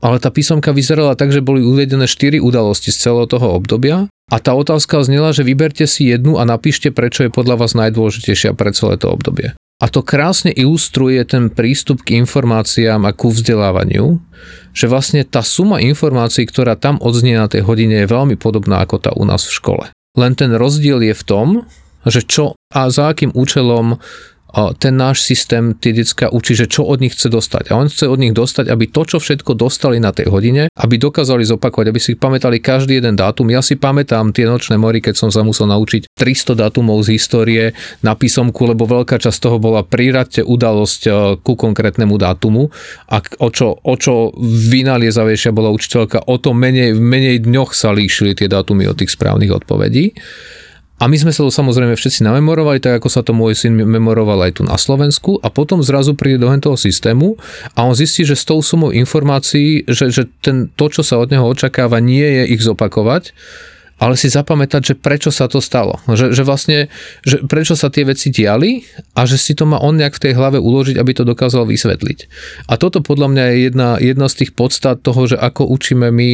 ale 0.00 0.16
tá 0.16 0.32
písomka 0.32 0.72
vyzerala 0.72 1.12
tak, 1.12 1.28
že 1.28 1.44
boli 1.44 1.60
uvedené 1.60 2.08
4 2.08 2.40
udalosti 2.40 2.88
z 2.88 2.96
celého 3.04 3.28
toho 3.28 3.52
obdobia 3.52 4.08
a 4.32 4.36
tá 4.40 4.56
otázka 4.56 5.04
znela, 5.04 5.36
že 5.36 5.44
vyberte 5.44 5.84
si 5.84 6.08
jednu 6.08 6.40
a 6.40 6.48
napíšte, 6.48 6.88
prečo 6.88 7.28
je 7.28 7.34
podľa 7.34 7.60
vás 7.60 7.76
najdôležitejšia 7.76 8.56
pre 8.56 8.72
celé 8.72 8.96
to 8.96 9.12
obdobie. 9.12 9.52
A 9.78 9.86
to 9.86 10.02
krásne 10.02 10.50
ilustruje 10.50 11.22
ten 11.22 11.54
prístup 11.54 12.02
k 12.02 12.18
informáciám 12.18 12.98
a 13.06 13.14
ku 13.14 13.30
vzdelávaniu, 13.30 14.18
že 14.74 14.90
vlastne 14.90 15.22
tá 15.22 15.38
suma 15.46 15.78
informácií, 15.78 16.50
ktorá 16.50 16.74
tam 16.74 16.98
odznie 16.98 17.38
na 17.38 17.46
tej 17.46 17.62
hodine, 17.62 18.02
je 18.02 18.10
veľmi 18.10 18.34
podobná 18.34 18.82
ako 18.82 18.96
tá 18.98 19.10
u 19.14 19.22
nás 19.22 19.46
v 19.46 19.54
škole. 19.54 19.84
Len 20.18 20.34
ten 20.34 20.50
rozdiel 20.50 20.98
je 21.06 21.14
v 21.14 21.22
tom, 21.22 21.46
že 22.08 22.24
čo 22.24 22.56
a 22.74 22.88
za 22.88 23.12
akým 23.12 23.32
účelom 23.32 24.00
ten 24.80 24.96
náš 24.96 25.28
systém 25.28 25.76
tie 25.76 25.92
detská 25.92 26.32
učí, 26.32 26.56
že 26.56 26.64
čo 26.72 26.88
od 26.88 27.04
nich 27.04 27.12
chce 27.12 27.28
dostať. 27.28 27.68
A 27.68 27.76
on 27.76 27.92
chce 27.92 28.08
od 28.08 28.16
nich 28.16 28.32
dostať, 28.32 28.72
aby 28.72 28.88
to, 28.88 29.04
čo 29.04 29.20
všetko 29.20 29.52
dostali 29.52 30.00
na 30.00 30.08
tej 30.08 30.32
hodine, 30.32 30.72
aby 30.72 30.96
dokázali 30.96 31.44
zopakovať, 31.44 31.86
aby 31.92 32.00
si 32.00 32.16
pamätali 32.16 32.56
každý 32.56 32.96
jeden 32.96 33.12
dátum. 33.12 33.52
Ja 33.52 33.60
si 33.60 33.76
pamätám 33.76 34.32
tie 34.32 34.48
nočné 34.48 34.80
mory, 34.80 35.04
keď 35.04 35.20
som 35.20 35.28
sa 35.28 35.44
musel 35.44 35.68
naučiť 35.68 36.08
300 36.16 36.56
dátumov 36.64 37.04
z 37.04 37.20
histórie 37.20 37.64
na 38.00 38.16
písomku, 38.16 38.64
lebo 38.64 38.88
veľká 38.88 39.20
časť 39.20 39.36
toho 39.36 39.60
bola 39.60 39.84
priradte 39.84 40.40
udalosť 40.40 41.00
ku 41.44 41.52
konkrétnemu 41.52 42.16
dátumu 42.16 42.72
a 43.12 43.20
o 43.20 43.48
čo, 43.52 43.76
o 43.76 43.94
čo 44.00 44.32
vynaliezavejšia 44.72 45.52
bola 45.52 45.68
učiteľka, 45.76 46.24
o 46.24 46.40
to 46.40 46.56
menej, 46.56 46.96
v 46.96 47.02
menej 47.04 47.44
dňoch 47.44 47.76
sa 47.76 47.92
líšili 47.92 48.32
tie 48.32 48.48
dátumy 48.48 48.88
od 48.88 48.96
tých 48.96 49.12
správnych 49.12 49.52
odpovedí. 49.52 50.16
A 50.98 51.06
my 51.06 51.14
sme 51.14 51.30
sa 51.30 51.46
to 51.46 51.50
samozrejme 51.54 51.94
všetci 51.94 52.26
namemorovali, 52.26 52.82
tak 52.82 52.98
ako 52.98 53.08
sa 53.08 53.22
to 53.22 53.30
môj 53.30 53.54
syn 53.54 53.78
memoroval 53.78 54.42
aj 54.42 54.58
tu 54.58 54.62
na 54.66 54.74
Slovensku. 54.74 55.38
A 55.42 55.48
potom 55.50 55.78
zrazu 55.78 56.18
príde 56.18 56.42
do 56.42 56.50
toho 56.58 56.74
systému 56.74 57.38
a 57.78 57.86
on 57.86 57.94
zistí, 57.94 58.26
že 58.26 58.34
s 58.34 58.42
tou 58.42 58.58
sumou 58.58 58.90
informácií, 58.90 59.86
že, 59.86 60.10
že 60.10 60.26
ten, 60.42 60.66
to, 60.74 60.90
čo 60.90 61.06
sa 61.06 61.22
od 61.22 61.30
neho 61.30 61.46
očakáva, 61.46 62.02
nie 62.02 62.26
je 62.26 62.42
ich 62.50 62.62
zopakovať, 62.66 63.30
ale 63.98 64.14
si 64.14 64.30
zapamätať, 64.30 64.80
že 64.80 64.94
prečo 64.94 65.34
sa 65.34 65.50
to 65.50 65.58
stalo. 65.58 65.98
Že, 66.06 66.30
že 66.30 66.42
vlastne, 66.46 66.78
že 67.26 67.42
prečo 67.42 67.74
sa 67.74 67.90
tie 67.90 68.06
veci 68.06 68.30
diali 68.30 68.86
a 69.18 69.26
že 69.26 69.34
si 69.34 69.58
to 69.58 69.66
má 69.66 69.82
on 69.82 69.98
nejak 69.98 70.14
v 70.14 70.22
tej 70.30 70.32
hlave 70.38 70.62
uložiť, 70.62 70.94
aby 70.94 71.12
to 71.18 71.26
dokázal 71.26 71.66
vysvetliť. 71.66 72.18
A 72.70 72.78
toto 72.78 73.02
podľa 73.02 73.28
mňa 73.34 73.44
je 73.50 73.56
jedna, 73.66 73.88
jedna 73.98 74.26
z 74.30 74.34
tých 74.44 74.50
podstat 74.54 75.02
toho, 75.02 75.26
že 75.26 75.34
ako 75.34 75.66
učíme 75.66 76.14
my, 76.14 76.30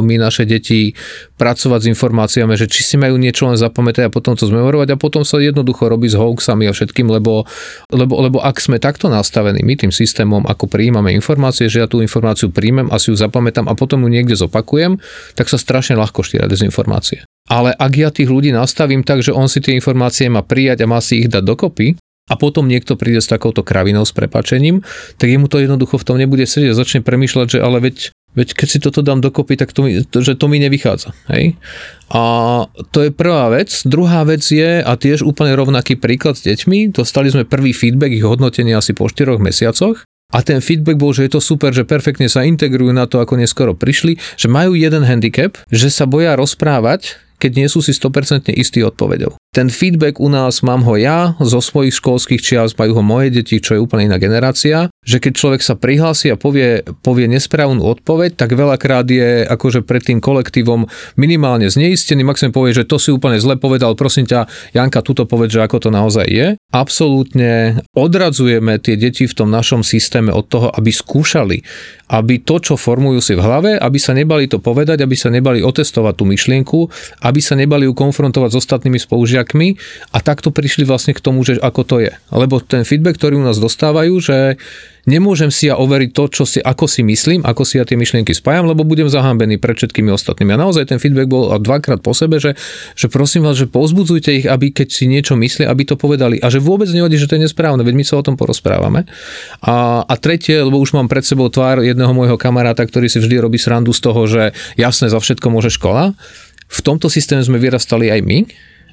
my 0.00 0.14
naše 0.16 0.48
deti 0.48 0.96
pracovať 1.36 1.84
s 1.84 1.90
informáciami, 1.92 2.56
že 2.56 2.64
či 2.64 2.80
si 2.80 2.96
majú 2.96 3.20
niečo 3.20 3.44
len 3.44 3.60
zapamätať 3.60 4.08
a 4.08 4.10
potom 4.10 4.32
to 4.32 4.48
zmemorovať 4.48 4.96
a 4.96 5.00
potom 5.00 5.20
sa 5.20 5.36
jednoducho 5.36 5.92
robí 5.92 6.08
s 6.08 6.16
hoaxami 6.16 6.64
a 6.64 6.72
všetkým, 6.72 7.12
lebo, 7.12 7.44
lebo, 7.92 8.24
lebo 8.24 8.40
ak 8.40 8.56
sme 8.56 8.80
takto 8.80 9.12
nastavení 9.12 9.60
my 9.60 9.76
tým 9.76 9.92
systémom, 9.92 10.48
ako 10.48 10.64
prijímame 10.64 11.12
informácie, 11.12 11.68
že 11.68 11.84
ja 11.84 11.86
tú 11.86 12.00
informáciu 12.00 12.48
príjmem 12.48 12.88
a 12.88 12.96
si 12.96 13.12
ju 13.12 13.16
zapamätám 13.20 13.68
a 13.68 13.76
potom 13.76 14.00
ju 14.00 14.08
niekde 14.08 14.32
zopakujem, 14.32 14.96
tak 15.36 15.52
sa 15.52 15.60
strašne 15.60 16.00
ľahko 16.00 16.24
štíria 16.24 16.48
dezinformácie 16.48 16.85
informácie. 16.86 17.26
Ale 17.50 17.74
ak 17.74 17.92
ja 17.98 18.08
tých 18.14 18.30
ľudí 18.30 18.54
nastavím 18.54 19.02
tak, 19.02 19.26
že 19.26 19.34
on 19.34 19.50
si 19.50 19.58
tie 19.58 19.74
informácie 19.74 20.30
má 20.30 20.46
prijať 20.46 20.86
a 20.86 20.90
má 20.90 21.02
si 21.02 21.26
ich 21.26 21.28
dať 21.30 21.42
dokopy, 21.42 21.98
a 22.26 22.34
potom 22.34 22.66
niekto 22.66 22.98
príde 22.98 23.22
s 23.22 23.30
takouto 23.30 23.62
kravinou 23.62 24.02
s 24.02 24.10
prepačením, 24.10 24.82
tak 25.14 25.30
jemu 25.30 25.46
to 25.46 25.62
jednoducho 25.62 25.94
v 25.94 26.06
tom 26.10 26.18
nebude 26.18 26.42
sedieť 26.42 26.74
a 26.74 26.80
začne 26.82 27.06
premýšľať, 27.06 27.46
že 27.54 27.58
ale 27.62 27.78
veď, 27.78 28.10
veď 28.34 28.48
keď 28.50 28.66
si 28.66 28.78
toto 28.82 29.06
dám 29.06 29.22
dokopy, 29.22 29.54
tak 29.54 29.70
to 29.70 29.86
mi, 29.86 30.02
to, 30.02 30.26
že 30.26 30.34
to 30.34 30.50
mi 30.50 30.58
nevychádza. 30.58 31.14
Hej? 31.30 31.54
A 32.10 32.22
to 32.90 33.06
je 33.06 33.14
prvá 33.14 33.46
vec. 33.54 33.70
Druhá 33.86 34.26
vec 34.26 34.42
je, 34.42 34.82
a 34.82 34.92
tiež 34.98 35.22
úplne 35.22 35.54
rovnaký 35.54 35.94
príklad 36.02 36.34
s 36.34 36.42
deťmi, 36.42 36.98
dostali 36.98 37.30
sme 37.30 37.46
prvý 37.46 37.70
feedback, 37.70 38.10
ich 38.10 38.26
hodnotenie 38.26 38.74
asi 38.74 38.90
po 38.90 39.06
4 39.06 39.38
mesiacoch 39.38 40.02
a 40.34 40.42
ten 40.42 40.58
feedback 40.58 40.98
bol, 40.98 41.14
že 41.14 41.30
je 41.30 41.38
to 41.38 41.40
super, 41.40 41.70
že 41.70 41.86
perfektne 41.86 42.26
sa 42.26 42.42
integrujú 42.42 42.90
na 42.90 43.06
to, 43.06 43.22
ako 43.22 43.38
neskoro 43.38 43.78
prišli, 43.78 44.18
že 44.34 44.50
majú 44.50 44.74
jeden 44.74 45.06
handicap, 45.06 45.54
že 45.70 45.86
sa 45.86 46.04
boja 46.04 46.34
rozprávať, 46.34 47.16
keď 47.38 47.50
nie 47.54 47.68
sú 47.70 47.84
si 47.84 47.94
100% 47.94 48.50
istí 48.56 48.82
odpovedou. 48.82 49.38
Ten 49.56 49.72
feedback 49.72 50.20
u 50.20 50.28
nás 50.28 50.60
mám 50.60 50.84
ho 50.84 51.00
ja 51.00 51.32
zo 51.40 51.64
svojich 51.64 51.96
školských 51.96 52.44
čias, 52.44 52.76
majú 52.76 53.00
ho 53.00 53.02
moje 53.02 53.32
deti, 53.32 53.56
čo 53.56 53.72
je 53.72 53.80
úplne 53.80 54.04
iná 54.04 54.20
generácia, 54.20 54.92
že 55.00 55.16
keď 55.16 55.32
človek 55.32 55.62
sa 55.64 55.80
prihlási 55.80 56.28
a 56.28 56.36
povie, 56.36 56.84
povie 57.00 57.24
nesprávnu 57.24 57.80
odpoveď, 57.80 58.36
tak 58.36 58.52
veľakrát 58.52 59.08
je 59.08 59.48
akože 59.48 59.80
pred 59.80 60.04
tým 60.04 60.20
kolektívom 60.20 60.84
minimálne 61.16 61.72
zneistený, 61.72 62.20
maximum 62.20 62.52
povie, 62.52 62.76
že 62.76 62.84
to 62.84 63.00
si 63.00 63.08
úplne 63.08 63.40
zle 63.40 63.56
povedal, 63.56 63.96
prosím 63.96 64.28
ťa, 64.28 64.44
Janka, 64.76 65.00
tuto 65.00 65.24
povedz, 65.24 65.56
že 65.56 65.64
ako 65.64 65.88
to 65.88 65.88
naozaj 65.88 66.28
je. 66.28 66.60
Absolútne 66.76 67.80
odradzujeme 67.96 68.76
tie 68.76 69.00
deti 69.00 69.24
v 69.24 69.32
tom 69.32 69.48
našom 69.48 69.80
systéme 69.80 70.36
od 70.36 70.52
toho, 70.52 70.68
aby 70.68 70.92
skúšali, 70.92 71.64
aby 72.12 72.44
to, 72.44 72.60
čo 72.60 72.74
formujú 72.76 73.24
si 73.24 73.32
v 73.32 73.40
hlave, 73.40 73.70
aby 73.80 73.96
sa 73.96 74.12
nebali 74.12 74.52
to 74.52 74.60
povedať, 74.60 75.00
aby 75.00 75.16
sa 75.16 75.32
nebali 75.32 75.64
otestovať 75.64 76.12
tú 76.12 76.28
myšlienku, 76.28 76.78
aby 77.24 77.40
sa 77.40 77.56
nebali 77.56 77.88
ju 77.88 77.96
konfrontovať 77.96 78.52
s 78.52 78.58
ostatnými 78.60 79.00
spolužiakmi 79.00 79.45
feedbackmi 79.46 79.78
a 80.10 80.18
takto 80.18 80.50
prišli 80.50 80.82
vlastne 80.82 81.14
k 81.14 81.22
tomu, 81.22 81.46
že 81.46 81.62
ako 81.62 81.82
to 81.86 81.96
je. 82.02 82.12
Lebo 82.34 82.58
ten 82.58 82.82
feedback, 82.82 83.16
ktorý 83.22 83.38
u 83.38 83.46
nás 83.46 83.62
dostávajú, 83.62 84.18
že 84.18 84.58
nemôžem 85.06 85.54
si 85.54 85.70
ja 85.70 85.78
overiť 85.78 86.10
to, 86.10 86.24
čo 86.26 86.42
si, 86.42 86.58
ako 86.58 86.90
si 86.90 87.06
myslím, 87.06 87.46
ako 87.46 87.62
si 87.62 87.78
ja 87.78 87.86
tie 87.86 87.94
myšlienky 87.94 88.34
spájam, 88.34 88.66
lebo 88.66 88.82
budem 88.82 89.06
zahambený 89.06 89.62
pred 89.62 89.78
všetkými 89.78 90.10
ostatnými. 90.10 90.58
A 90.58 90.62
naozaj 90.66 90.90
ten 90.90 90.98
feedback 90.98 91.30
bol 91.30 91.54
dvakrát 91.62 92.02
po 92.02 92.10
sebe, 92.10 92.42
že, 92.42 92.58
že 92.98 93.06
prosím 93.06 93.46
vás, 93.46 93.54
že 93.54 93.70
povzbudzujte 93.70 94.42
ich, 94.42 94.46
aby 94.50 94.74
keď 94.74 94.88
si 94.90 95.06
niečo 95.06 95.38
myslia, 95.38 95.70
aby 95.70 95.86
to 95.86 95.94
povedali. 95.94 96.42
A 96.42 96.50
že 96.50 96.58
vôbec 96.58 96.90
nevadí, 96.90 97.14
že 97.14 97.30
to 97.30 97.38
je 97.38 97.46
nesprávne, 97.46 97.86
veď 97.86 97.94
my 97.94 98.04
sa 98.04 98.18
o 98.18 98.26
tom 98.26 98.34
porozprávame. 98.34 99.06
A, 99.62 100.02
a 100.02 100.14
tretie, 100.18 100.58
lebo 100.58 100.82
už 100.82 100.98
mám 100.98 101.06
pred 101.06 101.22
sebou 101.22 101.46
tvár 101.46 101.86
jedného 101.86 102.10
môjho 102.10 102.34
kamaráta, 102.34 102.82
ktorý 102.82 103.06
si 103.06 103.22
vždy 103.22 103.38
robí 103.38 103.62
srandu 103.62 103.94
z 103.94 104.00
toho, 104.02 104.26
že 104.26 104.42
jasne 104.74 105.06
za 105.06 105.22
všetko 105.22 105.46
môže 105.54 105.70
škola. 105.70 106.18
V 106.66 106.80
tomto 106.82 107.06
systéme 107.06 107.46
sme 107.46 107.62
vyrastali 107.62 108.10
aj 108.10 108.20
my, 108.26 108.38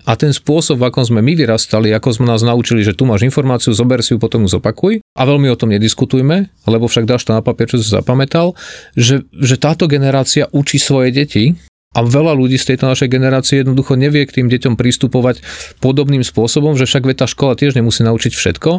a 0.04 0.20
ten 0.20 0.36
spôsob, 0.36 0.84
v 0.84 0.91
akom 0.91 1.08
sme 1.08 1.24
my 1.24 1.34
vyrastali, 1.34 1.95
ako 1.95 2.20
sme 2.20 2.26
nás 2.28 2.43
naučili, 2.43 2.84
že 2.84 2.91
tu 2.91 3.08
máš 3.08 3.24
informáciu, 3.24 3.72
zober 3.72 4.04
si 4.04 4.12
ju, 4.12 4.20
potom 4.20 4.43
ju 4.43 4.51
zopakuj. 4.51 4.99
A 5.16 5.22
veľmi 5.24 5.47
o 5.47 5.56
tom 5.56 5.72
nediskutujme, 5.72 6.51
lebo 6.68 6.86
však 6.91 7.08
dáš 7.08 7.24
to 7.24 7.32
na 7.32 7.39
papier, 7.39 7.72
čo 7.72 7.80
si 7.80 7.88
zapamätal, 7.88 8.51
že, 8.99 9.24
že 9.32 9.56
táto 9.56 9.88
generácia 9.88 10.51
učí 10.51 10.76
svoje 10.76 11.16
deti 11.16 11.56
a 11.94 12.00
veľa 12.02 12.34
ľudí 12.34 12.58
z 12.58 12.74
tejto 12.74 12.89
našej 12.89 13.10
generácie 13.10 13.62
jednoducho 13.62 13.94
nevie 13.94 14.26
k 14.26 14.41
tým 14.41 14.48
deťom 14.50 14.74
pristupovať 14.74 15.46
podobným 15.78 16.26
spôsobom, 16.26 16.74
že 16.74 16.89
však 16.89 17.06
tá 17.14 17.30
škola 17.30 17.54
tiež 17.54 17.78
nemusí 17.78 18.02
naučiť 18.02 18.34
všetko, 18.34 18.72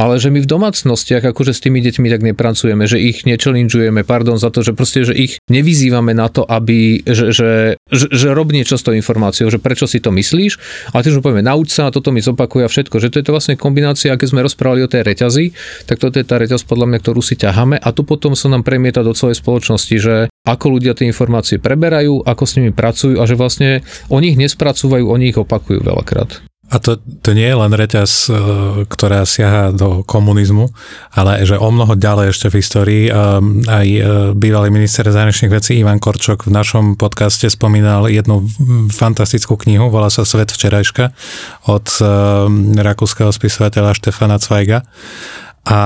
ale 0.00 0.16
že 0.16 0.32
my 0.32 0.40
v 0.40 0.48
domácnostiach 0.48 1.20
akože 1.20 1.52
s 1.52 1.60
tými 1.60 1.84
deťmi 1.84 2.08
tak 2.08 2.24
nepracujeme, 2.24 2.88
že 2.88 2.96
ich 2.96 3.28
nečelinžujeme, 3.28 4.00
pardon 4.00 4.40
za 4.40 4.48
to, 4.48 4.64
že 4.64 4.72
proste, 4.72 5.04
že 5.04 5.12
ich 5.12 5.36
nevyzývame 5.52 6.16
na 6.16 6.32
to, 6.32 6.40
aby, 6.40 7.04
že, 7.04 7.36
že, 7.36 7.50
že, 7.92 8.06
že 8.08 8.28
rob 8.32 8.48
niečo 8.48 8.80
s 8.80 8.84
tou 8.86 8.96
informáciou, 8.96 9.52
že 9.52 9.60
prečo 9.60 9.84
si 9.84 10.00
to 10.00 10.08
myslíš, 10.08 10.56
ale 10.96 11.04
tiež 11.04 11.20
mu 11.20 11.22
povieme, 11.28 11.44
nauč 11.44 11.76
sa, 11.76 11.92
toto 11.92 12.16
mi 12.16 12.24
zopakuje 12.24 12.64
a 12.64 12.72
všetko, 12.72 12.96
že 12.96 13.12
to 13.12 13.20
je 13.20 13.24
to 13.28 13.34
vlastne 13.36 13.60
kombinácia, 13.60 14.16
keď 14.16 14.28
sme 14.32 14.40
rozprávali 14.40 14.80
o 14.80 14.88
tej 14.88 15.04
reťazi, 15.04 15.52
tak 15.84 16.00
toto 16.00 16.16
je 16.16 16.24
tá 16.24 16.40
reťaz 16.40 16.64
podľa 16.64 16.96
mňa, 16.96 16.98
ktorú 17.04 17.20
si 17.20 17.36
ťaháme 17.36 17.76
a 17.76 17.88
tu 17.92 18.00
potom 18.00 18.32
sa 18.32 18.48
nám 18.48 18.64
premieta 18.64 19.04
do 19.04 19.12
celej 19.12 19.36
spoločnosti, 19.36 19.96
že 20.00 20.29
ako 20.44 20.80
ľudia 20.80 20.96
tie 20.96 21.08
informácie 21.08 21.60
preberajú, 21.60 22.24
ako 22.24 22.44
s 22.48 22.56
nimi 22.56 22.72
pracujú 22.72 23.20
a 23.20 23.28
že 23.28 23.36
vlastne 23.36 23.84
oni 24.08 24.32
ich 24.34 24.40
nespracúvajú, 24.40 25.04
oni 25.04 25.36
ich 25.36 25.38
opakujú 25.38 25.84
veľakrát. 25.84 26.40
A 26.70 26.78
to, 26.78 27.02
to 27.02 27.34
nie 27.34 27.50
je 27.50 27.56
len 27.58 27.74
reťaz, 27.74 28.30
e, 28.30 28.32
ktorá 28.86 29.26
siaha 29.26 29.74
do 29.74 30.06
komunizmu, 30.06 30.70
ale 31.10 31.42
že 31.42 31.58
o 31.58 31.66
mnoho 31.66 31.98
ďalej 31.98 32.30
ešte 32.30 32.46
v 32.46 32.58
histórii. 32.62 33.04
E, 33.10 33.12
aj 33.66 33.88
e, 33.90 34.00
bývalý 34.38 34.70
minister 34.70 35.02
zahraničných 35.02 35.50
vecí 35.50 35.82
Ivan 35.82 35.98
Korčok 35.98 36.46
v 36.46 36.54
našom 36.54 36.94
podcaste 36.94 37.50
spomínal 37.50 38.06
jednu 38.06 38.46
fantastickú 38.94 39.58
knihu, 39.66 39.90
volá 39.90 40.14
sa 40.14 40.22
Svet 40.22 40.54
včerajška 40.54 41.10
od 41.66 41.90
rakúskeho 42.78 43.34
spisovateľa 43.34 43.98
Štefana 43.98 44.38
Zweiga 44.38 44.86
a 45.60 45.80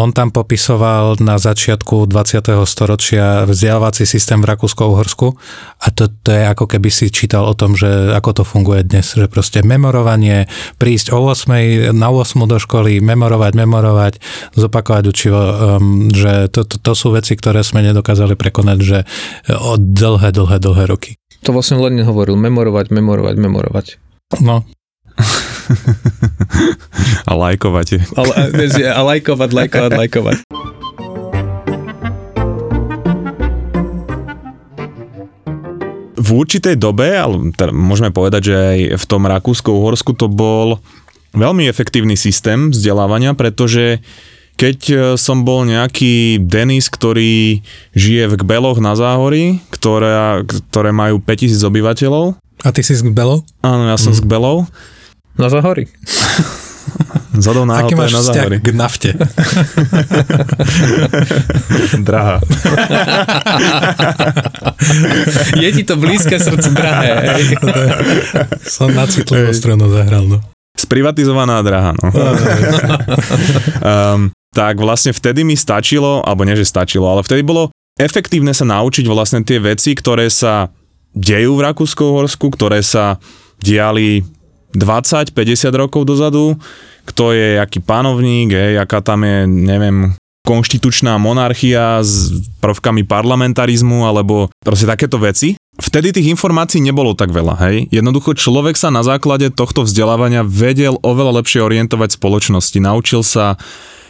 on 0.00 0.16
tam 0.16 0.32
popisoval 0.32 1.20
na 1.20 1.36
začiatku 1.36 2.08
20. 2.08 2.48
storočia 2.64 3.44
vzdelávací 3.44 4.08
systém 4.08 4.40
v 4.40 4.48
Rakúsko-Uhorsku 4.48 5.36
a 5.84 5.86
to, 5.92 6.08
to 6.08 6.32
je 6.32 6.48
ako 6.48 6.64
keby 6.64 6.88
si 6.88 7.12
čítal 7.12 7.44
o 7.44 7.52
tom, 7.52 7.76
že 7.76 8.16
ako 8.16 8.40
to 8.40 8.44
funguje 8.48 8.88
dnes, 8.88 9.04
že 9.12 9.28
proste 9.28 9.60
memorovanie, 9.60 10.48
prísť 10.80 11.12
o 11.12 11.28
8, 11.28 11.92
na 11.92 12.08
8 12.08 12.40
do 12.48 12.56
školy, 12.56 13.04
memorovať, 13.04 13.52
memorovať, 13.52 14.14
zopakovať 14.56 15.04
učivo, 15.04 15.40
um, 15.44 16.08
že 16.08 16.48
to, 16.48 16.64
to, 16.64 16.80
to 16.80 16.92
sú 16.96 17.12
veci, 17.12 17.36
ktoré 17.36 17.60
sme 17.60 17.84
nedokázali 17.84 18.32
prekonať, 18.32 18.78
že 18.80 18.98
o 19.52 19.76
dlhé, 19.76 20.32
dlhé, 20.32 20.56
dlhé 20.56 20.84
roky. 20.88 21.20
To 21.44 21.52
vlastne 21.52 21.76
len 21.76 22.00
hovoril, 22.00 22.34
memorovať, 22.34 22.90
memorovať, 22.90 23.34
memorovať. 23.36 23.86
No, 24.40 24.64
a 27.30 27.32
lajkovať. 27.36 27.88
A, 28.16 28.22
a 28.94 29.00
lajkovať, 29.04 29.50
lajkovať, 29.52 29.90
lajkovať. 29.94 30.36
V 36.18 36.28
určitej 36.36 36.76
dobe, 36.76 37.16
ale 37.16 37.56
teda 37.56 37.72
môžeme 37.72 38.12
povedať, 38.12 38.52
že 38.52 38.56
aj 38.56 38.78
v 39.00 39.04
tom 39.08 39.24
Rakúsko-Uhorsku 39.24 40.12
to 40.12 40.28
bol 40.28 40.76
veľmi 41.32 41.64
efektívny 41.70 42.20
systém 42.20 42.68
vzdelávania, 42.68 43.32
pretože 43.32 44.04
keď 44.58 44.78
e, 44.90 44.96
som 45.14 45.46
bol 45.46 45.62
nejaký 45.62 46.42
Denis, 46.42 46.90
ktorý 46.90 47.62
žije 47.94 48.34
v 48.34 48.38
Kbeloch 48.42 48.82
na 48.82 48.98
Záhori, 48.98 49.62
ktoré, 49.70 50.42
ktoré 50.44 50.90
majú 50.90 51.22
5000 51.22 51.62
obyvateľov. 51.62 52.34
A 52.66 52.68
ty 52.74 52.82
si 52.82 52.98
z 52.98 53.06
Kbelov? 53.06 53.46
Áno, 53.62 53.86
ja 53.86 53.94
som 53.94 54.10
mm. 54.10 54.18
z 54.18 54.20
Kbelov 54.26 54.66
na 55.38 55.48
Zahori. 55.48 55.86
Zadou 57.38 57.62
na 57.62 57.78
Aký 57.78 57.94
máš 57.94 58.18
na 58.18 58.22
vzťah 58.24 58.46
k 58.58 58.68
nafte? 58.74 59.10
Drahá. 62.08 62.42
Je 65.62 65.70
ti 65.70 65.82
to 65.86 65.94
blízke 65.94 66.40
srdcu 66.40 66.74
drahé. 66.74 67.38
Som 68.66 68.96
na 68.96 69.06
citlivú 69.06 69.54
stranu 69.54 69.86
zahral, 69.92 70.26
no. 70.26 70.42
Sprivatizovaná 70.78 71.62
drahá, 71.62 71.92
no. 71.98 72.06
um, 73.82 74.30
tak 74.54 74.78
vlastne 74.78 75.10
vtedy 75.10 75.42
mi 75.42 75.58
stačilo, 75.58 76.22
alebo 76.22 76.46
nie, 76.46 76.54
že 76.54 76.66
stačilo, 76.66 77.10
ale 77.10 77.26
vtedy 77.26 77.42
bolo 77.42 77.74
efektívne 77.98 78.54
sa 78.54 78.62
naučiť 78.62 79.10
vlastne 79.10 79.42
tie 79.42 79.58
veci, 79.58 79.98
ktoré 79.98 80.30
sa 80.30 80.70
dejú 81.18 81.58
v 81.58 81.66
Rakúsko-Horsku, 81.66 82.54
ktoré 82.54 82.86
sa 82.86 83.18
diali 83.58 84.22
20-50 84.76 85.32
rokov 85.72 86.04
dozadu, 86.04 86.56
kto 87.08 87.32
je 87.32 87.56
aký 87.56 87.80
panovník, 87.80 88.52
hej, 88.52 88.76
aká 88.76 89.00
tam 89.00 89.24
je, 89.24 89.48
neviem, 89.48 90.12
konštitučná 90.48 91.20
monarchia 91.20 92.00
s 92.00 92.32
prvkami 92.64 93.04
parlamentarizmu 93.04 94.08
alebo 94.08 94.48
proste 94.64 94.88
takéto 94.88 95.20
veci. 95.20 95.60
Vtedy 95.78 96.10
tých 96.10 96.32
informácií 96.32 96.80
nebolo 96.80 97.12
tak 97.12 97.30
veľa, 97.30 97.54
hej. 97.68 97.86
Jednoducho 97.92 98.32
človek 98.32 98.74
sa 98.74 98.88
na 98.88 99.04
základe 99.04 99.52
tohto 99.52 99.84
vzdelávania 99.84 100.42
vedel 100.42 100.96
oveľa 101.04 101.44
lepšie 101.44 101.60
orientovať 101.60 102.16
spoločnosti. 102.16 102.78
Naučil 102.80 103.20
sa 103.22 103.60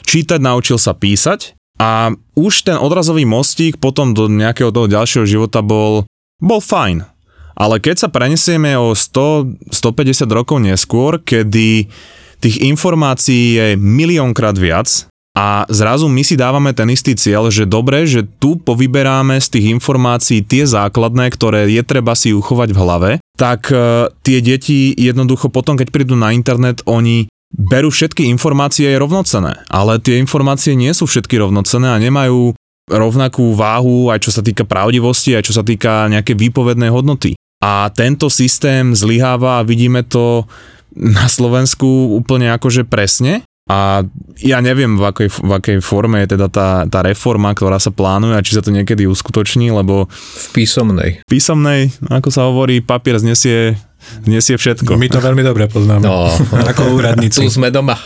čítať, 0.06 0.40
naučil 0.40 0.78
sa 0.80 0.94
písať 0.94 1.58
a 1.82 2.14
už 2.38 2.70
ten 2.70 2.78
odrazový 2.80 3.28
mostík 3.28 3.76
potom 3.76 4.14
do 4.16 4.30
nejakého 4.30 4.72
toho 4.72 4.86
ďalšieho 4.88 5.26
života 5.28 5.60
bol, 5.60 6.08
bol 6.40 6.62
fajn. 6.62 7.17
Ale 7.58 7.82
keď 7.82 8.06
sa 8.06 8.08
prenesieme 8.08 8.78
o 8.78 8.94
100, 8.94 9.74
150 9.74 10.30
rokov 10.30 10.62
neskôr, 10.62 11.18
kedy 11.18 11.90
tých 12.38 12.56
informácií 12.62 13.58
je 13.58 13.66
miliónkrát 13.74 14.54
viac 14.54 15.10
a 15.34 15.66
zrazu 15.66 16.06
my 16.06 16.22
si 16.22 16.38
dávame 16.38 16.70
ten 16.70 16.86
istý 16.90 17.18
cieľ, 17.18 17.50
že 17.50 17.66
dobre, 17.66 18.06
že 18.06 18.22
tu 18.38 18.62
povyberáme 18.62 19.42
z 19.42 19.58
tých 19.58 19.66
informácií 19.74 20.46
tie 20.46 20.70
základné, 20.70 21.34
ktoré 21.34 21.66
je 21.66 21.82
treba 21.82 22.14
si 22.14 22.30
uchovať 22.30 22.74
v 22.74 22.78
hlave, 22.78 23.10
tak 23.34 23.70
e, 23.74 24.06
tie 24.22 24.38
deti 24.38 24.94
jednoducho 24.94 25.50
potom, 25.50 25.74
keď 25.74 25.90
prídu 25.90 26.14
na 26.14 26.30
internet, 26.30 26.82
oni 26.86 27.26
berú 27.50 27.90
všetky 27.90 28.26
informácie 28.30 28.90
rovnocené, 28.98 29.66
ale 29.66 29.98
tie 29.98 30.18
informácie 30.22 30.78
nie 30.78 30.94
sú 30.94 31.10
všetky 31.10 31.38
rovnocené 31.38 31.90
a 31.90 32.02
nemajú 32.02 32.54
rovnakú 32.88 33.52
váhu 33.52 34.08
aj 34.08 34.24
čo 34.24 34.30
sa 34.32 34.42
týka 34.42 34.64
pravdivosti, 34.64 35.36
aj 35.36 35.44
čo 35.44 35.52
sa 35.54 35.62
týka 35.62 36.08
nejaké 36.08 36.34
výpovednej 36.34 36.88
hodnoty. 36.88 37.36
A 37.58 37.90
tento 37.90 38.30
systém 38.30 38.94
zlyháva 38.94 39.58
a 39.58 39.66
vidíme 39.66 40.06
to 40.06 40.46
na 40.94 41.26
Slovensku 41.26 42.14
úplne 42.14 42.54
akože 42.54 42.86
presne. 42.86 43.42
A 43.68 44.00
ja 44.40 44.64
neviem, 44.64 44.96
v 44.96 45.04
akej, 45.04 45.28
v 45.44 45.52
akej 45.52 45.78
forme 45.84 46.24
je 46.24 46.38
teda 46.38 46.48
tá, 46.48 46.88
tá 46.88 47.04
reforma, 47.04 47.52
ktorá 47.52 47.76
sa 47.76 47.92
plánuje 47.92 48.32
a 48.32 48.40
či 48.40 48.56
sa 48.56 48.64
to 48.64 48.72
niekedy 48.72 49.04
uskutoční, 49.04 49.68
lebo... 49.68 50.08
V 50.08 50.48
písomnej. 50.56 51.20
V 51.20 51.28
písomnej, 51.28 51.92
ako 52.08 52.28
sa 52.32 52.48
hovorí, 52.48 52.80
papier 52.80 53.20
znesie 53.20 53.76
dnes 54.24 54.44
je 54.44 54.56
všetko. 54.56 54.96
My 54.96 55.08
to 55.10 55.20
veľmi 55.20 55.42
dobre 55.42 55.66
poznáme. 55.66 56.02
No, 56.02 56.30
ako 56.70 56.96
úradníci. 56.96 57.44
tu 57.44 57.50
sme 57.50 57.68
doma. 57.68 57.98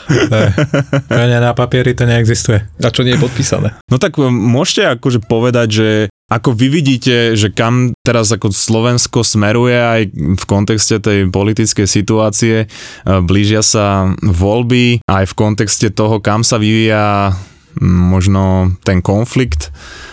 na 1.11 1.53
papieri 1.53 1.93
to 1.93 2.09
neexistuje. 2.09 2.65
A 2.81 2.89
čo 2.91 3.05
nie 3.05 3.15
je 3.17 3.21
podpísané? 3.23 3.77
No 3.89 3.97
tak 4.01 4.17
um, 4.19 4.29
môžete 4.29 4.99
akože 4.99 5.21
povedať, 5.25 5.69
že 5.71 5.89
ako 6.33 6.57
vy 6.57 6.67
vidíte, 6.73 7.37
že 7.37 7.53
kam 7.53 7.93
teraz 8.01 8.33
ako 8.33 8.57
Slovensko 8.57 9.21
smeruje 9.21 9.77
aj 9.77 10.03
v 10.17 10.45
kontexte 10.49 10.97
tej 10.97 11.29
politickej 11.29 11.85
situácie, 11.85 12.57
uh, 12.67 13.21
blížia 13.21 13.61
sa 13.61 14.09
voľby, 14.25 15.05
aj 15.05 15.25
v 15.29 15.37
kontexte 15.37 15.93
toho, 15.93 16.25
kam 16.25 16.41
sa 16.41 16.57
vyvíja 16.57 17.37
možno 17.81 18.77
ten 18.85 19.01
konflikt, 19.01 19.73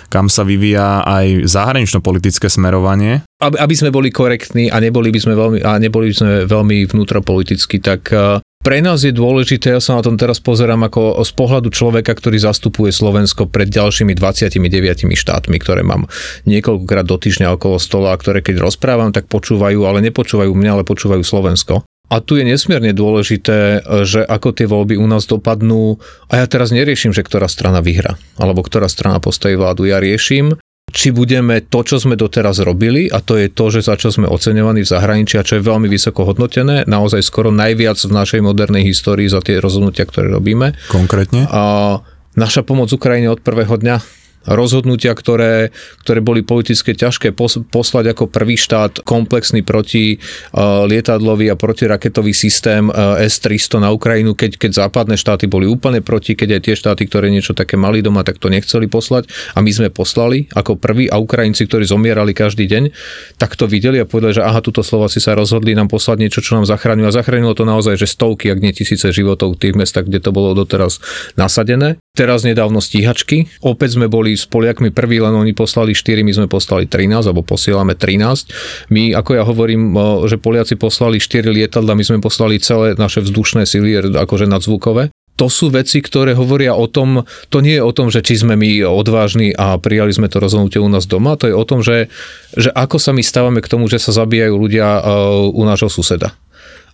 kam 0.10 0.28
sa 0.28 0.42
vyvíja 0.44 1.06
aj 1.06 1.46
zahranično-politické 1.46 2.50
smerovanie. 2.50 3.22
Aby, 3.40 3.56
aby 3.62 3.76
sme 3.78 3.94
boli 3.94 4.10
korektní 4.10 4.68
a 4.68 4.82
neboli 4.82 5.14
by 5.14 5.20
sme 5.22 5.34
veľmi, 5.38 5.60
a 5.64 5.78
neboli 5.80 6.12
by 6.12 6.16
sme 6.18 6.34
veľmi 6.50 6.78
vnútropoliticky, 6.90 7.80
tak 7.80 8.12
e, 8.12 8.44
pre 8.60 8.84
nás 8.84 9.08
je 9.08 9.16
dôležité, 9.16 9.72
ja 9.72 9.80
sa 9.80 9.96
na 9.96 10.04
tom 10.04 10.20
teraz 10.20 10.44
pozerám 10.44 10.84
ako 10.92 11.24
z 11.24 11.32
pohľadu 11.32 11.72
človeka, 11.72 12.12
ktorý 12.12 12.44
zastupuje 12.44 12.92
Slovensko 12.92 13.48
pred 13.48 13.72
ďalšími 13.72 14.12
29 14.12 14.60
štátmi, 15.16 15.56
ktoré 15.64 15.88
mám 15.88 16.12
niekoľkokrát 16.44 17.08
do 17.08 17.16
týždňa 17.16 17.56
okolo 17.56 17.80
stola, 17.80 18.12
ktoré 18.20 18.44
keď 18.44 18.60
rozprávam, 18.60 19.16
tak 19.16 19.32
počúvajú, 19.32 19.88
ale 19.88 20.04
nepočúvajú 20.12 20.52
mňa, 20.52 20.72
ale 20.76 20.84
počúvajú 20.84 21.24
Slovensko. 21.24 21.88
A 22.10 22.26
tu 22.26 22.42
je 22.42 22.44
nesmierne 22.44 22.90
dôležité, 22.90 23.86
že 24.02 24.26
ako 24.26 24.50
tie 24.58 24.66
voľby 24.66 24.98
u 24.98 25.06
nás 25.06 25.30
dopadnú. 25.30 26.02
A 26.34 26.42
ja 26.42 26.46
teraz 26.50 26.74
neriešim, 26.74 27.14
že 27.14 27.22
ktorá 27.22 27.46
strana 27.46 27.86
vyhra, 27.86 28.18
alebo 28.42 28.66
ktorá 28.66 28.90
strana 28.90 29.22
postaví 29.22 29.54
vládu. 29.54 29.86
Ja 29.86 30.02
riešim, 30.02 30.58
či 30.90 31.14
budeme 31.14 31.62
to, 31.62 31.86
čo 31.86 32.02
sme 32.02 32.18
doteraz 32.18 32.66
robili, 32.66 33.06
a 33.14 33.22
to 33.22 33.38
je 33.38 33.46
to, 33.54 33.70
že 33.70 33.86
za 33.86 33.94
čo 33.94 34.10
sme 34.10 34.26
oceňovaní 34.26 34.82
v 34.82 34.90
zahraničí 34.90 35.38
a 35.38 35.46
čo 35.46 35.62
je 35.62 35.68
veľmi 35.70 35.86
vysoko 35.86 36.26
hodnotené, 36.26 36.90
naozaj 36.90 37.22
skoro 37.22 37.54
najviac 37.54 38.02
v 38.02 38.10
našej 38.10 38.42
modernej 38.42 38.90
histórii 38.90 39.30
za 39.30 39.46
tie 39.46 39.62
rozhodnutia, 39.62 40.10
ktoré 40.10 40.34
robíme. 40.34 40.74
Konkrétne? 40.90 41.46
A 41.54 41.62
naša 42.34 42.66
pomoc 42.66 42.90
Ukrajine 42.90 43.30
od 43.30 43.38
prvého 43.46 43.78
dňa 43.78 44.02
rozhodnutia, 44.48 45.12
ktoré, 45.12 45.76
ktoré 46.04 46.20
boli 46.24 46.42
politické 46.46 46.96
ťažké, 46.96 47.36
poslať 47.70 48.06
ako 48.16 48.32
prvý 48.32 48.56
štát 48.56 49.04
komplexný 49.04 49.66
proti 49.66 50.18
uh, 50.18 50.88
lietadlový 50.88 51.52
a 51.52 51.60
protiraketový 51.60 52.32
systém 52.32 52.88
uh, 52.88 53.20
S-300 53.20 53.84
na 53.84 53.90
Ukrajinu, 53.92 54.34
keď, 54.34 54.56
keď 54.56 54.88
západné 54.88 55.20
štáty 55.20 55.46
boli 55.52 55.68
úplne 55.68 56.00
proti, 56.00 56.34
keď 56.34 56.60
aj 56.60 56.62
tie 56.66 56.76
štáty, 56.76 57.04
ktoré 57.06 57.28
niečo 57.28 57.52
také 57.52 57.76
mali 57.76 58.00
doma, 58.00 58.24
tak 58.24 58.40
to 58.40 58.48
nechceli 58.48 58.88
poslať 58.88 59.28
a 59.56 59.60
my 59.60 59.72
sme 59.72 59.90
poslali 59.92 60.48
ako 60.56 60.80
prvý 60.80 61.12
a 61.12 61.20
Ukrajinci, 61.20 61.68
ktorí 61.68 61.84
zomierali 61.84 62.32
každý 62.32 62.66
deň, 62.66 62.84
tak 63.36 63.60
to 63.60 63.68
videli 63.68 64.00
a 64.00 64.08
povedali, 64.08 64.40
že 64.40 64.44
aha, 64.46 64.64
túto 64.64 64.82
Slováci 64.82 65.20
sa 65.20 65.36
rozhodli 65.36 65.76
nám 65.76 65.92
poslať 65.92 66.18
niečo, 66.20 66.40
čo 66.40 66.56
nám 66.56 66.66
zachránilo 66.66 67.12
a 67.12 67.16
zachránilo 67.16 67.54
to 67.54 67.68
naozaj, 67.68 68.00
že 68.00 68.08
stovky, 68.08 68.50
ak 68.50 68.60
nie 68.64 68.72
tisíce 68.72 69.12
životov 69.12 69.56
v 69.56 69.62
tých 69.68 69.76
mestách, 69.76 70.08
kde 70.08 70.24
to 70.24 70.32
bolo 70.32 70.56
doteraz 70.56 71.04
nasadené. 71.36 72.02
Teraz 72.20 72.44
nedávno 72.44 72.84
stíhačky, 72.84 73.48
opäť 73.64 73.96
sme 73.96 74.12
boli 74.12 74.36
s 74.36 74.44
Poliakmi 74.44 74.92
prví, 74.92 75.24
len 75.24 75.32
oni 75.32 75.56
poslali 75.56 75.96
4, 75.96 76.20
my 76.20 76.36
sme 76.36 76.48
poslali 76.52 76.84
13, 76.84 77.32
alebo 77.32 77.48
posielame 77.48 77.96
13. 77.96 78.92
My, 78.92 79.16
ako 79.16 79.40
ja 79.40 79.48
hovorím, 79.48 79.96
že 80.28 80.36
Poliaci 80.36 80.76
poslali 80.76 81.24
4 81.24 81.48
lietadla, 81.48 81.96
my 81.96 82.04
sme 82.04 82.20
poslali 82.20 82.60
celé 82.60 83.00
naše 83.00 83.24
vzdušné 83.24 83.64
sily, 83.64 84.20
akože 84.20 84.52
nadzvukové. 84.52 85.16
To 85.40 85.48
sú 85.48 85.72
veci, 85.72 86.04
ktoré 86.04 86.36
hovoria 86.36 86.76
o 86.76 86.92
tom, 86.92 87.24
to 87.48 87.64
nie 87.64 87.80
je 87.80 87.88
o 87.88 87.96
tom, 87.96 88.12
že 88.12 88.20
či 88.20 88.36
sme 88.36 88.60
my 88.60 88.84
odvážni 88.84 89.56
a 89.56 89.80
prijali 89.80 90.12
sme 90.12 90.28
to 90.28 90.44
rozhodnutie 90.44 90.84
u 90.84 90.92
nás 90.92 91.08
doma, 91.08 91.40
to 91.40 91.48
je 91.48 91.56
o 91.56 91.64
tom, 91.64 91.80
že, 91.80 92.12
že 92.52 92.68
ako 92.76 93.00
sa 93.00 93.16
my 93.16 93.24
stávame 93.24 93.64
k 93.64 93.72
tomu, 93.72 93.88
že 93.88 93.96
sa 93.96 94.12
zabíjajú 94.12 94.60
ľudia 94.60 95.08
u 95.56 95.64
nášho 95.64 95.88
suseda 95.88 96.36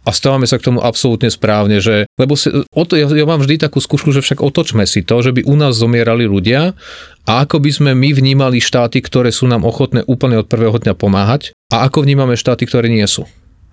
a 0.06 0.10
stávame 0.14 0.46
sa 0.46 0.62
k 0.62 0.70
tomu 0.70 0.80
absolútne 0.86 1.34
správne, 1.34 1.82
že, 1.82 2.06
lebo 2.22 2.38
si, 2.38 2.54
o 2.54 2.84
to, 2.86 2.94
ja, 2.94 3.10
ja 3.10 3.26
mám 3.26 3.42
vždy 3.42 3.58
takú 3.58 3.82
skúšku, 3.82 4.14
že 4.14 4.22
však 4.22 4.40
otočme 4.40 4.86
si 4.86 5.02
to, 5.02 5.20
že 5.26 5.34
by 5.34 5.42
u 5.44 5.56
nás 5.58 5.74
zomierali 5.74 6.30
ľudia 6.30 6.78
a 7.26 7.32
ako 7.42 7.58
by 7.58 7.72
sme 7.74 7.92
my 7.98 8.14
vnímali 8.14 8.62
štáty, 8.62 9.02
ktoré 9.02 9.34
sú 9.34 9.50
nám 9.50 9.66
ochotné 9.66 10.06
úplne 10.06 10.38
od 10.40 10.48
prvého 10.48 10.78
dňa 10.78 10.94
pomáhať 10.94 11.58
a 11.74 11.90
ako 11.90 12.06
vnímame 12.06 12.38
štáty, 12.38 12.70
ktoré 12.70 12.88
nie 12.88 13.06
sú 13.10 13.26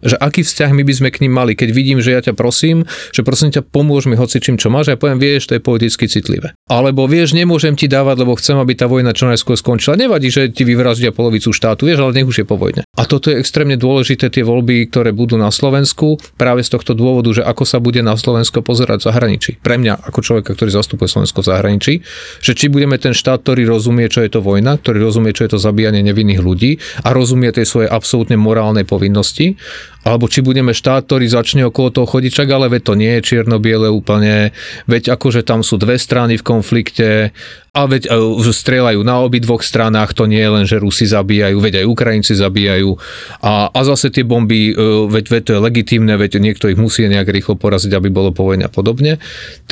že 0.02 0.18
aký 0.18 0.42
vzťah 0.42 0.70
my 0.74 0.82
by 0.82 0.92
sme 0.92 1.08
k 1.14 1.22
ním 1.24 1.32
mali, 1.32 1.52
keď 1.54 1.68
vidím, 1.70 1.98
že 2.02 2.12
ja 2.12 2.20
ťa 2.20 2.34
prosím, 2.34 2.84
že 3.14 3.22
prosím 3.22 3.54
ťa 3.54 3.62
pomôž 3.62 4.10
mi 4.10 4.18
hoci 4.18 4.42
čím 4.42 4.58
čo 4.58 4.68
máš, 4.68 4.90
a 4.90 4.94
ja 4.94 4.98
poviem, 4.98 5.22
vieš, 5.22 5.48
to 5.48 5.56
je 5.56 5.62
politicky 5.62 6.10
citlivé. 6.10 6.54
Alebo 6.66 7.06
vieš, 7.06 7.32
nemôžem 7.38 7.78
ti 7.78 7.86
dávať, 7.86 8.26
lebo 8.26 8.34
chcem, 8.34 8.58
aby 8.58 8.74
tá 8.74 8.90
vojna 8.90 9.14
čo 9.14 9.30
najskôr 9.30 9.54
skončila. 9.54 9.94
Nevadí, 9.94 10.28
že 10.28 10.50
ti 10.50 10.66
vyvrazdia 10.66 11.14
polovicu 11.14 11.54
štátu, 11.54 11.86
vieš, 11.86 12.02
ale 12.02 12.18
nech 12.18 12.28
už 12.28 12.42
je 12.42 12.46
po 12.46 12.58
vojne. 12.58 12.82
A 12.98 13.02
toto 13.06 13.30
je 13.30 13.38
extrémne 13.38 13.78
dôležité, 13.78 14.28
tie 14.28 14.44
voľby, 14.44 14.90
ktoré 14.90 15.14
budú 15.14 15.38
na 15.38 15.48
Slovensku, 15.48 16.18
práve 16.34 16.66
z 16.66 16.74
tohto 16.74 16.92
dôvodu, 16.92 17.30
že 17.30 17.42
ako 17.46 17.64
sa 17.64 17.78
bude 17.78 18.02
na 18.02 18.18
Slovensko 18.18 18.60
pozerať 18.60 19.06
v 19.06 19.06
zahraničí. 19.08 19.50
Pre 19.62 19.76
mňa, 19.78 20.02
ako 20.10 20.18
človeka, 20.20 20.52
ktorý 20.52 20.70
zastupuje 20.74 21.08
Slovensko 21.08 21.40
v 21.40 21.48
zahraničí, 21.48 21.94
že 22.42 22.52
či 22.52 22.66
budeme 22.68 22.98
ten 22.98 23.14
štát, 23.14 23.40
ktorý 23.44 23.64
rozumie, 23.64 24.10
čo 24.10 24.20
je 24.20 24.30
to 24.32 24.40
vojna, 24.42 24.76
ktorý 24.76 24.98
rozumie, 25.08 25.32
čo 25.32 25.46
je 25.46 25.56
to 25.56 25.58
zabíjanie 25.62 26.02
nevinných 26.02 26.42
ľudí 26.42 26.76
a 27.06 27.14
rozumie 27.14 27.48
tej 27.54 27.64
svojej 27.68 27.88
absolútne 27.88 28.36
morálnej 28.36 28.84
povinnosti, 28.84 29.56
alebo 30.02 30.26
či 30.26 30.42
budeme 30.42 30.74
štát, 30.74 31.06
ktorý 31.06 31.30
začne 31.30 31.62
okolo 31.66 31.94
toho 31.94 32.06
chodiť, 32.10 32.42
čak 32.42 32.48
ale 32.50 32.66
veď 32.66 32.82
to 32.82 32.94
nie 32.98 33.12
je 33.18 33.26
čierno-biele 33.32 33.86
úplne, 33.86 34.50
veď 34.90 35.14
akože 35.14 35.46
tam 35.46 35.62
sú 35.62 35.78
dve 35.78 35.94
strany 35.98 36.34
v 36.38 36.46
konflikte 36.46 37.30
a 37.72 37.88
veď 37.88 38.12
e, 38.12 38.52
strieľajú 38.52 39.00
na 39.00 39.24
obi 39.24 39.40
dvoch 39.40 39.64
stranách, 39.64 40.12
to 40.12 40.28
nie 40.28 40.44
je 40.44 40.50
len, 40.52 40.64
že 40.68 40.76
Rusi 40.76 41.08
zabíjajú, 41.08 41.56
veď 41.56 41.80
aj 41.80 41.86
Ukrajinci 41.88 42.36
zabíjajú. 42.36 43.00
A, 43.40 43.72
a 43.72 43.80
zase 43.88 44.12
tie 44.12 44.28
bomby, 44.28 44.76
e, 44.76 45.08
veď, 45.08 45.24
veď 45.32 45.42
to 45.48 45.52
je 45.56 45.60
legitímne, 45.64 46.12
veď 46.20 46.36
niekto 46.36 46.68
ich 46.68 46.76
musí 46.76 47.08
nejak 47.08 47.32
rýchlo 47.32 47.56
poraziť, 47.56 47.96
aby 47.96 48.12
bolo 48.12 48.28
po 48.28 48.52
a 48.52 48.68
podobne. 48.68 49.16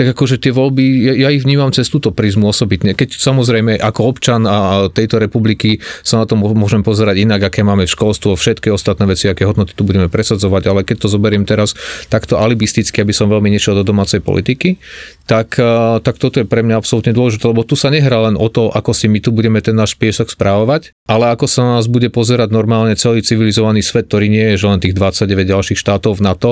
Tak 0.00 0.16
akože 0.16 0.40
tie 0.40 0.48
voľby, 0.48 1.12
ja, 1.12 1.28
ja 1.28 1.28
ich 1.28 1.44
vnímam 1.44 1.68
cez 1.76 1.92
túto 1.92 2.08
prízmu 2.08 2.48
osobitne. 2.48 2.96
Keď 2.96 3.20
samozrejme 3.20 3.76
ako 3.76 4.00
občan 4.08 4.48
a 4.48 4.88
tejto 4.88 5.20
republiky 5.20 5.84
sa 6.00 6.16
na 6.16 6.24
to 6.24 6.40
môžem 6.40 6.80
pozerať 6.80 7.20
inak, 7.20 7.52
aké 7.52 7.60
máme 7.60 7.84
v 7.84 7.92
školstvu, 7.92 8.32
všetky 8.32 8.72
ostatné 8.72 9.04
veci, 9.12 9.28
aké 9.28 9.44
hodnoty 9.44 9.76
tu 9.76 9.84
budeme 9.84 10.08
presadzovať, 10.08 10.72
ale 10.72 10.88
keď 10.88 11.04
to 11.04 11.12
zoberiem 11.12 11.44
teraz 11.44 11.76
takto 12.08 12.40
alibisticky, 12.40 13.04
aby 13.04 13.12
som 13.12 13.28
veľmi 13.28 13.52
niečo 13.52 13.76
do 13.76 13.84
domácej 13.84 14.24
politiky, 14.24 14.80
tak, 15.28 15.60
e, 15.60 16.00
tak 16.00 16.16
toto 16.16 16.40
je 16.40 16.48
pre 16.48 16.64
mňa 16.64 16.80
absolútne 16.80 17.12
dôležité, 17.12 17.44
lebo 17.44 17.68
tu 17.68 17.76
sa 17.76 17.89
nehrá 17.90 18.30
len 18.30 18.38
o 18.38 18.46
to, 18.46 18.70
ako 18.70 18.94
si 18.94 19.10
my 19.10 19.18
tu 19.18 19.34
budeme 19.34 19.58
ten 19.60 19.74
náš 19.74 19.98
piesok 19.98 20.30
správovať, 20.32 20.94
ale 21.10 21.34
ako 21.34 21.44
sa 21.50 21.60
na 21.66 21.72
nás 21.78 21.90
bude 21.90 22.08
pozerať 22.08 22.54
normálne 22.54 22.94
celý 22.94 23.20
civilizovaný 23.20 23.82
svet, 23.82 24.06
ktorý 24.08 24.30
nie 24.30 24.54
je 24.54 24.64
že 24.64 24.66
len 24.70 24.80
tých 24.80 24.94
29 24.94 25.50
ďalších 25.50 25.78
štátov 25.78 26.22
v 26.22 26.24
NATO, 26.24 26.50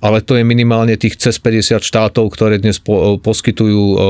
ale 0.00 0.24
to 0.24 0.34
je 0.34 0.44
minimálne 0.48 0.96
tých 0.96 1.20
cez 1.20 1.36
50 1.36 1.84
štátov, 1.84 2.24
ktoré 2.32 2.58
dnes 2.58 2.80
po, 2.80 3.20
poskytujú 3.20 4.00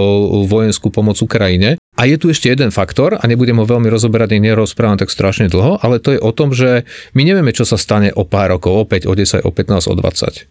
vojenskú 0.46 0.94
pomoc 0.94 1.18
Ukrajine. 1.18 1.76
A 1.98 2.06
je 2.06 2.14
tu 2.14 2.30
ešte 2.30 2.46
jeden 2.46 2.70
faktor, 2.70 3.18
a 3.18 3.24
nebudem 3.26 3.58
ho 3.58 3.66
veľmi 3.66 3.90
rozoberať, 3.90 4.38
nerozprávam 4.38 4.94
tak 4.94 5.10
strašne 5.10 5.50
dlho, 5.50 5.82
ale 5.82 5.98
to 5.98 6.14
je 6.14 6.22
o 6.22 6.30
tom, 6.30 6.54
že 6.54 6.86
my 7.18 7.26
nevieme, 7.26 7.50
čo 7.50 7.66
sa 7.66 7.74
stane 7.74 8.14
o 8.14 8.22
pár 8.22 8.54
rokov, 8.54 8.70
o 8.70 8.84
5, 8.86 9.10
o 9.10 9.14
10, 9.18 9.42
o 9.42 9.50
15, 9.50 9.90
o 9.90 9.94
20. 9.98 10.46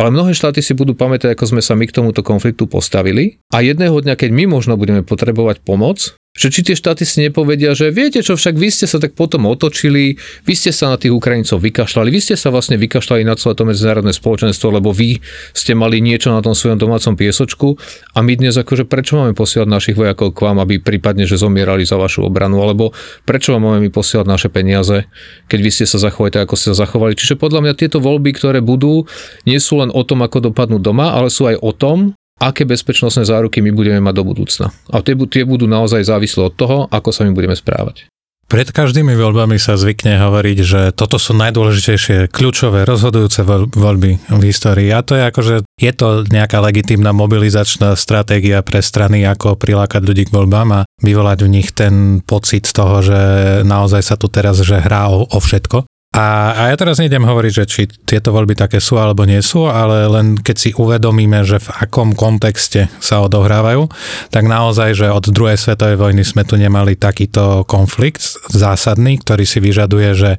Ale 0.00 0.08
mnohé 0.08 0.32
štáty 0.32 0.64
si 0.64 0.72
budú 0.72 0.96
pamätať, 0.96 1.36
ako 1.36 1.44
sme 1.52 1.60
sa 1.60 1.76
my 1.76 1.84
k 1.84 1.92
tomuto 2.00 2.24
konfliktu 2.24 2.64
postavili 2.64 3.36
a 3.52 3.60
jedného 3.60 3.92
dňa, 3.92 4.16
keď 4.16 4.30
my 4.32 4.48
možno 4.48 4.80
budeme 4.80 5.04
potrebovať 5.04 5.60
pomoc, 5.60 6.16
že 6.36 6.52
či 6.52 6.60
tie 6.60 6.76
štáty 6.76 7.08
si 7.08 7.24
nepovedia, 7.24 7.72
že 7.72 7.88
viete 7.88 8.20
čo, 8.20 8.36
však 8.36 8.54
vy 8.54 8.68
ste 8.68 8.84
sa 8.84 9.00
tak 9.00 9.16
potom 9.16 9.48
otočili, 9.48 10.20
vy 10.44 10.54
ste 10.54 10.70
sa 10.70 10.92
na 10.92 11.00
tých 11.00 11.10
Ukrajincov 11.16 11.58
vykašľali, 11.64 12.08
vy 12.12 12.20
ste 12.20 12.36
sa 12.36 12.52
vlastne 12.52 12.76
vykašľali 12.76 13.24
na 13.24 13.34
celé 13.40 13.56
to 13.56 13.64
medzinárodné 13.64 14.12
spoločenstvo, 14.12 14.68
lebo 14.68 14.92
vy 14.92 15.24
ste 15.56 15.72
mali 15.72 16.04
niečo 16.04 16.30
na 16.30 16.44
tom 16.44 16.52
svojom 16.52 16.76
domácom 16.76 17.16
piesočku 17.16 17.80
a 18.12 18.20
my 18.20 18.36
dnes 18.36 18.54
akože 18.54 18.84
prečo 18.84 19.16
máme 19.16 19.32
posielať 19.32 19.68
našich 19.68 19.96
vojakov 19.96 20.36
k 20.36 20.44
vám, 20.44 20.60
aby 20.60 20.78
prípadne, 20.78 21.24
že 21.24 21.40
zomierali 21.40 21.88
za 21.88 21.96
vašu 21.96 22.28
obranu, 22.28 22.60
alebo 22.60 22.92
prečo 23.24 23.56
vám 23.56 23.72
máme 23.72 23.88
my 23.88 23.90
posielať 23.90 24.26
naše 24.28 24.48
peniaze, 24.52 25.08
keď 25.48 25.58
vy 25.64 25.70
ste 25.72 25.88
sa 25.88 25.96
zachovali 25.96 26.28
tak, 26.28 26.44
ako 26.44 26.54
ste 26.60 26.76
sa 26.76 26.84
zachovali. 26.84 27.16
Čiže 27.16 27.40
podľa 27.40 27.64
mňa 27.64 27.74
tieto 27.80 27.98
voľby, 27.98 28.36
ktoré 28.36 28.60
budú, 28.60 29.08
nie 29.48 29.56
sú 29.56 29.80
len 29.80 29.88
o 29.88 30.02
tom, 30.04 30.20
ako 30.20 30.52
dopadnú 30.52 30.76
doma, 30.76 31.16
ale 31.16 31.32
sú 31.32 31.48
aj 31.48 31.56
o 31.64 31.72
tom, 31.72 32.12
aké 32.36 32.68
bezpečnostné 32.68 33.24
záruky 33.24 33.64
my 33.64 33.72
budeme 33.72 34.00
mať 34.00 34.14
do 34.16 34.24
budúcna. 34.24 34.66
A 34.92 35.00
tie, 35.00 35.16
tie 35.28 35.42
budú 35.48 35.64
naozaj 35.64 36.04
závislé 36.04 36.52
od 36.52 36.54
toho, 36.54 36.76
ako 36.92 37.10
sa 37.10 37.24
my 37.24 37.32
budeme 37.32 37.56
správať. 37.56 38.08
Pred 38.46 38.70
každými 38.70 39.18
voľbami 39.18 39.58
sa 39.58 39.74
zvykne 39.74 40.22
hovoriť, 40.22 40.58
že 40.62 40.80
toto 40.94 41.18
sú 41.18 41.34
najdôležitejšie, 41.34 42.30
kľúčové, 42.30 42.86
rozhodujúce 42.86 43.42
voľby 43.74 44.22
v 44.22 44.42
histórii. 44.46 44.86
A 44.94 45.02
to 45.02 45.18
je 45.18 45.22
akože, 45.26 45.54
je 45.66 45.90
to 45.90 46.22
nejaká 46.30 46.62
legitímna 46.62 47.10
mobilizačná 47.10 47.98
stratégia 47.98 48.62
pre 48.62 48.86
strany, 48.86 49.26
ako 49.26 49.58
prilákať 49.58 49.98
ľudí 49.98 50.30
k 50.30 50.34
voľbám 50.38 50.68
a 50.78 50.86
vyvolať 51.02 51.38
v 51.42 51.52
nich 51.58 51.74
ten 51.74 52.22
pocit 52.22 52.70
toho, 52.70 53.02
že 53.02 53.18
naozaj 53.66 54.02
sa 54.06 54.14
tu 54.14 54.30
teraz 54.30 54.62
že 54.62 54.78
hrá 54.78 55.10
o, 55.10 55.26
o 55.26 55.38
všetko. 55.42 55.82
A, 56.16 56.56
a 56.56 56.62
ja 56.72 56.76
teraz 56.80 56.96
nejdem 56.96 57.28
hovoriť, 57.28 57.52
že 57.52 57.64
či 57.68 57.82
tieto 58.08 58.32
voľby 58.32 58.56
také 58.56 58.80
sú 58.80 58.96
alebo 58.96 59.28
nie 59.28 59.44
sú, 59.44 59.68
ale 59.68 60.08
len 60.08 60.40
keď 60.40 60.56
si 60.56 60.70
uvedomíme, 60.72 61.44
že 61.44 61.60
v 61.60 61.68
akom 61.76 62.16
kontexte 62.16 62.88
sa 63.04 63.20
odohrávajú, 63.20 63.84
tak 64.32 64.48
naozaj, 64.48 64.96
že 64.96 65.12
od 65.12 65.28
druhej 65.28 65.60
svetovej 65.60 66.00
vojny 66.00 66.24
sme 66.24 66.48
tu 66.48 66.56
nemali 66.56 66.96
takýto 66.96 67.68
konflikt 67.68 68.40
zásadný, 68.48 69.20
ktorý 69.20 69.44
si 69.44 69.60
vyžaduje, 69.60 70.08
že 70.16 70.30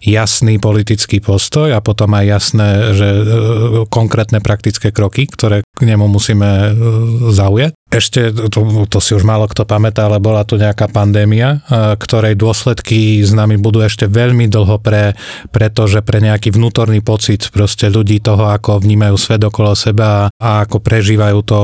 jasný 0.00 0.56
politický 0.56 1.20
postoj 1.20 1.68
a 1.76 1.84
potom 1.84 2.16
aj 2.16 2.24
jasné, 2.24 2.68
že 2.96 3.08
e, 3.12 3.22
konkrétne 3.92 4.40
praktické 4.40 4.88
kroky, 4.88 5.28
ktoré 5.28 5.60
k 5.68 5.82
nemu 5.84 6.08
musíme 6.08 6.48
e, 6.48 6.68
zaujať. 7.36 7.76
Ešte, 7.86 8.34
to, 8.50 8.84
to 8.90 8.98
si 8.98 9.14
už 9.14 9.22
málo 9.22 9.46
kto 9.46 9.62
pamätá, 9.62 10.10
ale 10.10 10.18
bola 10.18 10.42
tu 10.42 10.58
nejaká 10.58 10.90
pandémia, 10.90 11.62
ktorej 11.70 12.34
dôsledky 12.34 13.22
s 13.22 13.30
nami 13.30 13.62
budú 13.62 13.78
ešte 13.78 14.10
veľmi 14.10 14.50
dlho 14.50 14.82
pre, 14.82 15.14
pretože 15.54 16.02
pre 16.02 16.18
nejaký 16.18 16.50
vnútorný 16.50 16.98
pocit 16.98 17.46
proste 17.54 17.86
ľudí 17.86 18.18
toho, 18.18 18.50
ako 18.50 18.82
vnímajú 18.82 19.14
svet 19.14 19.46
okolo 19.46 19.78
seba 19.78 20.26
a 20.34 20.66
ako 20.66 20.82
prežívajú 20.82 21.38
to, 21.46 21.60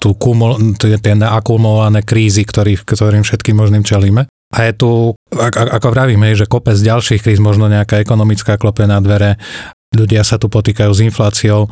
tú 0.00 0.16
kumul, 0.16 0.56
tie 0.80 0.96
akumulované 1.22 2.00
krízy, 2.00 2.48
ktorý, 2.48 2.80
ktorým 2.80 3.20
všetkým 3.20 3.60
možným 3.60 3.84
čelíme. 3.84 4.24
A 4.56 4.58
je 4.64 4.72
tu, 4.72 4.90
ako 5.36 5.92
vravíme, 5.92 6.32
že 6.32 6.48
kopec 6.48 6.80
ďalších 6.80 7.20
kríz, 7.20 7.36
možno 7.36 7.68
nejaká 7.68 8.00
ekonomická 8.00 8.56
klope 8.56 8.88
na 8.88 8.96
dvere, 9.04 9.36
ľudia 9.92 10.24
sa 10.24 10.40
tu 10.40 10.48
potýkajú 10.48 10.88
s 10.88 11.04
infláciou, 11.04 11.68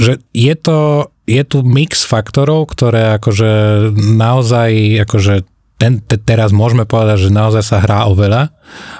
že 0.00 0.18
je 0.32 0.54
to 0.56 1.12
je 1.24 1.42
tu 1.44 1.64
mix 1.64 2.04
faktorov, 2.04 2.68
ktoré 2.72 3.16
akože 3.16 3.52
naozaj 3.96 5.00
akože 5.08 5.48
ten, 5.74 5.98
te, 6.04 6.16
teraz 6.20 6.54
môžeme 6.54 6.86
povedať, 6.86 7.28
že 7.28 7.30
naozaj 7.34 7.64
sa 7.64 7.82
hrá 7.82 8.06
o 8.06 8.14
veľa 8.14 8.52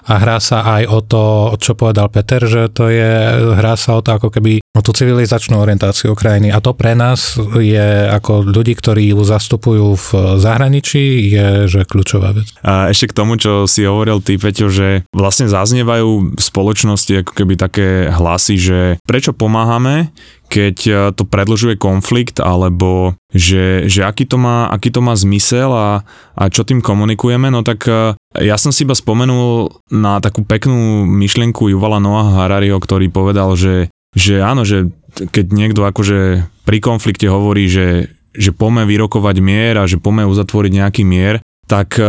a 0.04 0.12
hrá 0.18 0.42
sa 0.42 0.66
aj 0.80 0.82
o 0.90 0.98
to, 1.04 1.24
čo 1.62 1.78
povedal 1.78 2.10
Peter, 2.10 2.42
že 2.44 2.66
to 2.72 2.90
je, 2.90 3.12
hrá 3.54 3.78
sa 3.78 3.96
o 3.96 4.00
to 4.02 4.10
ako 4.16 4.28
keby 4.34 4.63
o 4.74 4.82
tú 4.82 4.90
civilizačnú 4.90 5.54
orientáciu 5.54 6.18
krajiny 6.18 6.50
a 6.50 6.58
to 6.58 6.74
pre 6.74 6.98
nás 6.98 7.38
je 7.62 8.10
ako 8.10 8.42
ľudí, 8.42 8.74
ktorí 8.74 9.14
ju 9.14 9.22
zastupujú 9.22 9.94
v 9.94 10.08
zahraničí, 10.42 11.30
je 11.30 11.46
že 11.70 11.86
kľúčová 11.86 12.34
vec. 12.34 12.50
A 12.66 12.90
ešte 12.90 13.14
k 13.14 13.16
tomu, 13.22 13.38
čo 13.38 13.70
si 13.70 13.86
hovoril 13.86 14.18
ty, 14.18 14.34
Peťo, 14.34 14.66
že 14.66 15.06
vlastne 15.14 15.46
zaznievajú 15.46 16.34
v 16.34 16.42
spoločnosti 16.42 17.22
ako 17.22 17.32
keby 17.38 17.54
také 17.54 18.10
hlasy, 18.10 18.58
že 18.58 18.78
prečo 19.06 19.30
pomáhame, 19.30 20.10
keď 20.50 20.76
e, 20.86 20.92
to 21.14 21.22
predlžuje 21.26 21.74
konflikt, 21.78 22.38
alebo 22.38 23.18
že, 23.34 23.90
že 23.90 24.06
aký, 24.06 24.26
to 24.26 24.38
má, 24.38 24.70
aký 24.70 24.90
to 24.94 25.02
má 25.02 25.14
zmysel 25.18 25.70
a, 25.74 26.06
a 26.34 26.42
čo 26.50 26.62
tým 26.62 26.78
komunikujeme, 26.78 27.50
no 27.50 27.66
tak 27.66 27.86
e, 27.90 28.14
ja 28.42 28.58
som 28.58 28.70
si 28.70 28.86
iba 28.86 28.94
spomenul 28.94 29.70
na 29.90 30.22
takú 30.22 30.42
peknú 30.46 31.06
myšlienku 31.06 31.70
Juvala 31.70 31.98
Noah 31.98 32.42
Harariho, 32.42 32.78
ktorý 32.78 33.10
povedal, 33.10 33.54
že, 33.58 33.90
že 34.14 34.40
áno, 34.42 34.62
že 34.66 34.90
keď 35.14 35.46
niekto 35.54 35.86
akože 35.86 36.46
pri 36.66 36.78
konflikte 36.82 37.30
hovorí, 37.30 37.70
že, 37.70 38.14
že 38.34 38.50
pome 38.50 38.82
vyrokovať 38.86 39.36
mier 39.38 39.74
a 39.78 39.86
že 39.86 40.02
pome 40.02 40.26
uzatvoriť 40.26 40.72
nejaký 40.74 41.02
mier, 41.06 41.38
tak 41.70 41.98
e, 41.98 42.06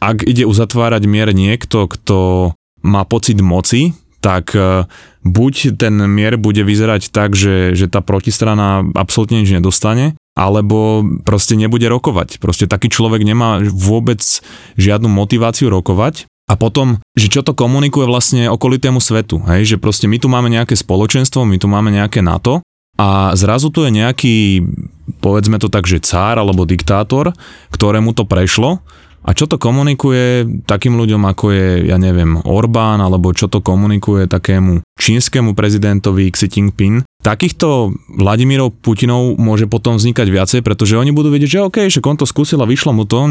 ak 0.00 0.16
ide 0.24 0.44
uzatvárať 0.44 1.02
mier 1.08 1.32
niekto, 1.32 1.88
kto 1.88 2.52
má 2.84 3.02
pocit 3.08 3.40
moci, 3.40 3.96
tak 4.26 4.58
buď 5.22 5.78
ten 5.78 5.94
mier 6.10 6.34
bude 6.34 6.62
vyzerať 6.66 7.14
tak, 7.14 7.38
že, 7.38 7.78
že 7.78 7.86
tá 7.86 8.02
protistrana 8.02 8.82
absolútne 8.94 9.38
nič 9.38 9.54
nedostane, 9.54 10.18
alebo 10.34 11.06
proste 11.22 11.54
nebude 11.54 11.86
rokovať. 11.86 12.42
Proste 12.42 12.66
taký 12.66 12.90
človek 12.90 13.22
nemá 13.22 13.62
vôbec 13.62 14.20
žiadnu 14.76 15.06
motiváciu 15.06 15.70
rokovať. 15.70 16.26
A 16.46 16.54
potom, 16.54 17.02
že 17.18 17.26
čo 17.26 17.42
to 17.42 17.58
komunikuje 17.58 18.06
vlastne 18.06 18.46
okolitému 18.46 19.02
svetu, 19.02 19.42
hej? 19.50 19.74
že 19.74 19.76
proste 19.82 20.06
my 20.06 20.22
tu 20.22 20.30
máme 20.30 20.46
nejaké 20.46 20.78
spoločenstvo, 20.78 21.42
my 21.42 21.58
tu 21.58 21.66
máme 21.66 21.90
nejaké 21.90 22.22
NATO 22.22 22.62
a 22.94 23.34
zrazu 23.34 23.74
tu 23.74 23.82
je 23.82 23.90
nejaký, 23.90 24.62
povedzme 25.18 25.58
to 25.58 25.66
tak, 25.66 25.90
že 25.90 26.06
cár 26.06 26.38
alebo 26.38 26.62
diktátor, 26.62 27.34
ktorému 27.74 28.14
to 28.14 28.24
prešlo 28.30 28.78
a 29.26 29.34
čo 29.34 29.50
to 29.50 29.58
komunikuje 29.58 30.46
takým 30.70 30.94
ľuďom, 30.94 31.26
ako 31.26 31.50
je, 31.50 31.68
ja 31.90 31.98
neviem, 31.98 32.38
Orbán, 32.46 33.02
alebo 33.02 33.34
čo 33.34 33.50
to 33.50 33.58
komunikuje 33.58 34.30
takému 34.30 34.86
čínskemu 34.94 35.50
prezidentovi 35.58 36.30
Xi 36.30 36.46
Jinping, 36.46 37.02
takýchto 37.26 37.90
Vladimírov 38.22 38.70
Putinov 38.78 39.34
môže 39.34 39.66
potom 39.66 39.98
vznikať 39.98 40.30
viacej, 40.30 40.60
pretože 40.62 40.94
oni 40.94 41.10
budú 41.10 41.34
vedieť, 41.34 41.50
že 41.58 41.64
OK, 41.66 41.78
že 41.90 41.98
on 42.06 42.14
to 42.14 42.22
skúsil 42.22 42.62
a 42.62 42.70
vyšlo 42.70 42.94
mu 42.94 43.02
to, 43.02 43.26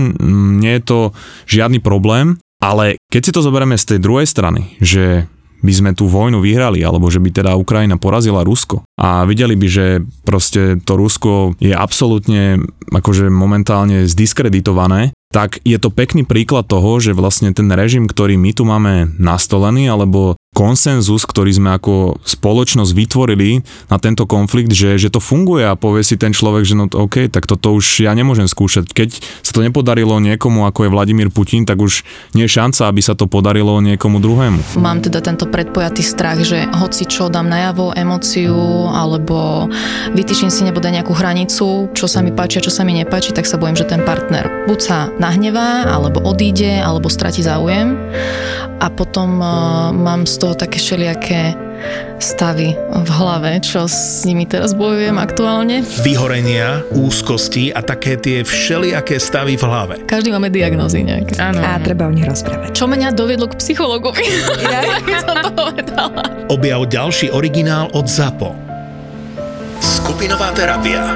nie 0.60 0.76
je 0.76 0.84
to 0.84 1.00
žiadny 1.48 1.80
problém, 1.80 2.44
ale 2.66 2.98
keď 3.14 3.22
si 3.30 3.32
to 3.38 3.46
zoberieme 3.46 3.78
z 3.78 3.86
tej 3.94 4.00
druhej 4.02 4.26
strany, 4.26 4.74
že 4.82 5.30
by 5.66 5.74
sme 5.74 5.92
tú 5.98 6.06
vojnu 6.06 6.42
vyhrali, 6.46 6.86
alebo 6.86 7.10
že 7.10 7.18
by 7.18 7.30
teda 7.34 7.58
Ukrajina 7.58 7.98
porazila 7.98 8.46
Rusko 8.46 8.86
a 9.02 9.26
videli 9.26 9.58
by, 9.58 9.68
že 9.70 9.86
proste 10.22 10.78
to 10.82 10.94
Rusko 10.94 11.58
je 11.58 11.74
absolútne 11.74 12.62
akože 12.94 13.34
momentálne 13.34 14.06
zdiskreditované, 14.06 15.14
tak 15.34 15.60
je 15.66 15.76
to 15.82 15.90
pekný 15.90 16.24
príklad 16.24 16.70
toho, 16.70 17.02
že 17.02 17.18
vlastne 17.18 17.52
ten 17.52 17.68
režim, 17.74 18.06
ktorý 18.06 18.38
my 18.38 18.52
tu 18.54 18.64
máme 18.64 19.18
nastolený, 19.18 19.90
alebo 19.90 20.38
konsenzus, 20.56 21.28
ktorý 21.28 21.52
sme 21.52 21.76
ako 21.76 22.16
spoločnosť 22.24 22.96
vytvorili 22.96 23.60
na 23.92 24.00
tento 24.00 24.24
konflikt, 24.24 24.72
že, 24.72 24.96
že 24.96 25.12
to 25.12 25.20
funguje 25.20 25.68
a 25.68 25.76
povie 25.76 26.00
si 26.08 26.16
ten 26.16 26.32
človek, 26.32 26.64
že 26.64 26.80
no 26.80 26.88
OK, 26.88 27.28
tak 27.28 27.44
toto 27.44 27.76
už 27.76 28.08
ja 28.08 28.16
nemôžem 28.16 28.48
skúšať. 28.48 28.88
Keď 28.96 29.10
sa 29.44 29.52
to 29.52 29.60
nepodarilo 29.60 30.16
niekomu, 30.24 30.64
ako 30.64 30.88
je 30.88 30.94
Vladimír 30.96 31.28
Putin, 31.28 31.68
tak 31.68 31.84
už 31.84 32.08
nie 32.32 32.48
je 32.48 32.56
šanca, 32.56 32.88
aby 32.88 33.04
sa 33.04 33.20
to 33.20 33.28
podarilo 33.28 33.84
niekomu 33.84 34.24
druhému. 34.24 34.80
Mám 34.80 35.04
teda 35.04 35.20
tento 35.20 35.44
predpojatý 35.44 36.00
strach, 36.00 36.40
že 36.40 36.64
hoci 36.72 37.04
čo 37.04 37.28
dám 37.28 37.52
najavo, 37.52 37.92
emóciu, 37.92 38.88
alebo 38.96 39.68
vytýčim 40.16 40.48
si 40.48 40.64
nebude 40.64 40.88
nejakú 40.88 41.12
hranicu, 41.12 41.92
čo 41.92 42.06
sa 42.08 42.24
mi 42.24 42.32
páči 42.32 42.64
a 42.64 42.66
čo 42.66 42.72
sa 42.72 42.88
mi 42.88 42.96
nepáči, 42.96 43.36
tak 43.36 43.44
sa 43.44 43.60
bojím, 43.60 43.76
že 43.76 43.84
ten 43.84 44.00
partner 44.08 44.48
buď 44.72 44.80
sa 44.80 45.12
nahnevá, 45.20 45.92
alebo 45.92 46.24
odíde, 46.24 46.80
alebo 46.80 47.12
stratí 47.12 47.44
záujem 47.44 48.00
a 48.80 48.88
potom 48.92 49.40
uh, 49.40 49.90
mám 49.96 50.28
z 50.28 50.36
toho 50.46 50.54
také 50.54 50.78
všelijaké 50.78 51.58
stavy 52.22 52.78
v 52.78 53.10
hlave, 53.10 53.58
čo 53.66 53.90
s 53.90 54.22
nimi 54.30 54.46
teraz 54.46 54.78
bojujem 54.78 55.18
aktuálne. 55.18 55.82
Vyhorenia, 56.06 56.86
úzkosti 56.94 57.74
a 57.74 57.82
také 57.82 58.14
tie 58.14 58.46
všelijaké 58.46 59.18
stavy 59.18 59.58
v 59.58 59.64
hlave. 59.66 59.96
Každý 60.06 60.30
máme 60.30 60.54
diagnózy 60.54 61.02
nejaké. 61.02 61.34
Áno. 61.42 61.66
A 61.66 61.82
treba 61.82 62.06
o 62.06 62.14
nich 62.14 62.30
rozprávať. 62.30 62.78
Čo 62.78 62.86
mňa 62.86 63.18
doviedlo 63.18 63.50
k 63.50 63.58
psychologovi? 63.58 64.22
Ja 64.70 64.86
som 65.26 65.42
to 65.42 65.50
povedala. 65.50 66.22
Objav 66.54 66.86
ďalší 66.94 67.34
originál 67.34 67.90
od 67.98 68.06
ZAPO. 68.06 68.54
Skupinová 69.82 70.54
terapia. 70.54 71.10